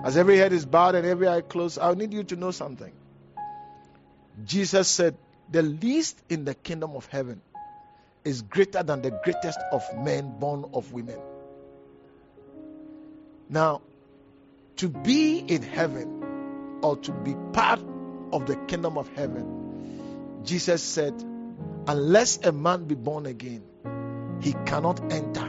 As 0.04 0.18
every 0.18 0.38
head 0.38 0.54
is 0.54 0.66
bowed 0.66 0.96
and 0.96 1.08
every 1.08 1.28
eye 1.28 1.42
closed, 1.42 1.80
I 1.80 1.94
need 1.94 2.14
you 2.14 2.24
to 2.26 2.36
know 2.36 2.52
something. 2.52 2.92
Jesus 4.46 4.88
said, 4.88 5.18
The 5.50 5.62
least 5.62 6.22
in 6.30 6.46
the 6.46 6.56
kingdom 6.56 6.96
of 6.96 7.06
heaven 7.08 7.42
is 8.24 8.42
greater 8.42 8.84
than 8.84 9.02
the 9.02 9.12
greatest 9.24 9.60
of 9.72 9.84
men 9.98 10.38
born 10.40 10.66
of 10.74 10.92
women. 10.92 11.20
Now, 13.50 13.82
to 14.78 14.90
be 14.90 15.40
in 15.40 15.62
heaven 15.62 16.80
or 16.82 16.98
to 16.98 17.12
be 17.12 17.36
part 17.54 17.80
of 18.32 18.46
the 18.46 18.56
kingdom 18.68 18.98
of 18.98 19.10
heaven, 19.16 20.42
Jesus 20.44 20.82
said, 20.82 21.14
unless 21.88 22.38
a 22.46 22.52
man 22.52 22.86
be 22.86 22.96
born 22.96 23.26
again, 23.26 23.64
he 24.42 24.54
cannot 24.66 25.12
enter 25.12 25.46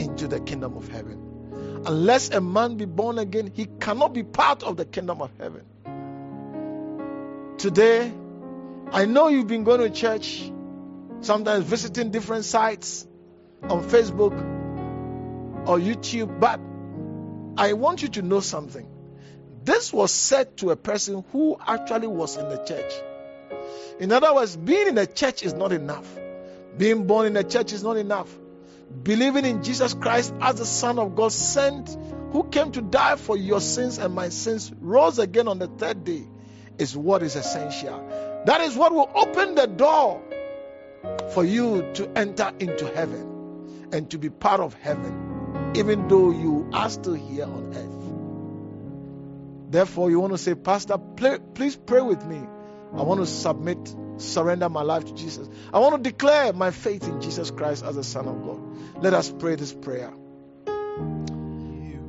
into 0.00 0.28
the 0.28 0.40
kingdom 0.40 0.76
of 0.76 0.88
heaven. 0.88 1.82
Unless 1.86 2.30
a 2.30 2.40
man 2.40 2.76
be 2.76 2.84
born 2.84 3.18
again, 3.18 3.50
he 3.54 3.66
cannot 3.80 4.12
be 4.12 4.22
part 4.22 4.62
of 4.62 4.76
the 4.76 4.84
kingdom 4.84 5.22
of 5.22 5.30
heaven. 5.38 5.64
Today, 7.58 8.12
I 8.92 9.06
know 9.06 9.28
you've 9.28 9.46
been 9.46 9.64
going 9.64 9.80
to 9.80 9.90
church, 9.90 10.50
sometimes 11.20 11.64
visiting 11.64 12.10
different 12.10 12.44
sites 12.44 13.06
on 13.62 13.82
Facebook 13.84 14.32
or 15.66 15.78
YouTube, 15.78 16.38
but 16.38 16.60
I 17.56 17.72
want 17.72 18.02
you 18.02 18.08
to 18.08 18.22
know 18.22 18.40
something. 18.40 18.86
This 19.64 19.92
was 19.92 20.12
said 20.12 20.56
to 20.58 20.70
a 20.70 20.76
person 20.76 21.24
who 21.32 21.56
actually 21.66 22.06
was 22.06 22.36
in 22.36 22.48
the 22.48 22.58
church. 22.58 22.92
In 24.00 24.12
other 24.12 24.34
words, 24.34 24.56
being 24.56 24.88
in 24.88 24.94
the 24.94 25.06
church 25.06 25.42
is 25.42 25.54
not 25.54 25.72
enough. 25.72 26.06
Being 26.76 27.06
born 27.06 27.26
in 27.26 27.32
the 27.32 27.44
church 27.44 27.72
is 27.72 27.82
not 27.82 27.96
enough. 27.96 28.28
believing 29.02 29.44
in 29.44 29.62
Jesus 29.62 29.94
Christ 29.94 30.34
as 30.40 30.56
the 30.56 30.66
Son 30.66 30.98
of 30.98 31.14
God 31.14 31.32
sent, 31.32 31.96
who 32.32 32.44
came 32.44 32.72
to 32.72 32.82
die 32.82 33.16
for 33.16 33.36
your 33.36 33.60
sins 33.60 33.98
and 33.98 34.14
my 34.14 34.28
sins, 34.28 34.72
rose 34.80 35.18
again 35.18 35.48
on 35.48 35.58
the 35.58 35.66
third 35.68 36.04
day, 36.04 36.26
is 36.78 36.96
what 36.96 37.22
is 37.22 37.36
essential. 37.36 38.42
That 38.46 38.60
is 38.60 38.76
what 38.76 38.92
will 38.92 39.10
open 39.14 39.54
the 39.54 39.66
door 39.66 40.22
for 41.32 41.44
you 41.44 41.90
to 41.94 42.18
enter 42.18 42.52
into 42.58 42.86
heaven 42.86 43.88
and 43.92 44.10
to 44.10 44.18
be 44.18 44.30
part 44.30 44.60
of 44.60 44.74
heaven, 44.74 45.72
even 45.74 46.08
though 46.08 46.30
you 46.30 46.68
are 46.72 46.90
still 46.90 47.14
here 47.14 47.44
on 47.44 47.74
earth. 47.74 47.92
Therefore, 49.70 50.10
you 50.10 50.20
want 50.20 50.32
to 50.32 50.38
say, 50.38 50.54
Pastor, 50.54 50.96
please 50.98 51.76
pray 51.76 52.00
with 52.00 52.24
me. 52.24 52.40
I 52.94 53.02
want 53.02 53.20
to 53.20 53.26
submit, 53.26 53.94
surrender 54.18 54.68
my 54.68 54.82
life 54.82 55.04
to 55.06 55.14
Jesus. 55.14 55.48
I 55.72 55.78
want 55.78 56.02
to 56.02 56.10
declare 56.10 56.52
my 56.52 56.70
faith 56.70 57.06
in 57.06 57.20
Jesus 57.20 57.50
Christ 57.50 57.84
as 57.84 57.96
the 57.96 58.04
Son 58.04 58.26
of 58.26 58.44
God. 58.44 59.02
Let 59.02 59.14
us 59.14 59.32
pray 59.38 59.56
this 59.56 59.72
prayer. 59.72 60.12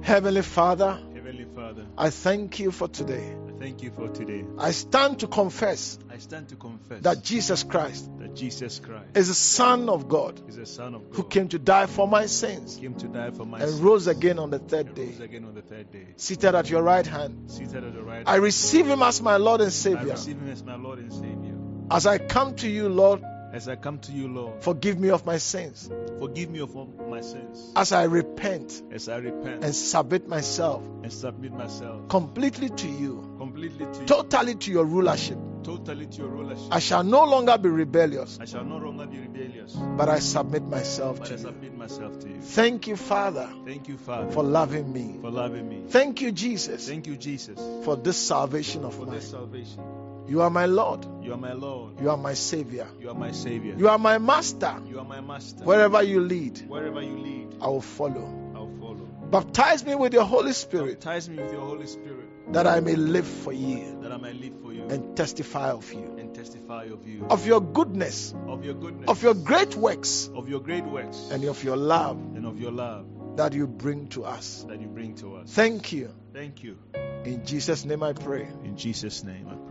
Heavenly 0.02 0.42
Father, 0.42 1.00
Heavenly 1.14 1.46
Father, 1.54 1.86
I 1.98 2.10
thank 2.12 2.60
you 2.60 2.72
for 2.72 2.88
today. 2.88 3.36
Thank 3.60 3.82
you 3.82 3.92
for 3.92 4.08
today. 4.10 4.46
I 4.58 4.72
stand 4.72 5.20
to 5.20 5.28
confess 5.28 5.98
I 6.10 6.18
stand 6.18 6.50
to 6.50 6.56
confess 6.56 7.02
that 7.04 7.24
Jesus 7.24 7.64
Christ 7.64 8.10
that 8.20 8.36
Jesus 8.36 8.80
Christ 8.80 9.16
is 9.16 9.28
the 9.30 9.34
Son 9.34 9.90
of 9.90 10.08
God 10.08 10.42
is 10.48 10.56
the 10.56 10.66
Son 10.66 10.96
of 10.96 11.10
God 11.10 11.16
who 11.16 11.24
came 11.24 11.48
to 11.50 11.60
die 11.60 11.86
for 11.86 12.08
my 12.08 12.26
sins 12.26 12.78
came 12.78 12.96
to 12.96 13.08
die 13.08 13.32
for 13.32 13.46
my 13.46 13.60
and 13.60 13.70
sins 13.70 13.82
rose 13.82 14.08
again 14.08 14.40
on 14.40 14.50
the 14.50 14.60
third 14.60 14.94
day, 14.94 15.06
rose 15.06 15.20
again 15.20 15.46
on 15.46 15.56
the 15.56 15.62
third 15.62 15.92
day. 15.92 16.08
seated 16.18 16.56
at 16.56 16.70
your 16.70 16.84
right 16.84 17.06
hand. 17.06 17.50
Seated 17.52 17.84
at 17.84 17.94
the 17.94 18.02
right 18.04 18.24
I 18.28 18.36
receive 18.36 18.88
him 18.88 19.02
as 19.02 19.22
my 19.22 19.38
Lord 19.38 19.62
and 19.62 19.72
Savior. 19.72 20.00
I 20.00 20.12
receive 20.12 20.40
Him 20.40 20.50
as 20.50 20.64
my 20.64 20.76
Lord 20.76 21.00
and 21.00 21.14
Savior. 21.14 21.56
As 21.90 22.06
I 22.06 22.18
come 22.18 22.56
to 22.56 22.68
you, 22.70 22.90
Lord, 22.90 23.24
As 23.58 23.68
I 23.68 23.76
come 23.76 23.98
to 24.02 24.12
you, 24.12 24.28
Lord, 24.28 24.62
forgive 24.64 25.00
me 25.00 25.10
of 25.10 25.26
my 25.26 25.40
sins. 25.40 25.90
forgive 26.20 26.52
me 26.52 26.60
of 26.60 26.76
all 26.78 26.86
my 27.10 27.22
sins. 27.22 27.72
As 27.76 27.92
I 27.92 28.04
repent 28.04 28.84
As 28.92 29.10
I 29.10 29.18
repent 29.18 29.64
and 29.64 29.74
submit 29.74 30.28
myself 30.28 30.84
and 31.02 31.12
submit 31.12 31.54
myself 31.54 32.08
completely 32.08 32.70
to 32.70 32.88
you, 32.88 33.34
completely 33.40 33.86
to 33.86 34.00
you, 34.02 34.06
totally 34.06 34.54
to 34.54 34.72
your 34.72 34.86
rulership, 34.86 35.40
totally 35.64 36.06
to 36.06 36.18
your 36.22 36.28
rulership. 36.30 36.68
I 36.70 36.78
shall 36.78 37.04
no 37.04 37.24
longer 37.24 37.58
be 37.58 37.70
rebellious, 37.70 38.38
I 38.40 38.46
shall 38.46 38.64
no 38.64 38.78
longer 38.78 39.08
be 39.08 39.18
rebellious, 39.22 39.74
but 39.74 40.08
I 40.08 40.20
submit 40.20 40.62
myself 40.62 41.18
but 41.18 41.26
to 41.30 41.34
I 41.34 41.38
you. 41.38 41.42
submit 41.42 41.76
myself 41.76 42.20
to 42.20 42.28
you. 42.30 42.40
Thank 42.42 42.86
you, 42.86 42.96
Father, 42.96 43.50
Thank 43.66 43.88
you, 43.88 43.98
Father, 43.98 44.30
for 44.34 44.44
loving 44.44 44.94
me. 44.94 45.18
for 45.20 45.32
loving 45.32 45.68
me. 45.68 45.86
Thank 45.90 46.22
you, 46.22 46.32
Jesus, 46.32 46.88
Thank 46.88 47.08
you, 47.08 47.18
Jesus, 47.18 47.58
for 47.84 47.96
this 47.96 48.18
salvation 48.18 48.86
of 48.86 48.94
for 48.94 49.08
mine. 49.08 49.16
this 49.16 49.32
salvation. 49.32 49.84
You 50.28 50.42
are 50.42 50.50
my 50.50 50.66
Lord. 50.66 51.06
You 51.24 51.34
are 51.34 51.38
my 51.38 51.54
Lord. 51.54 52.02
You 52.02 52.10
are 52.10 52.18
my 52.18 52.34
Savior. 52.34 52.88
You 53.00 53.10
are 53.10 53.16
my 53.16 53.32
Savior. 53.32 53.76
You 53.78 53.88
are 53.88 53.98
my 53.98 54.18
Master. 54.18 54.76
You 54.86 55.00
are 55.00 55.06
my 55.06 55.22
Master. 55.22 55.64
Wherever 55.64 56.04
you 56.04 56.20
lead, 56.20 56.68
Wherever 56.68 57.02
you 57.02 57.18
lead, 57.18 57.56
I 57.62 57.68
will 57.68 57.82
follow. 57.82 58.52
I'll 58.56 58.70
follow. 58.80 59.08
Baptize 59.32 59.86
me 59.86 59.96
with 59.96 60.14
your 60.14 60.24
Holy 60.24 60.54
Spirit 60.54 61.00
Baptize 61.02 61.30
me 61.30 61.38
with 61.42 61.52
your 61.52 61.62
Holy 61.62 61.88
Spirit 61.88 62.54
that 62.54 62.66
I 62.66 62.80
may 62.80 62.96
live 62.96 63.28
for 63.28 63.52
you 63.52 64.00
that 64.02 64.12
I 64.12 64.18
may 64.18 64.34
live 64.34 64.54
for 64.62 64.72
you 64.72 64.88
and 64.88 65.18
testify 65.18 65.72
of 65.72 65.92
you, 65.92 66.16
and 66.18 66.34
testify 66.34 66.86
of 66.86 67.06
you, 67.06 67.26
of 67.30 67.46
your 67.46 67.60
goodness, 67.60 68.34
of 68.48 68.64
your 68.64 68.74
goodness, 68.74 69.10
of 69.10 69.22
your 69.24 69.34
great 69.34 69.76
works, 69.76 70.30
of 70.34 70.48
your 70.48 70.62
great 70.62 70.86
works, 70.86 71.30
and 71.32 71.44
of 71.44 71.64
your 71.64 71.76
love 71.76 72.18
and 72.18 72.46
of 72.46 72.60
your 72.60 72.72
love 72.72 73.06
that 73.36 73.54
you 73.54 73.68
bring 73.68 74.08
to 74.08 74.26
us. 74.26 74.66
that 74.68 74.82
you 74.82 74.88
bring 74.88 75.16
to 75.16 75.36
us. 75.36 75.52
Thank 75.52 75.92
you. 75.92 76.14
Thank 76.34 76.64
you. 76.64 76.78
In 77.24 77.46
Jesus' 77.46 77.86
name 77.86 78.02
I 78.02 78.14
pray. 78.14 78.48
In 78.64 78.78
Jesus' 78.78 79.24
name 79.24 79.48
I 79.48 79.56
pray. 79.56 79.67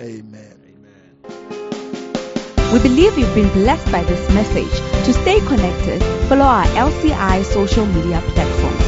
Amen. 0.00 0.56
We 2.72 2.78
believe 2.78 3.18
you've 3.18 3.34
been 3.34 3.52
blessed 3.52 3.90
by 3.92 4.02
this 4.04 4.28
message. 4.32 4.70
To 5.04 5.12
stay 5.12 5.40
connected, 5.40 6.00
follow 6.28 6.44
our 6.44 6.64
LCI 6.64 7.44
social 7.44 7.84
media 7.84 8.22
platforms. 8.28 8.79